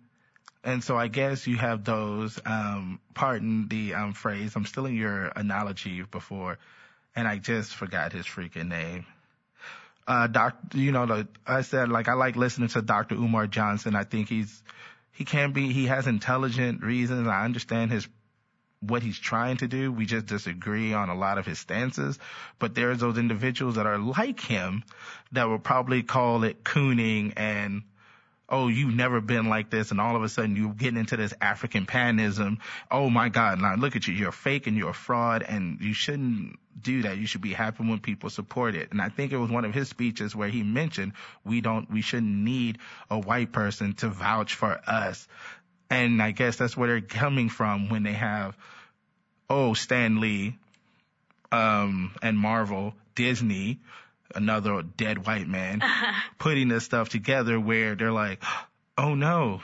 and 0.66 0.84
so 0.84 0.98
I 0.98 1.08
guess 1.08 1.46
you 1.46 1.58
have 1.58 1.84
those, 1.84 2.40
um, 2.44 3.00
pardon 3.14 3.68
the 3.68 3.94
um, 3.94 4.14
phrase, 4.14 4.56
I'm 4.56 4.66
still 4.66 4.88
in 4.88 4.96
your 4.96 5.28
analogy 5.36 6.02
before, 6.02 6.58
and 7.16 7.28
I 7.28 7.38
just 7.38 7.76
forgot 7.76 8.12
his 8.12 8.26
freaking 8.26 8.68
name. 8.70 9.06
Uh, 10.08 10.26
doc, 10.26 10.58
you 10.74 10.92
know, 10.92 11.06
the, 11.06 11.28
I 11.46 11.62
said 11.62 11.90
like 11.90 12.08
I 12.08 12.14
like 12.14 12.36
listening 12.36 12.70
to 12.70 12.82
Dr. 12.82 13.14
Umar 13.14 13.46
Johnson. 13.46 13.96
I 13.96 14.04
think 14.06 14.28
he's, 14.28 14.64
he 15.12 15.24
can 15.24 15.52
be, 15.52 15.72
he 15.72 15.86
has 15.86 16.08
intelligent 16.08 16.82
reasons. 16.82 17.28
I 17.28 17.46
understand 17.46 17.92
his, 17.92 18.08
what 18.80 19.04
he's 19.04 19.20
trying 19.20 19.58
to 19.58 19.68
do. 19.68 19.92
We 19.92 20.08
just 20.08 20.26
disagree 20.26 20.94
on 20.94 21.10
a 21.10 21.16
lot 21.16 21.38
of 21.38 21.46
his 21.46 21.60
stances, 21.60 22.18
but 22.58 22.74
there's 22.74 23.00
those 23.00 23.20
individuals 23.20 23.76
that 23.76 23.86
are 23.86 24.00
like 24.00 24.40
him 24.40 24.84
that 25.32 25.48
will 25.48 25.60
probably 25.60 26.02
call 26.02 26.44
it 26.44 26.64
cooning 26.64 27.34
and 27.38 27.84
oh, 28.48 28.68
you've 28.68 28.94
never 28.94 29.22
been 29.22 29.50
like 29.50 29.70
this, 29.70 29.92
and 29.92 30.00
all 30.00 30.16
of 30.16 30.24
a 30.24 30.30
sudden 30.30 30.56
you're 30.56 30.74
getting 30.74 31.00
into 31.00 31.18
this 31.18 31.34
African 31.42 31.86
panism. 31.86 32.60
Oh 32.92 33.10
my 33.10 33.30
God, 33.30 33.60
now 33.60 33.76
look 33.76 33.96
at 33.96 34.08
you, 34.08 34.14
you're 34.14 34.32
fake 34.32 34.68
and 34.68 34.78
you're 34.78 34.90
a 34.90 34.94
fraud, 34.94 35.44
and 35.44 35.80
you 35.82 35.94
shouldn't 35.94 36.60
do 36.80 37.04
that. 37.04 37.18
You 37.18 37.26
should 37.26 37.42
be 37.42 37.54
happy 37.54 37.84
when 37.84 38.00
people 38.00 38.30
support 38.30 38.76
it. 38.76 38.92
And 38.92 39.02
I 39.02 39.10
think 39.10 39.32
it 39.32 39.38
was 39.38 39.50
one 39.50 39.66
of 39.66 39.74
his 39.74 39.90
speeches 39.90 40.36
where 40.36 40.50
he 40.50 40.62
mentioned 40.64 41.14
we 41.44 41.62
don't, 41.62 41.90
we 41.90 42.02
shouldn't 42.02 42.36
need 42.36 42.80
a 43.10 43.18
white 43.18 43.52
person 43.52 43.94
to 43.96 44.10
vouch 44.10 44.56
for 44.56 44.80
us. 44.88 45.28
And 45.90 46.22
I 46.22 46.32
guess 46.32 46.58
that's 46.58 46.76
where 46.76 46.88
they're 46.88 47.02
coming 47.02 47.50
from 47.50 47.90
when 47.90 48.04
they 48.04 48.14
have, 48.14 48.58
oh, 49.50 49.74
Stan 49.74 50.20
Lee, 50.20 50.58
um, 51.52 52.14
and 52.22 52.38
Marvel, 52.38 52.94
Disney, 53.14 53.80
another 54.34 54.82
dead 54.82 55.26
white 55.26 55.48
man 55.48 55.82
uh-huh. 55.82 56.14
putting 56.40 56.68
this 56.68 56.84
stuff 56.84 57.10
together 57.10 57.60
where 57.60 57.96
they're 57.96 58.12
like, 58.12 58.44
oh 58.98 59.16
no, 59.16 59.62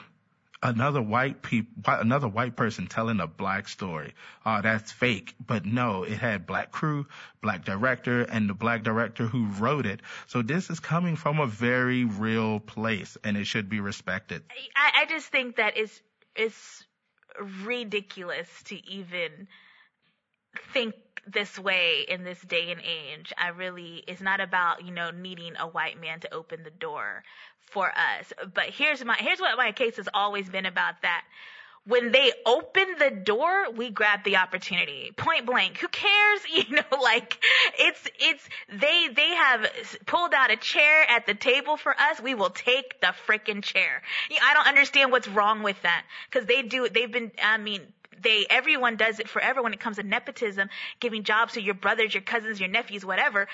another 0.63 1.01
white 1.01 1.41
peop- 1.41 1.69
another 1.85 2.27
white 2.27 2.55
person 2.55 2.87
telling 2.87 3.19
a 3.19 3.27
black 3.27 3.67
story. 3.67 4.13
Oh, 4.45 4.61
that's 4.61 4.91
fake. 4.91 5.33
But 5.45 5.65
no, 5.65 6.03
it 6.03 6.17
had 6.17 6.45
black 6.45 6.71
crew, 6.71 7.07
black 7.41 7.65
director, 7.65 8.21
and 8.21 8.49
the 8.49 8.53
black 8.53 8.83
director 8.83 9.25
who 9.25 9.45
wrote 9.45 9.85
it. 9.85 10.01
So 10.27 10.41
this 10.41 10.69
is 10.69 10.79
coming 10.79 11.15
from 11.15 11.39
a 11.39 11.47
very 11.47 12.05
real 12.05 12.59
place 12.59 13.17
and 13.23 13.37
it 13.37 13.45
should 13.45 13.69
be 13.69 13.79
respected. 13.79 14.43
I, 14.75 15.01
I 15.01 15.05
just 15.05 15.27
think 15.27 15.57
that 15.57 15.77
it's, 15.77 16.01
it's 16.35 16.83
ridiculous 17.63 18.49
to 18.65 18.75
even 18.87 19.47
think 20.73 20.93
this 21.27 21.57
way 21.59 22.05
in 22.07 22.23
this 22.23 22.39
day 22.41 22.71
and 22.71 22.81
age. 22.81 23.33
I 23.37 23.49
really, 23.49 24.03
it's 24.07 24.21
not 24.21 24.39
about, 24.39 24.85
you 24.85 24.91
know, 24.91 25.11
needing 25.11 25.55
a 25.59 25.67
white 25.67 25.99
man 25.99 26.19
to 26.21 26.33
open 26.33 26.63
the 26.63 26.71
door 26.71 27.23
for 27.71 27.87
us. 27.87 28.33
But 28.53 28.65
here's 28.65 29.03
my, 29.03 29.15
here's 29.15 29.39
what 29.39 29.57
my 29.57 29.71
case 29.71 29.97
has 29.97 30.09
always 30.13 30.49
been 30.49 30.65
about 30.65 31.01
that. 31.01 31.23
When 31.83 32.11
they 32.11 32.31
open 32.45 32.85
the 32.99 33.09
door, 33.09 33.71
we 33.71 33.89
grab 33.89 34.23
the 34.23 34.37
opportunity. 34.37 35.11
Point 35.17 35.47
blank. 35.47 35.77
Who 35.77 35.87
cares? 35.87 36.41
You 36.53 36.75
know, 36.75 37.01
like, 37.01 37.37
it's, 37.79 38.07
it's, 38.19 38.49
they, 38.69 39.07
they 39.07 39.35
have 39.35 39.65
pulled 40.05 40.33
out 40.33 40.51
a 40.51 40.57
chair 40.57 41.09
at 41.09 41.25
the 41.25 41.33
table 41.33 41.77
for 41.77 41.99
us. 41.99 42.21
We 42.21 42.35
will 42.35 42.49
take 42.49 42.99
the 42.99 43.13
freaking 43.27 43.63
chair. 43.63 44.01
You 44.29 44.35
know, 44.35 44.41
I 44.45 44.53
don't 44.53 44.67
understand 44.67 45.11
what's 45.11 45.27
wrong 45.27 45.63
with 45.63 45.81
that. 45.81 46.03
Cause 46.29 46.45
they 46.45 46.61
do, 46.61 46.87
they've 46.89 47.11
been, 47.11 47.31
I 47.41 47.57
mean, 47.57 47.81
they 48.21 48.45
everyone 48.49 48.95
does 48.95 49.19
it 49.19 49.29
forever 49.29 49.61
when 49.61 49.73
it 49.73 49.79
comes 49.79 49.97
to 49.97 50.03
nepotism, 50.03 50.69
giving 50.99 51.23
jobs 51.23 51.53
to 51.53 51.61
your 51.61 51.73
brothers, 51.73 52.13
your 52.13 52.21
cousins, 52.21 52.59
your 52.59 52.69
nephews, 52.69 53.05
whatever. 53.05 53.47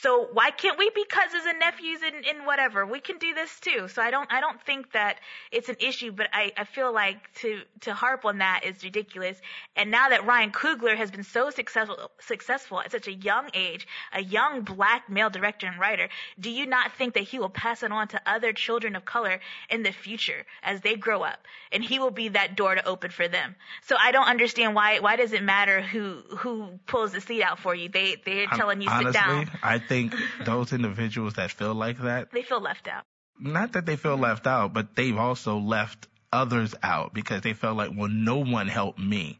So 0.00 0.28
why 0.32 0.50
can't 0.50 0.78
we 0.78 0.90
be 0.90 1.04
cousins 1.04 1.44
and 1.46 1.58
nephews 1.58 2.00
and, 2.04 2.24
and 2.26 2.46
whatever? 2.46 2.86
We 2.86 3.00
can 3.00 3.18
do 3.18 3.34
this 3.34 3.58
too. 3.60 3.88
So 3.88 4.02
I 4.02 4.10
don't 4.10 4.32
I 4.32 4.40
don't 4.40 4.60
think 4.62 4.92
that 4.92 5.18
it's 5.52 5.68
an 5.68 5.76
issue, 5.80 6.12
but 6.12 6.28
I, 6.32 6.52
I 6.56 6.64
feel 6.64 6.92
like 6.92 7.32
to 7.36 7.60
to 7.82 7.94
harp 7.94 8.24
on 8.24 8.38
that 8.38 8.62
is 8.64 8.82
ridiculous. 8.82 9.36
And 9.76 9.90
now 9.90 10.08
that 10.08 10.26
Ryan 10.26 10.52
Coogler 10.52 10.96
has 10.96 11.10
been 11.10 11.24
so 11.24 11.50
successful 11.50 12.10
successful 12.20 12.80
at 12.80 12.92
such 12.92 13.08
a 13.08 13.12
young 13.12 13.50
age, 13.54 13.86
a 14.12 14.22
young 14.22 14.62
black 14.62 15.08
male 15.08 15.30
director 15.30 15.66
and 15.66 15.78
writer, 15.78 16.08
do 16.38 16.50
you 16.50 16.66
not 16.66 16.92
think 16.96 17.14
that 17.14 17.24
he 17.24 17.38
will 17.38 17.50
pass 17.50 17.82
it 17.82 17.92
on 17.92 18.08
to 18.08 18.20
other 18.26 18.52
children 18.52 18.96
of 18.96 19.04
color 19.04 19.40
in 19.68 19.82
the 19.82 19.92
future 19.92 20.46
as 20.62 20.80
they 20.80 20.96
grow 20.96 21.22
up? 21.22 21.38
And 21.72 21.84
he 21.84 21.98
will 21.98 22.10
be 22.10 22.28
that 22.28 22.56
door 22.56 22.74
to 22.74 22.86
open 22.86 23.10
for 23.10 23.28
them. 23.28 23.56
So 23.82 23.96
I 23.98 24.12
don't 24.14 24.26
understand 24.26 24.74
why 24.74 25.00
why 25.00 25.16
does 25.16 25.32
it 25.32 25.42
matter 25.42 25.82
who 25.82 26.22
who 26.38 26.80
pulls 26.86 27.12
the 27.12 27.20
seat 27.20 27.42
out 27.42 27.58
for 27.58 27.74
you? 27.74 27.90
They 27.90 28.16
they're 28.24 28.46
telling 28.46 28.80
you 28.80 28.88
Honestly, 28.88 29.12
sit 29.12 29.20
down. 29.20 29.50
I 29.62 29.78
think 29.78 30.14
those 30.44 30.72
individuals 30.72 31.34
that 31.34 31.50
feel 31.50 31.74
like 31.74 31.98
that, 32.00 32.30
They 32.32 32.42
feel 32.42 32.60
left 32.60 32.88
out. 32.88 33.04
not 33.38 33.72
that 33.72 33.84
they 33.84 33.96
feel 33.96 34.16
left 34.16 34.46
out, 34.46 34.72
but 34.72 34.96
they've 34.96 35.18
also 35.18 35.58
left 35.58 36.08
others 36.32 36.74
out 36.82 37.14
because 37.14 37.42
they 37.42 37.52
felt 37.52 37.76
like, 37.76 37.90
well, 37.94 38.08
no 38.08 38.38
one 38.38 38.68
helped 38.68 38.98
me. 38.98 39.38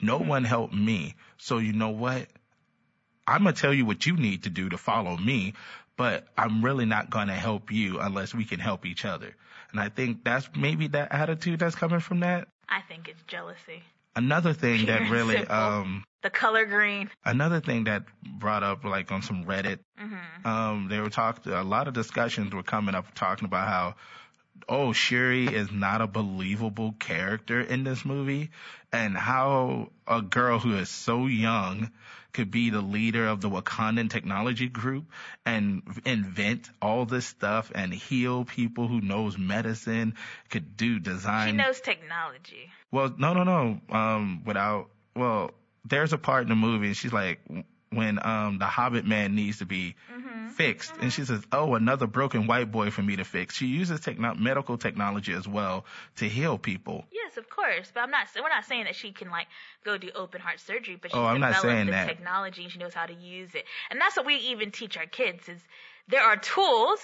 No 0.00 0.18
hmm. 0.18 0.28
one 0.28 0.44
helped 0.44 0.74
me. 0.74 1.14
So 1.38 1.58
you 1.58 1.72
know 1.72 1.90
what? 1.90 2.28
I'm 3.26 3.44
going 3.44 3.54
to 3.54 3.60
tell 3.60 3.72
you 3.72 3.86
what 3.86 4.04
you 4.04 4.16
need 4.16 4.44
to 4.44 4.50
do 4.50 4.68
to 4.68 4.76
follow 4.76 5.16
me, 5.16 5.54
but 5.96 6.26
I'm 6.36 6.64
really 6.64 6.86
not 6.86 7.08
going 7.08 7.28
to 7.28 7.34
help 7.34 7.70
you 7.70 8.00
unless 8.00 8.34
we 8.34 8.44
can 8.44 8.58
help 8.58 8.84
each 8.84 9.04
other. 9.04 9.34
And 9.70 9.80
I 9.80 9.88
think 9.88 10.24
that's 10.24 10.48
maybe 10.56 10.88
that 10.88 11.12
attitude 11.12 11.60
that's 11.60 11.76
coming 11.76 12.00
from 12.00 12.20
that. 12.20 12.48
I 12.68 12.80
think 12.82 13.08
it's 13.08 13.22
jealousy. 13.26 13.82
Another 14.16 14.52
thing 14.52 14.76
Pure 14.84 14.98
that 15.00 15.10
really, 15.10 15.36
um, 15.38 16.04
The 16.22 16.30
color 16.30 16.64
green. 16.66 17.10
another 17.24 17.60
thing 17.60 17.84
that 17.84 18.04
brought 18.38 18.62
up 18.62 18.84
like 18.84 19.10
on 19.10 19.22
some 19.22 19.44
Reddit, 19.44 19.78
hmm 19.96 20.16
um, 20.44 20.88
they 20.88 20.98
were 20.98 21.08
talking, 21.10 21.52
a 21.52 21.62
lot 21.62 21.86
of 21.86 21.94
discussions 21.94 22.52
were 22.52 22.64
coming 22.64 22.94
up 22.96 23.14
talking 23.14 23.44
about 23.44 23.68
how, 23.68 23.94
oh, 24.68 24.92
Shuri 24.92 25.46
is 25.46 25.70
not 25.70 26.00
a 26.00 26.06
believable 26.06 26.92
character 26.98 27.60
in 27.60 27.84
this 27.84 28.04
movie 28.04 28.50
and 28.92 29.16
how 29.16 29.90
a 30.06 30.22
girl 30.22 30.58
who 30.58 30.76
is 30.76 30.88
so 30.88 31.26
young 31.26 31.90
could 32.32 32.50
be 32.50 32.70
the 32.70 32.80
leader 32.80 33.26
of 33.26 33.40
the 33.40 33.50
Wakandan 33.50 34.10
technology 34.10 34.68
group 34.68 35.04
and 35.44 35.82
invent 36.04 36.70
all 36.80 37.04
this 37.04 37.26
stuff 37.26 37.70
and 37.74 37.92
heal 37.92 38.44
people 38.44 38.88
who 38.88 39.00
knows 39.00 39.36
medicine, 39.36 40.14
could 40.48 40.76
do 40.76 40.98
design. 40.98 41.50
She 41.50 41.56
knows 41.56 41.80
technology. 41.80 42.70
Well, 42.90 43.14
no, 43.18 43.34
no, 43.34 43.44
no. 43.44 43.80
Um, 43.90 44.42
without, 44.44 44.88
well, 45.14 45.50
there's 45.84 46.12
a 46.12 46.18
part 46.18 46.44
in 46.44 46.48
the 46.48 46.54
movie 46.54 46.86
and 46.86 46.96
she's 46.96 47.12
like, 47.12 47.40
when, 47.92 48.24
um, 48.24 48.58
the 48.58 48.66
Hobbit 48.66 49.06
man 49.06 49.34
needs 49.34 49.58
to 49.58 49.66
be 49.66 49.94
hmm 50.12 50.48
fixed. 50.52 50.92
And 51.00 51.10
she 51.10 51.24
says, 51.24 51.42
oh, 51.50 51.74
another 51.74 52.06
broken 52.06 52.46
white 52.46 52.70
boy 52.70 52.90
for 52.90 53.00
me 53.00 53.16
to 53.16 53.24
fix. 53.24 53.56
She 53.56 53.66
uses 53.66 54.00
techno- 54.00 54.34
medical 54.34 54.76
technology 54.76 55.32
as 55.32 55.48
well 55.48 55.86
to 56.16 56.28
heal 56.28 56.58
people. 56.58 57.06
Yes, 57.10 57.38
of 57.38 57.48
course. 57.48 57.90
But 57.94 58.00
I'm 58.00 58.10
not. 58.10 58.26
We're 58.36 58.50
not 58.50 58.66
saying 58.66 58.84
that 58.84 58.94
she 58.94 59.12
can 59.12 59.30
like 59.30 59.46
go 59.82 59.96
do 59.96 60.10
open 60.14 60.42
heart 60.42 60.60
surgery. 60.60 60.98
But 61.00 61.10
she's 61.10 61.16
Oh, 61.18 61.24
I'm 61.24 61.40
not 61.40 61.62
saying 61.62 61.86
the 61.86 61.92
that. 61.92 62.06
technology 62.06 62.64
and 62.64 62.72
she 62.72 62.78
knows 62.78 62.92
how 62.92 63.06
to 63.06 63.14
use 63.14 63.54
it. 63.54 63.64
And 63.90 63.98
that's 63.98 64.14
what 64.16 64.26
we 64.26 64.34
even 64.36 64.72
teach 64.72 64.98
our 64.98 65.06
kids: 65.06 65.48
is 65.48 65.58
there 66.08 66.22
are 66.22 66.36
tools. 66.36 67.00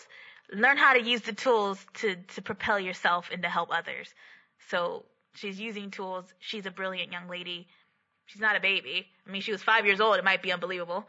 Learn 0.52 0.76
how 0.76 0.92
to 0.94 1.02
use 1.02 1.22
the 1.22 1.32
tools 1.32 1.84
to 2.00 2.16
to 2.34 2.42
propel 2.42 2.78
yourself 2.78 3.30
and 3.32 3.42
to 3.42 3.48
help 3.48 3.70
others. 3.72 4.12
So 4.70 5.04
she's 5.34 5.58
using 5.58 5.90
tools. 5.90 6.24
She's 6.38 6.66
a 6.66 6.70
brilliant 6.70 7.12
young 7.12 7.28
lady. 7.28 7.66
She's 8.28 8.40
not 8.40 8.56
a 8.56 8.60
baby. 8.60 9.06
I 9.26 9.30
mean, 9.30 9.42
she 9.42 9.52
was 9.52 9.62
five 9.62 9.86
years 9.86 10.00
old. 10.00 10.16
It 10.16 10.24
might 10.24 10.42
be 10.42 10.52
unbelievable. 10.52 11.06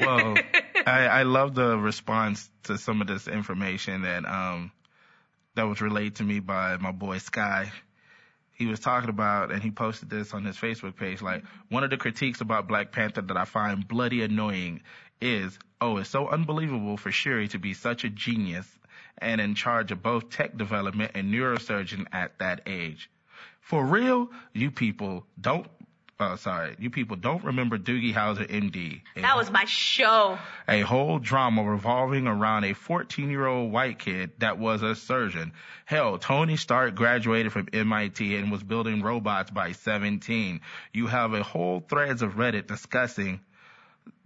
Well, 0.00 0.34
I, 0.86 1.06
I 1.06 1.22
love 1.22 1.54
the 1.54 1.78
response 1.78 2.48
to 2.64 2.78
some 2.78 3.00
of 3.00 3.06
this 3.06 3.28
information 3.28 4.02
that, 4.02 4.24
um, 4.24 4.72
that 5.54 5.64
was 5.64 5.80
relayed 5.80 6.16
to 6.16 6.24
me 6.24 6.40
by 6.40 6.76
my 6.78 6.90
boy 6.92 7.18
Sky. 7.18 7.70
He 8.52 8.66
was 8.66 8.80
talking 8.80 9.10
about, 9.10 9.50
and 9.50 9.62
he 9.62 9.70
posted 9.70 10.08
this 10.08 10.32
on 10.32 10.44
his 10.44 10.56
Facebook 10.56 10.96
page, 10.96 11.20
like, 11.20 11.44
one 11.68 11.84
of 11.84 11.90
the 11.90 11.96
critiques 11.96 12.40
about 12.40 12.68
Black 12.68 12.92
Panther 12.92 13.22
that 13.22 13.36
I 13.36 13.44
find 13.44 13.86
bloody 13.86 14.22
annoying 14.22 14.82
is, 15.20 15.58
oh, 15.80 15.98
it's 15.98 16.10
so 16.10 16.28
unbelievable 16.28 16.96
for 16.96 17.10
Shuri 17.10 17.48
to 17.48 17.58
be 17.58 17.74
such 17.74 18.04
a 18.04 18.08
genius 18.08 18.66
and 19.18 19.40
in 19.40 19.54
charge 19.54 19.92
of 19.92 20.02
both 20.02 20.30
tech 20.30 20.56
development 20.56 21.12
and 21.14 21.32
neurosurgeon 21.32 22.06
at 22.12 22.38
that 22.38 22.62
age. 22.66 23.10
For 23.60 23.84
real, 23.84 24.30
you 24.52 24.70
people 24.70 25.26
don't, 25.40 25.66
uh, 26.20 26.36
sorry, 26.36 26.76
you 26.78 26.90
people 26.90 27.16
don't 27.16 27.44
remember 27.44 27.78
Doogie 27.78 28.14
Howser, 28.14 28.48
MD. 28.48 29.00
that 29.16 29.36
was 29.36 29.50
my 29.50 29.64
show. 29.64 30.38
a 30.68 30.80
whole 30.80 31.18
drama 31.18 31.62
revolving 31.64 32.26
around 32.26 32.64
a 32.64 32.72
14 32.72 33.30
year 33.30 33.46
old 33.46 33.72
white 33.72 33.98
kid 33.98 34.30
that 34.38 34.58
was 34.58 34.82
a 34.82 34.94
surgeon. 34.94 35.52
Hell, 35.86 36.18
Tony 36.18 36.56
Stark 36.56 36.94
graduated 36.94 37.52
from 37.52 37.68
MIT 37.72 38.36
and 38.36 38.50
was 38.52 38.62
building 38.62 39.02
robots 39.02 39.50
by 39.50 39.72
17. 39.72 40.60
You 40.92 41.06
have 41.08 41.34
a 41.34 41.42
whole 41.42 41.80
threads 41.80 42.22
of 42.22 42.34
Reddit 42.34 42.66
discussing 42.66 43.40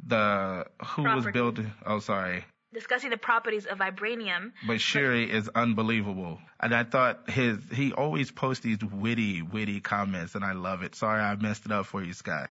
the 0.07 0.67
who 0.85 1.03
was 1.03 1.27
building. 1.27 1.73
Oh, 1.85 2.01
sorry. 2.01 2.45
Discussing 2.73 3.11
the 3.11 3.17
properties 3.17 3.65
of 3.67 3.79
vibranium. 3.79 4.53
But 4.67 4.81
Shuri 4.81 5.31
is 5.31 5.49
unbelievable. 5.55 6.39
And 6.61 6.75
I 6.75 6.85
thought 6.85 7.31
his, 7.31 7.59
he 7.73 7.93
always 7.93 8.31
posts 8.31 8.63
these 8.63 8.79
witty, 8.85 9.41
witty 9.43 9.81
comments 9.81 10.35
and 10.35 10.45
I 10.45 10.53
love 10.53 10.83
it. 10.83 10.95
Sorry 10.95 11.21
I 11.21 11.35
messed 11.37 11.65
it 11.65 11.73
up 11.73 11.87
for 11.87 12.03
you, 12.03 12.13
Scott. 12.13 12.51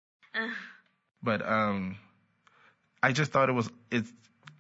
But 1.22 1.48
um 1.48 1.98
I 3.02 3.12
just 3.12 3.32
thought 3.32 3.50
it 3.50 3.54
was 3.54 3.70
it's 3.92 4.12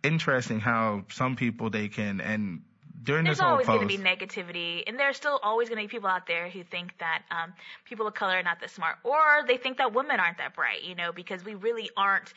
interesting 0.03 0.59
how 0.59 1.05
some 1.09 1.35
people 1.35 1.69
they 1.69 1.87
can 1.87 2.21
and 2.21 2.61
during 3.07 3.23
There's 3.23 3.37
this 3.37 3.41
whole 3.41 3.53
always 3.53 3.67
going 3.67 3.87
to 3.87 3.97
be 3.97 3.97
negativity, 3.97 4.83
and 4.85 4.99
there's 4.99 5.15
still 5.15 5.39
always 5.41 5.69
going 5.69 5.81
to 5.81 5.87
be 5.87 5.89
people 5.89 6.09
out 6.09 6.27
there 6.27 6.49
who 6.49 6.63
think 6.63 6.91
that 6.99 7.23
um, 7.31 7.53
people 7.85 8.05
of 8.05 8.13
color 8.13 8.33
are 8.33 8.43
not 8.43 8.59
that 8.59 8.69
smart, 8.69 8.97
or 9.03 9.45
they 9.47 9.55
think 9.55 9.77
that 9.77 9.93
women 9.93 10.19
aren't 10.19 10.39
that 10.39 10.55
bright, 10.55 10.83
you 10.83 10.93
know, 10.93 11.13
because 11.13 11.45
we 11.45 11.55
really 11.55 11.89
aren't 11.95 12.33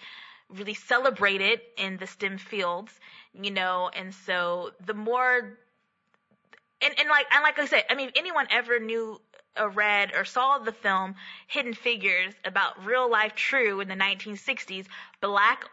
really 0.55 0.75
celebrated 0.75 1.61
in 1.77 1.97
the 1.97 2.07
STEM 2.07 2.39
fields, 2.39 2.93
you 3.33 3.51
know, 3.51 3.91
and 3.95 4.15
so 4.15 4.71
the 4.85 4.95
more, 4.95 5.59
and, 6.83 6.95
and 6.99 7.09
like, 7.09 7.27
and 7.33 7.43
like 7.43 7.59
I 7.59 7.67
said, 7.67 7.85
I 7.91 7.95
mean, 7.95 8.09
if 8.09 8.17
anyone 8.17 8.47
ever 8.51 8.79
knew 8.79 9.21
or 9.59 9.69
read 9.69 10.13
or 10.15 10.25
saw 10.25 10.59
the 10.59 10.73
film 10.73 11.15
Hidden 11.49 11.75
Figures 11.75 12.35
about 12.45 12.85
real 12.85 13.11
life 13.11 13.35
true 13.35 13.81
in 13.81 13.89
the 13.89 13.95
1960s, 13.95 14.87
black 15.21 15.65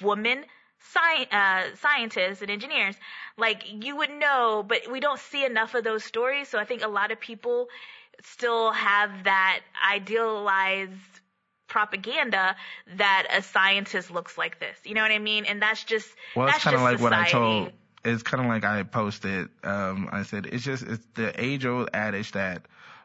women 0.00 0.44
sci- 0.80 1.28
uh, 1.30 1.74
scientists 1.76 2.42
and 2.42 2.50
engineers, 2.50 2.96
like 3.36 3.64
you 3.84 3.96
would 3.96 4.10
know, 4.10 4.64
but 4.66 4.90
we 4.90 5.00
don't 5.00 5.18
see 5.18 5.44
enough 5.44 5.74
of 5.74 5.84
those 5.84 6.04
stories. 6.04 6.48
So 6.48 6.58
I 6.58 6.64
think 6.64 6.82
a 6.82 6.88
lot 6.88 7.10
of 7.10 7.20
people 7.20 7.68
still 8.22 8.72
have 8.72 9.24
that 9.24 9.60
idealized 9.90 11.15
propaganda 11.68 12.56
that 12.96 13.26
a 13.30 13.42
scientist 13.42 14.10
looks 14.10 14.38
like 14.38 14.60
this. 14.60 14.76
You 14.84 14.94
know 14.94 15.02
what 15.02 15.10
I 15.10 15.18
mean? 15.18 15.44
And 15.44 15.60
that's 15.60 15.84
just 15.84 16.08
well 16.34 16.48
it's 16.48 16.58
kind 16.58 16.76
of 16.76 16.82
like 16.82 17.00
what 17.00 17.12
I 17.12 17.28
told 17.28 17.72
it's 18.04 18.22
kind 18.22 18.42
of 18.42 18.48
like 18.48 18.64
I 18.64 18.82
posted 18.84 19.48
um 19.64 20.08
I 20.12 20.22
said 20.22 20.46
it's 20.46 20.64
just 20.64 20.82
it's 20.82 21.06
the 21.14 21.32
age 21.42 21.66
old 21.66 21.90
adage 21.92 22.32
that 22.32 22.62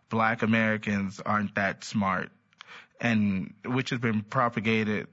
black 0.09 0.43
Americans 0.43 1.19
aren't 1.25 1.55
that 1.55 1.83
smart 1.83 2.29
and 2.99 3.53
which 3.65 3.89
has 3.89 3.99
been 3.99 4.21
propagated 4.21 5.07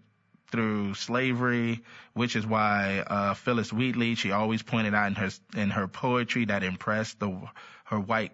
through 0.50 0.94
slavery, 0.94 1.82
which 2.14 2.36
is 2.36 2.46
why 2.46 3.02
uh, 3.06 3.34
Phillis 3.34 3.72
Wheatley 3.72 4.14
she 4.14 4.32
always 4.32 4.62
pointed 4.62 4.94
out 4.94 5.08
in 5.08 5.14
her 5.14 5.30
in 5.56 5.70
her 5.70 5.88
poetry 5.88 6.46
that 6.46 6.62
impressed 6.62 7.18
the 7.18 7.38
her 7.84 8.00
white 8.00 8.32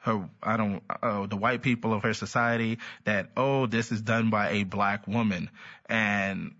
her 0.00 0.28
I 0.42 0.56
don't 0.56 0.82
uh, 1.02 1.26
the 1.26 1.36
white 1.36 1.62
people 1.62 1.92
of 1.92 2.02
her 2.02 2.14
society 2.14 2.78
that 3.04 3.30
oh 3.36 3.66
this 3.66 3.92
is 3.92 4.00
done 4.00 4.30
by 4.30 4.50
a 4.50 4.64
black 4.64 5.06
woman 5.06 5.50
and 5.88 6.54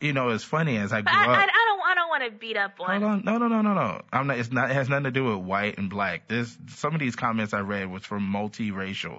you 0.00 0.12
know 0.12 0.30
it's 0.30 0.44
funny 0.44 0.76
as 0.76 0.92
I 0.92 1.02
grew 1.02 1.12
I, 1.12 1.22
up. 1.22 1.28
I, 1.28 1.42
I 1.42 1.46
don't 1.46 1.76
I 1.86 1.94
don't 1.94 2.08
want 2.08 2.24
to 2.24 2.30
beat 2.30 2.56
up 2.56 2.80
on 2.80 3.00
Hold 3.00 3.02
on. 3.02 3.22
No, 3.24 3.38
no, 3.38 3.48
no, 3.48 3.62
no, 3.62 3.74
no. 3.74 4.02
I'm 4.12 4.26
not, 4.26 4.38
it's 4.38 4.50
not, 4.50 4.70
it 4.70 4.74
has 4.74 4.88
nothing 4.88 5.04
to 5.04 5.10
do 5.12 5.24
with 5.24 5.46
white 5.46 5.78
and 5.78 5.88
black. 5.88 6.26
This, 6.26 6.56
some 6.68 6.94
of 6.94 7.00
these 7.00 7.14
comments 7.14 7.54
I 7.54 7.60
read 7.60 7.90
was 7.90 8.04
from 8.04 8.22
multiracial. 8.22 9.18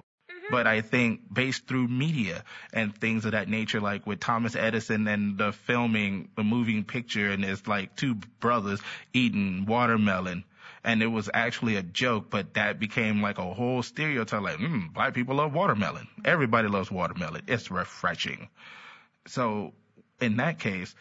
But 0.50 0.66
I 0.66 0.80
think 0.80 1.20
based 1.32 1.66
through 1.66 1.88
media 1.88 2.42
and 2.72 2.96
things 2.96 3.26
of 3.26 3.32
that 3.32 3.48
nature, 3.48 3.80
like 3.80 4.06
with 4.06 4.20
Thomas 4.20 4.56
Edison 4.56 5.06
and 5.06 5.36
the 5.36 5.52
filming, 5.52 6.30
the 6.36 6.44
moving 6.44 6.84
picture, 6.84 7.30
and 7.30 7.44
it's 7.44 7.66
like 7.66 7.96
two 7.96 8.14
brothers 8.40 8.80
eating 9.12 9.66
watermelon. 9.66 10.44
And 10.84 11.02
it 11.02 11.08
was 11.08 11.28
actually 11.32 11.76
a 11.76 11.82
joke, 11.82 12.30
but 12.30 12.54
that 12.54 12.78
became 12.78 13.20
like 13.20 13.38
a 13.38 13.54
whole 13.54 13.82
stereotype, 13.82 14.42
like, 14.42 14.58
mm, 14.58 14.92
black 14.92 15.14
people 15.14 15.36
love 15.36 15.52
watermelon. 15.52 16.06
Everybody 16.24 16.68
loves 16.68 16.90
watermelon. 16.90 17.42
It's 17.48 17.70
refreshing. 17.70 18.48
So 19.26 19.74
in 20.20 20.36
that 20.36 20.58
case, 20.58 20.94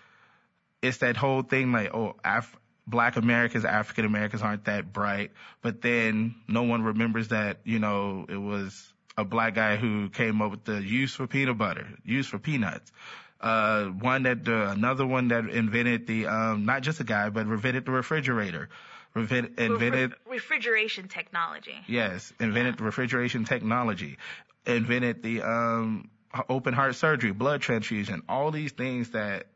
it's 0.82 0.97
that 0.97 1.17
whole 1.17 1.41
thing 1.41 1.71
like, 1.71 1.93
oh, 1.93 2.15
Af- 2.23 2.55
black 2.86 3.17
Americans, 3.17 3.65
African 3.65 4.05
Americans 4.05 4.41
aren't 4.41 4.65
that 4.65 4.91
bright, 4.93 5.32
but 5.61 5.82
then 5.82 6.36
no 6.47 6.63
one 6.63 6.84
remembers 6.84 7.30
that, 7.30 7.59
you 7.63 7.80
know, 7.80 8.25
it 8.30 8.38
was 8.38 8.93
a 9.17 9.25
black 9.25 9.55
guy 9.55 9.75
who 9.75 10.09
came 10.09 10.41
up 10.41 10.51
with 10.51 10.63
the 10.63 10.82
use 10.82 11.15
for 11.15 11.28
peanut 11.28 11.57
butter, 11.57 11.88
use 12.03 12.28
for 12.28 12.39
peanuts. 12.39 12.91
Uh, 13.39 13.86
one 13.86 14.23
that, 14.23 14.47
uh, 14.47 14.71
another 14.71 15.05
one 15.05 15.28
that 15.28 15.45
invented 15.49 16.07
the, 16.07 16.25
um, 16.28 16.65
not 16.65 16.82
just 16.82 16.99
a 16.99 17.03
guy, 17.03 17.30
but 17.30 17.41
invented 17.41 17.86
the 17.86 17.91
refrigerator. 17.91 18.69
Invented, 19.16 19.58
Refri- 19.58 20.14
refrigeration 20.28 21.08
technology. 21.08 21.76
yes, 21.88 22.32
invented 22.39 22.78
the 22.78 22.84
refrigeration 22.84 23.45
technology, 23.45 24.18
invented 24.66 25.24
the, 25.24 25.41
um, 25.41 26.10
open 26.49 26.74
heart 26.74 26.95
surgery, 26.95 27.32
blood 27.32 27.62
transfusion, 27.62 28.22
all 28.30 28.51
these 28.51 28.72
things 28.72 29.12
that 29.12 29.47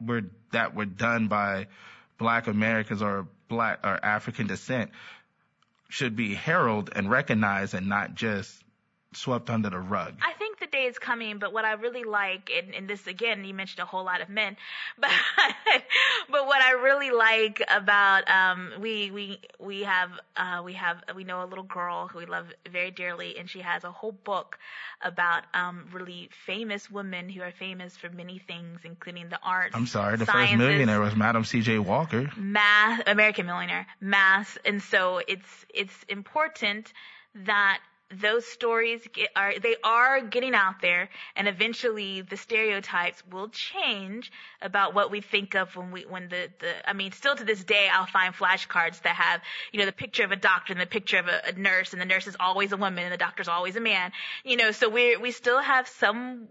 were 0.00 0.22
that 0.52 0.74
were 0.74 0.86
done 0.86 1.28
by 1.28 1.66
black 2.16 2.46
Americans 2.46 3.02
or 3.02 3.26
black 3.48 3.80
or 3.84 4.02
African 4.02 4.46
descent 4.46 4.90
should 5.88 6.16
be 6.16 6.34
heralded 6.34 6.94
and 6.96 7.10
recognized 7.10 7.74
and 7.74 7.88
not 7.88 8.14
just 8.14 8.62
swept 9.12 9.50
under 9.50 9.68
the 9.70 9.78
rug. 9.78 10.14
I 10.22 10.32
think 10.34 10.49
the 10.70 10.76
day 10.76 10.84
is 10.84 10.98
coming, 10.98 11.38
but 11.38 11.52
what 11.52 11.64
I 11.64 11.72
really 11.72 12.04
like, 12.04 12.50
and, 12.56 12.74
and 12.74 12.88
this 12.88 13.06
again, 13.06 13.44
you 13.44 13.54
mentioned 13.54 13.80
a 13.80 13.86
whole 13.86 14.04
lot 14.04 14.20
of 14.20 14.28
men, 14.28 14.56
but 14.98 15.10
but 16.30 16.46
what 16.46 16.62
I 16.62 16.72
really 16.72 17.10
like 17.10 17.62
about 17.68 18.28
um, 18.30 18.72
we 18.80 19.10
we 19.10 19.40
we 19.58 19.82
have 19.82 20.10
uh, 20.36 20.62
we 20.64 20.74
have 20.74 21.02
we 21.14 21.24
know 21.24 21.42
a 21.42 21.46
little 21.46 21.64
girl 21.64 22.08
who 22.08 22.18
we 22.18 22.26
love 22.26 22.46
very 22.70 22.90
dearly, 22.90 23.38
and 23.38 23.48
she 23.48 23.60
has 23.60 23.84
a 23.84 23.90
whole 23.90 24.12
book 24.12 24.58
about 25.02 25.44
um, 25.54 25.86
really 25.92 26.28
famous 26.46 26.90
women 26.90 27.28
who 27.28 27.42
are 27.42 27.52
famous 27.52 27.96
for 27.96 28.10
many 28.10 28.38
things, 28.38 28.80
including 28.84 29.28
the 29.28 29.38
arts. 29.42 29.74
I'm 29.74 29.86
sorry, 29.86 30.16
the 30.16 30.26
sciences, 30.26 30.56
first 30.56 30.58
millionaire 30.58 31.00
was 31.00 31.16
Madam 31.16 31.44
C.J. 31.44 31.78
Walker. 31.78 32.30
math 32.36 33.02
American 33.06 33.46
millionaire 33.46 33.86
math 34.00 34.58
and 34.64 34.82
so 34.82 35.20
it's 35.26 35.66
it's 35.72 36.04
important 36.08 36.92
that 37.34 37.80
those 38.10 38.44
stories 38.44 39.06
get, 39.12 39.30
are 39.36 39.58
they 39.58 39.76
are 39.84 40.20
getting 40.20 40.54
out 40.54 40.80
there 40.82 41.08
and 41.36 41.46
eventually 41.46 42.22
the 42.22 42.36
stereotypes 42.36 43.22
will 43.30 43.48
change 43.48 44.32
about 44.60 44.94
what 44.94 45.10
we 45.10 45.20
think 45.20 45.54
of 45.54 45.76
when 45.76 45.92
we 45.92 46.02
when 46.02 46.28
the 46.28 46.48
the 46.58 46.88
I 46.88 46.92
mean 46.92 47.12
still 47.12 47.36
to 47.36 47.44
this 47.44 47.62
day 47.62 47.88
I'll 47.92 48.06
find 48.06 48.34
flashcards 48.34 49.00
that 49.02 49.14
have 49.14 49.40
you 49.72 49.78
know 49.78 49.86
the 49.86 49.92
picture 49.92 50.24
of 50.24 50.32
a 50.32 50.36
doctor 50.36 50.72
and 50.72 50.80
the 50.80 50.86
picture 50.86 51.18
of 51.18 51.28
a, 51.28 51.40
a 51.48 51.52
nurse 51.52 51.92
and 51.92 52.02
the 52.02 52.06
nurse 52.06 52.26
is 52.26 52.36
always 52.40 52.72
a 52.72 52.76
woman 52.76 53.04
and 53.04 53.12
the 53.12 53.18
doctor's 53.18 53.48
always 53.48 53.76
a 53.76 53.80
man. 53.80 54.10
You 54.44 54.56
know 54.56 54.72
so 54.72 54.88
we 54.88 55.16
we 55.16 55.30
still 55.30 55.60
have 55.60 55.86
some 55.86 56.48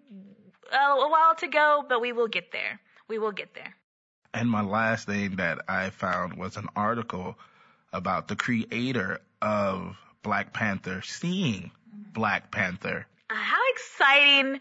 uh, 0.72 0.78
a 0.78 1.10
while 1.10 1.36
to 1.40 1.48
go 1.48 1.84
but 1.88 2.00
we 2.00 2.14
will 2.14 2.30
get 2.30 2.54
there. 2.54 2.80
We 3.10 3.20
will 3.20 3.34
get 3.34 3.54
there. 3.54 3.76
And 4.34 4.50
my 4.50 4.62
last 4.62 5.08
thing 5.08 5.38
that 5.38 5.60
I 5.68 5.90
found 5.90 6.36
was 6.36 6.56
an 6.56 6.68
article 6.76 7.36
about 7.92 8.28
the 8.28 8.36
creator 8.36 9.20
of 9.42 9.98
Black 10.22 10.54
Panther 10.54 11.02
seeing 11.02 11.72
Black 12.14 12.52
Panther. 12.52 13.06
how 13.30 13.60
exciting 13.74 14.60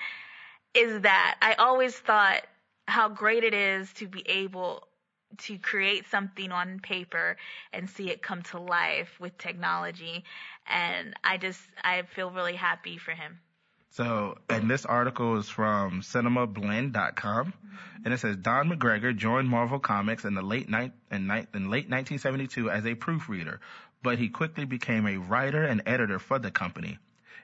is 0.75 1.03
that? 1.03 1.37
I 1.43 1.55
always 1.55 1.95
thought 1.95 2.43
how 2.87 3.09
great 3.09 3.45
it 3.45 3.55
is 3.55 3.93
to 3.95 4.07
be 4.07 4.23
able 4.29 4.89
to 5.37 5.59
create 5.59 6.07
something 6.11 6.51
on 6.53 6.81
paper 6.81 7.37
and 7.73 7.89
see 7.89 8.11
it 8.11 8.23
come 8.23 8.43
to 8.43 8.59
life 8.59 9.21
with 9.21 9.37
technology. 9.37 10.25
And 10.67 11.15
I 11.23 11.37
just, 11.37 11.61
I 11.85 12.03
feel 12.03 12.31
really 12.31 12.57
happy 12.57 12.97
for 12.97 13.13
him. 13.13 13.39
So, 13.91 14.39
and 14.49 14.71
this 14.71 14.85
article 14.85 15.39
is 15.39 15.49
from 15.49 16.03
cinemablend.com 16.03 17.47
mm-hmm. 17.47 18.05
and 18.05 18.15
it 18.15 18.21
says 18.21 18.37
Don 18.37 18.71
McGregor 18.71 19.17
joined 19.17 19.49
Marvel 19.49 19.79
Comics 19.79 20.25
in 20.25 20.35
the 20.35 20.43
late 20.43 20.69
night 20.69 20.93
in, 21.11 21.27
ni- 21.27 21.47
in 21.55 21.71
late 21.71 21.89
1972 21.89 22.71
as 22.71 22.87
a 22.87 22.95
proofreader, 22.95 23.61
but 24.03 24.19
he 24.19 24.29
quickly 24.29 24.65
became 24.65 25.07
a 25.07 25.17
writer 25.17 25.65
and 25.65 25.83
editor 25.87 26.19
for 26.19 26.39
the 26.39 26.51
company. 26.51 26.99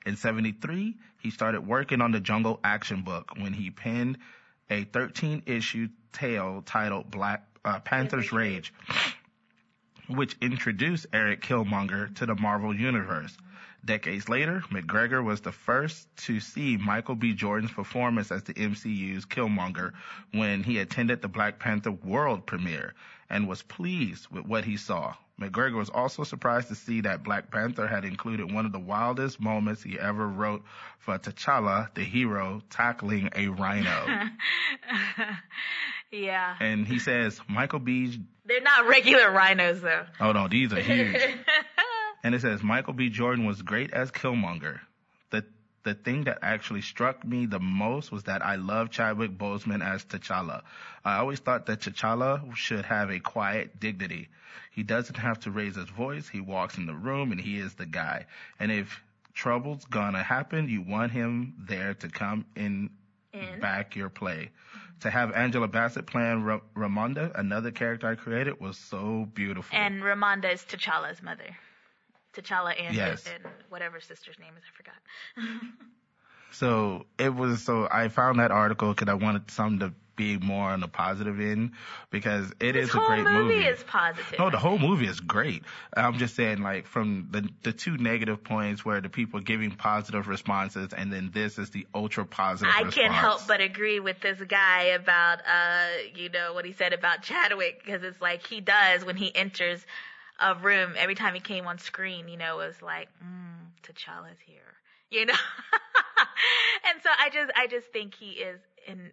In 0.07 0.17
73, 0.17 0.95
he 1.21 1.31
started 1.31 1.67
working 1.67 2.01
on 2.01 2.13
the 2.13 2.21
Jungle 2.21 2.61
Action 2.63 3.03
book 3.03 3.33
when 3.37 3.53
he 3.53 3.71
penned 3.71 4.19
a 4.71 4.85
13 4.85 5.43
issue 5.47 5.89
tale 6.13 6.63
titled 6.65 7.11
Black 7.11 7.43
uh, 7.65 7.81
Panther's 7.81 8.33
Rage, 8.33 8.73
which 10.09 10.37
introduced 10.41 11.07
Erik 11.13 11.41
Killmonger 11.43 12.15
to 12.17 12.27
the 12.27 12.35
Marvel 12.35 12.75
Universe. 12.75 13.37
Decades 13.85 14.29
later, 14.29 14.63
McGregor 14.71 15.23
was 15.23 15.43
the 15.43 15.53
first 15.53 16.09
to 16.17 16.41
see 16.41 16.79
Michael 16.79 17.15
B. 17.15 17.35
Jordan's 17.35 17.73
performance 17.73 18.33
as 18.33 18.43
the 18.43 18.55
MCU's 18.55 19.27
Killmonger 19.27 19.93
when 20.33 20.63
he 20.63 20.79
attended 20.79 21.21
the 21.21 21.29
Black 21.29 21.59
Panther 21.59 21.91
world 21.91 22.47
premiere 22.47 22.95
and 23.29 23.49
was 23.49 23.62
pleased 23.62 24.29
with 24.31 24.47
what 24.47 24.64
he 24.64 24.77
saw. 24.77 25.14
McGregor 25.41 25.77
was 25.77 25.91
also 25.91 26.22
surprised 26.22 26.68
to 26.68 26.77
see 26.77 27.01
that 27.01 27.25
Black 27.25 27.51
Panther 27.51 27.89
had 27.89 28.05
included 28.05 28.53
one 28.53 28.66
of 28.66 28.72
the 28.72 28.79
wildest 28.79 29.41
moments 29.41 29.83
he 29.83 29.99
ever 29.99 30.29
wrote 30.29 30.62
for 31.01 31.18
T'Challa, 31.18 31.93
the 31.95 32.05
hero, 32.05 32.62
tackling 32.70 33.31
a 33.35 33.49
rhino. 33.49 34.29
yeah. 36.12 36.55
and 36.61 36.87
he 36.87 37.01
says, 37.01 37.41
Michael 37.49 37.81
B. 37.81 38.20
They're 38.45 38.61
not 38.61 38.87
regular 38.87 39.31
rhinos 39.33 39.81
though. 39.81 40.05
Oh 40.20 40.33
no, 40.33 40.47
these 40.49 40.72
are 40.72 40.81
huge. 40.81 41.16
And 42.25 42.35
it 42.35 42.41
says 42.41 42.62
Michael 42.62 42.95
B. 42.95 43.11
Jordan 43.11 43.45
was 43.45 43.61
great 43.61 43.93
as 43.93 44.11
Killmonger. 44.11 44.81
The 45.85 45.95
thing 45.95 46.24
that 46.24 46.39
actually 46.43 46.80
struck 46.80 47.24
me 47.24 47.45
the 47.45 47.61
most 47.61 48.11
was 48.11 48.24
that 48.24 48.45
I 48.45 48.57
love 48.57 48.91
Chadwick 48.91 49.37
Boseman 49.37 49.85
as 49.85 50.03
T'Challa. 50.05 50.62
I 51.05 51.18
always 51.18 51.41
thought 51.41 51.66
that 51.66 51.80
T'Challa 51.80 52.57
should 52.57 52.87
have 52.87 53.11
a 53.11 53.20
quiet 53.20 53.78
dignity. 53.78 54.28
He 54.70 54.82
doesn't 54.82 55.16
have 55.18 55.41
to 55.41 55.51
raise 55.51 55.76
his 55.76 55.89
voice. 55.91 56.26
He 56.26 56.41
walks 56.41 56.78
in 56.78 56.87
the 56.87 56.95
room 56.95 57.32
and 57.32 57.41
he 57.41 57.59
is 57.59 57.74
the 57.74 57.85
guy. 57.87 58.24
And 58.59 58.72
if 58.72 59.03
trouble's 59.35 59.85
gonna 59.85 60.22
happen, 60.22 60.68
you 60.70 60.80
want 60.80 61.12
him 61.12 61.55
there 61.59 61.93
to 61.95 62.09
come 62.09 62.47
in, 62.57 62.89
In. 63.35 63.61
back 63.61 63.95
your 63.95 64.09
play. 64.09 64.51
To 65.01 65.11
have 65.11 65.32
Angela 65.32 65.68
Bassett 65.68 66.07
playing 66.07 66.45
Ra- 66.45 66.61
Ramonda, 66.74 67.39
another 67.39 67.70
character 67.72 68.07
I 68.09 68.14
created, 68.14 68.59
was 68.59 68.78
so 68.78 69.28
beautiful. 69.35 69.76
And 69.76 70.03
Ramonda 70.03 70.51
is 70.55 70.62
T'Challa's 70.62 71.22
mother. 71.22 71.57
T'Challa 72.35 72.74
and, 72.80 72.95
Yes. 72.95 73.24
and 73.32 73.45
whatever 73.68 74.01
sister's 74.01 74.39
name 74.39 74.53
is, 74.57 74.62
I 74.68 74.76
forgot. 74.76 75.62
So 76.51 77.07
it 77.18 77.35
was 77.35 77.62
so 77.64 77.89
I 77.91 78.07
found 78.09 78.39
that 78.39 78.53
article 78.53 78.95
because 78.95 79.09
I 79.09 79.14
wanted 79.14 79.51
something 79.51 79.80
to 79.80 79.93
be 80.14 80.39
more 80.39 80.68
on 80.70 80.78
the 80.78 80.87
positive 80.87 81.41
end 81.41 81.72
because 82.11 82.53
it 82.61 82.76
is 82.76 82.93
this 82.93 82.95
a 82.95 82.99
great 83.05 83.24
movie, 83.24 83.55
movie. 83.57 83.66
is 83.66 83.82
positive. 83.82 84.39
no, 84.39 84.51
the 84.51 84.59
whole 84.59 84.78
movie 84.78 85.09
is 85.09 85.18
great. 85.18 85.64
I'm 85.97 86.16
just 86.18 86.37
saying, 86.37 86.62
like, 86.62 86.87
from 86.87 87.26
the 87.32 87.49
the 87.64 87.72
two 87.72 87.97
negative 87.97 88.45
points 88.45 88.85
where 88.85 89.01
the 89.01 89.09
people 89.09 89.41
giving 89.41 89.72
positive 89.72 90.28
responses, 90.28 90.93
and 90.93 91.12
then 91.12 91.32
this 91.35 91.59
is 91.59 91.70
the 91.70 91.89
ultra 91.93 92.24
positive. 92.24 92.72
I 92.72 92.82
response. 92.82 92.95
can't 92.95 93.12
help 93.12 93.41
but 93.49 93.61
agree 93.61 93.99
with 93.99 94.20
this 94.20 94.41
guy 94.47 94.82
about, 94.95 95.41
uh, 95.41 95.87
you 96.14 96.28
know, 96.28 96.55
what 96.55 96.64
he 96.64 96.72
said 96.72 96.93
about 96.93 97.22
Chadwick, 97.22 97.82
because 97.85 98.05
it's 98.05 98.20
like 98.20 98.47
he 98.47 98.61
does 98.61 99.05
when 99.05 99.16
he 99.16 99.35
enters 99.35 99.85
a 100.41 100.55
room, 100.55 100.95
every 100.97 101.14
time 101.14 101.35
he 101.35 101.41
came 101.41 101.66
on 101.66 101.78
screen, 101.78 102.28
you 102.28 102.37
know, 102.37 102.61
it 102.61 102.66
was 102.66 102.82
like, 102.82 103.09
mm, 103.22 103.66
T'Challa's 103.82 104.39
here, 104.45 104.74
you 105.11 105.26
know? 105.26 105.35
and 106.91 107.03
so 107.03 107.11
I 107.18 107.30
just, 107.30 107.53
I 107.57 107.66
just 107.66 107.89
think 107.93 108.14
he 108.14 108.30
is 108.32 108.61
in, 108.87 109.11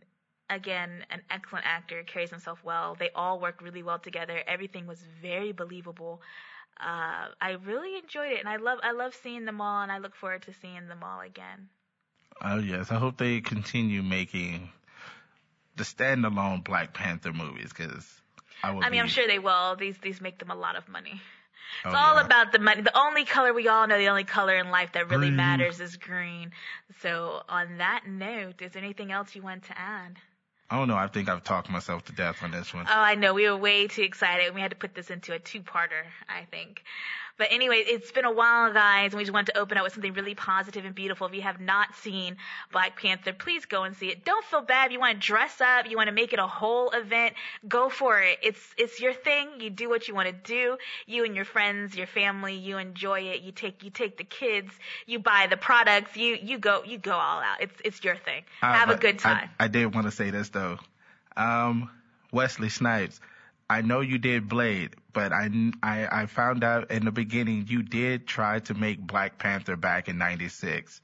again, 0.49 1.05
an 1.09 1.21
excellent 1.29 1.65
actor, 1.65 2.03
carries 2.03 2.29
himself 2.29 2.59
well. 2.63 2.95
They 2.97 3.09
all 3.15 3.39
work 3.39 3.61
really 3.61 3.83
well 3.83 3.99
together. 3.99 4.41
Everything 4.47 4.87
was 4.87 4.99
very 5.21 5.51
believable. 5.51 6.21
Uh, 6.79 7.27
I 7.39 7.57
really 7.63 7.97
enjoyed 7.97 8.31
it, 8.31 8.39
and 8.39 8.49
I 8.49 8.57
love, 8.57 8.79
I 8.81 8.91
love 8.91 9.13
seeing 9.21 9.45
them 9.45 9.61
all, 9.61 9.83
and 9.83 9.91
I 9.91 9.99
look 9.99 10.15
forward 10.15 10.43
to 10.43 10.53
seeing 10.53 10.87
them 10.87 11.03
all 11.03 11.21
again. 11.21 11.69
Oh 12.43 12.57
yes, 12.57 12.91
I 12.91 12.95
hope 12.95 13.17
they 13.17 13.39
continue 13.39 14.01
making 14.01 14.69
the 15.75 15.83
standalone 15.83 16.63
Black 16.63 16.93
Panther 16.93 17.31
movies 17.31 17.69
because 17.69 18.21
I. 18.63 18.69
I 18.71 18.89
mean, 18.89 18.99
I'm 18.99 19.07
sure 19.07 19.27
they 19.27 19.39
will. 19.39 19.75
These 19.75 19.97
these 19.99 20.21
make 20.21 20.39
them 20.39 20.51
a 20.51 20.55
lot 20.55 20.75
of 20.75 20.87
money. 20.89 21.21
It's 21.85 21.93
Oh, 21.93 21.97
all 21.97 22.15
yeah. 22.15 22.25
about 22.25 22.51
the 22.51 22.59
money. 22.59 22.81
The 22.81 22.97
only 22.97 23.23
color 23.25 23.53
we 23.53 23.67
all 23.69 23.87
know, 23.87 23.97
the 23.97 24.09
only 24.09 24.25
color 24.25 24.55
in 24.57 24.69
life 24.71 24.91
that 24.93 25.09
really 25.09 25.27
Green. 25.27 25.37
matters 25.37 25.79
is 25.79 25.95
green. 25.95 26.51
So 27.01 27.43
on 27.47 27.77
that 27.77 28.03
note, 28.07 28.61
is 28.61 28.73
there 28.73 28.83
anything 28.83 29.11
else 29.11 29.33
you 29.35 29.41
want 29.41 29.63
to 29.65 29.77
add? 29.79 30.17
I 30.69 30.77
don't 30.77 30.87
know. 30.87 30.95
I 30.95 31.07
think 31.07 31.27
I've 31.29 31.43
talked 31.43 31.69
myself 31.69 32.05
to 32.05 32.13
death 32.13 32.43
on 32.43 32.51
this 32.51 32.73
one. 32.73 32.85
Oh, 32.87 32.93
I 32.93 33.15
know. 33.15 33.33
We 33.33 33.49
were 33.49 33.57
way 33.57 33.87
too 33.87 34.03
excited. 34.03 34.53
We 34.53 34.61
had 34.61 34.71
to 34.71 34.77
put 34.77 34.95
this 34.95 35.09
into 35.09 35.33
a 35.33 35.39
two-parter, 35.39 36.03
I 36.29 36.45
think. 36.49 36.83
But 37.41 37.51
anyway, 37.51 37.83
it's 37.87 38.11
been 38.11 38.25
a 38.25 38.31
while, 38.31 38.71
guys, 38.71 39.13
and 39.13 39.17
we 39.17 39.23
just 39.23 39.33
wanted 39.33 39.53
to 39.53 39.57
open 39.57 39.75
up 39.75 39.83
with 39.83 39.93
something 39.93 40.13
really 40.13 40.35
positive 40.35 40.85
and 40.85 40.93
beautiful. 40.93 41.25
If 41.25 41.33
you 41.33 41.41
have 41.41 41.59
not 41.59 41.95
seen 41.95 42.37
Black 42.71 43.01
Panther, 43.01 43.33
please 43.33 43.65
go 43.65 43.81
and 43.81 43.97
see 43.97 44.09
it. 44.09 44.23
Don't 44.23 44.45
feel 44.45 44.61
bad. 44.61 44.85
If 44.85 44.91
you 44.91 44.99
want 44.99 45.19
to 45.19 45.25
dress 45.25 45.59
up, 45.59 45.89
you 45.89 45.97
want 45.97 46.05
to 46.05 46.13
make 46.13 46.33
it 46.33 46.37
a 46.37 46.45
whole 46.45 46.91
event, 46.91 47.33
go 47.67 47.89
for 47.89 48.21
it. 48.21 48.37
It's 48.43 48.61
it's 48.77 48.99
your 48.99 49.13
thing. 49.13 49.49
You 49.59 49.71
do 49.71 49.89
what 49.89 50.07
you 50.07 50.13
want 50.13 50.27
to 50.27 50.33
do. 50.33 50.77
You 51.07 51.25
and 51.25 51.35
your 51.35 51.45
friends, 51.45 51.95
your 51.95 52.05
family, 52.05 52.53
you 52.53 52.77
enjoy 52.77 53.21
it. 53.21 53.41
You 53.41 53.51
take 53.51 53.83
you 53.83 53.89
take 53.89 54.19
the 54.19 54.23
kids, 54.23 54.71
you 55.07 55.17
buy 55.17 55.47
the 55.49 55.57
products, 55.57 56.15
you 56.15 56.37
you 56.39 56.59
go 56.59 56.83
you 56.85 56.99
go 56.99 57.13
all 57.13 57.41
out. 57.41 57.59
It's 57.59 57.81
it's 57.83 58.03
your 58.03 58.17
thing. 58.17 58.43
Uh, 58.61 58.71
have 58.71 58.91
a 58.91 58.97
good 58.97 59.15
I- 59.15 59.17
time. 59.17 59.49
I, 59.59 59.67
did 59.67 59.95
want 59.95 60.05
to 60.05 60.11
say 60.11 60.29
this 60.29 60.49
though. 60.49 60.77
Um, 61.35 61.89
Wesley 62.31 62.69
Snipes, 62.69 63.19
I 63.71 63.81
know 63.81 64.01
you 64.01 64.17
did 64.17 64.49
Blade, 64.49 64.97
but 65.13 65.31
I, 65.31 65.49
I, 65.81 66.23
I 66.23 66.25
found 66.25 66.61
out 66.61 66.91
in 66.91 67.05
the 67.05 67.11
beginning 67.11 67.67
you 67.69 67.83
did 67.83 68.27
try 68.27 68.59
to 68.59 68.73
make 68.73 68.99
Black 68.99 69.37
Panther 69.37 69.77
back 69.77 70.09
in 70.09 70.17
96, 70.17 70.99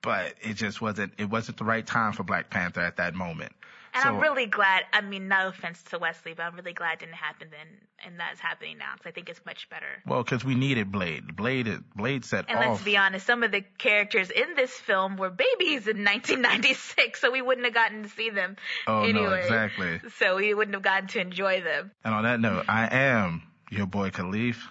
but 0.00 0.32
it 0.40 0.54
just 0.54 0.80
wasn't, 0.80 1.12
it 1.18 1.28
wasn't 1.28 1.58
the 1.58 1.64
right 1.64 1.86
time 1.86 2.14
for 2.14 2.22
Black 2.22 2.48
Panther 2.48 2.80
at 2.80 2.96
that 2.96 3.14
moment. 3.14 3.52
And 3.96 4.02
so, 4.02 4.08
I'm 4.10 4.20
really 4.20 4.46
glad. 4.46 4.84
I 4.92 5.00
mean, 5.00 5.28
no 5.28 5.48
offense 5.48 5.82
to 5.90 5.98
Wesley, 5.98 6.34
but 6.34 6.42
I'm 6.44 6.54
really 6.54 6.74
glad 6.74 6.94
it 6.94 6.98
didn't 7.00 7.14
happen 7.14 7.48
then, 7.50 7.66
and 8.04 8.20
that's 8.20 8.38
happening 8.38 8.76
now 8.76 8.92
because 8.92 9.08
I 9.08 9.12
think 9.12 9.28
it's 9.30 9.40
much 9.46 9.68
better. 9.70 9.86
well, 10.06 10.22
cause 10.22 10.44
we 10.44 10.54
needed 10.54 10.92
Blade. 10.92 11.34
Blade, 11.34 11.68
Blade 11.94 12.24
set 12.24 12.44
And 12.48 12.58
off. 12.58 12.66
let's 12.66 12.82
be 12.82 12.96
honest, 12.98 13.26
some 13.26 13.42
of 13.42 13.52
the 13.52 13.62
characters 13.78 14.30
in 14.30 14.54
this 14.54 14.70
film 14.70 15.16
were 15.16 15.30
babies 15.30 15.88
in 15.88 16.04
1996, 16.04 17.20
so 17.20 17.30
we 17.30 17.40
wouldn't 17.42 17.64
have 17.64 17.74
gotten 17.74 18.02
to 18.02 18.08
see 18.10 18.30
them 18.30 18.56
oh 18.86 19.06
no, 19.06 19.32
exactly. 19.32 20.00
So 20.18 20.36
we 20.36 20.52
wouldn't 20.54 20.74
have 20.74 20.82
gotten 20.84 21.08
to 21.08 21.20
enjoy 21.20 21.62
them. 21.62 21.90
And 22.04 22.14
on 22.14 22.24
that 22.24 22.38
note, 22.40 22.66
I 22.68 22.88
am 22.94 23.42
your 23.70 23.86
boy 23.86 24.10
Caliph. 24.10 24.68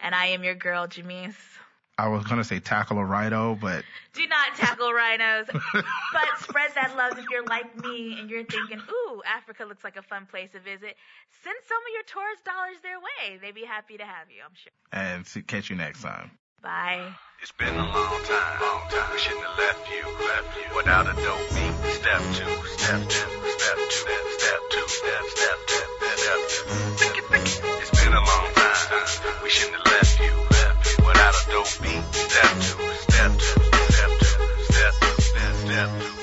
And 0.00 0.14
I 0.14 0.26
am 0.28 0.42
your 0.42 0.54
girl, 0.56 0.88
Jamese. 0.88 1.34
I 1.98 2.08
was 2.08 2.24
gonna 2.24 2.44
say 2.44 2.58
tackle 2.58 2.98
a 2.98 3.04
rhino, 3.04 3.54
but 3.54 3.84
Do 4.14 4.26
not 4.26 4.56
tackle 4.56 4.92
rhinos, 4.92 5.46
but 5.52 6.28
spread 6.40 6.70
that 6.74 6.96
love 6.96 7.18
if 7.18 7.26
you're 7.30 7.44
like 7.44 7.76
me 7.84 8.18
and 8.18 8.30
you're 8.30 8.44
thinking, 8.44 8.80
ooh, 8.80 9.22
Africa 9.26 9.64
looks 9.64 9.84
like 9.84 9.96
a 9.96 10.02
fun 10.02 10.26
place 10.26 10.50
to 10.52 10.60
visit. 10.60 10.96
Send 11.44 11.56
some 11.68 11.78
of 11.78 11.92
your 11.92 12.02
tourist 12.06 12.44
dollars 12.44 12.76
their 12.82 12.98
way. 12.98 13.38
They'd 13.40 13.54
be 13.54 13.64
happy 13.64 13.98
to 13.98 14.04
have 14.04 14.30
you, 14.30 14.42
I'm 14.44 14.54
sure. 14.54 14.72
and 14.92 15.26
see, 15.26 15.42
catch 15.42 15.70
you 15.70 15.76
next 15.76 16.02
time. 16.02 16.30
Bye. 16.62 17.12
It's 17.42 17.52
been 17.52 17.74
a 17.74 17.84
long 17.84 18.22
time, 18.24 18.60
long 18.62 18.82
time. 18.88 19.10
We 19.12 19.18
shouldn't 19.18 19.44
have 19.44 19.58
left 19.58 19.90
you, 19.90 20.04
left 20.26 20.56
you 20.56 20.76
without 20.76 21.06
a 21.10 21.14
dope 21.20 21.48
beat. 21.50 21.92
Step 21.92 22.22
two, 22.38 22.52
step 22.78 23.02
two, 23.08 23.30
step 23.52 23.78
two, 23.90 24.06
step, 24.06 24.24
step 24.38 24.60
two, 24.70 24.86
step, 24.88 25.22
step, 25.28 25.58
step, 25.66 25.88
step, 25.98 26.18
step 26.18 26.40
two. 26.48 26.64
Think 27.02 27.18
it, 27.18 27.24
think 27.30 27.46
it. 27.46 27.60
It's 27.82 27.90
been 28.02 28.12
a 28.12 28.24
long 28.24 28.46
time. 28.54 29.42
We 29.42 29.50
shouldn't 29.50 29.76
have 29.76 29.92
without 31.12 31.34
a 31.34 31.50
dope 31.50 31.82
beat. 31.82 32.14
Step 32.14 32.52
two, 32.60 32.94
step 33.08 33.32
two, 33.38 33.62
step 33.92 34.10
two, 34.18 34.18
step 34.18 34.18
two, 34.20 34.52
step 34.72 34.94
two. 35.00 35.22
Step 35.22 35.90
two. 36.00 36.21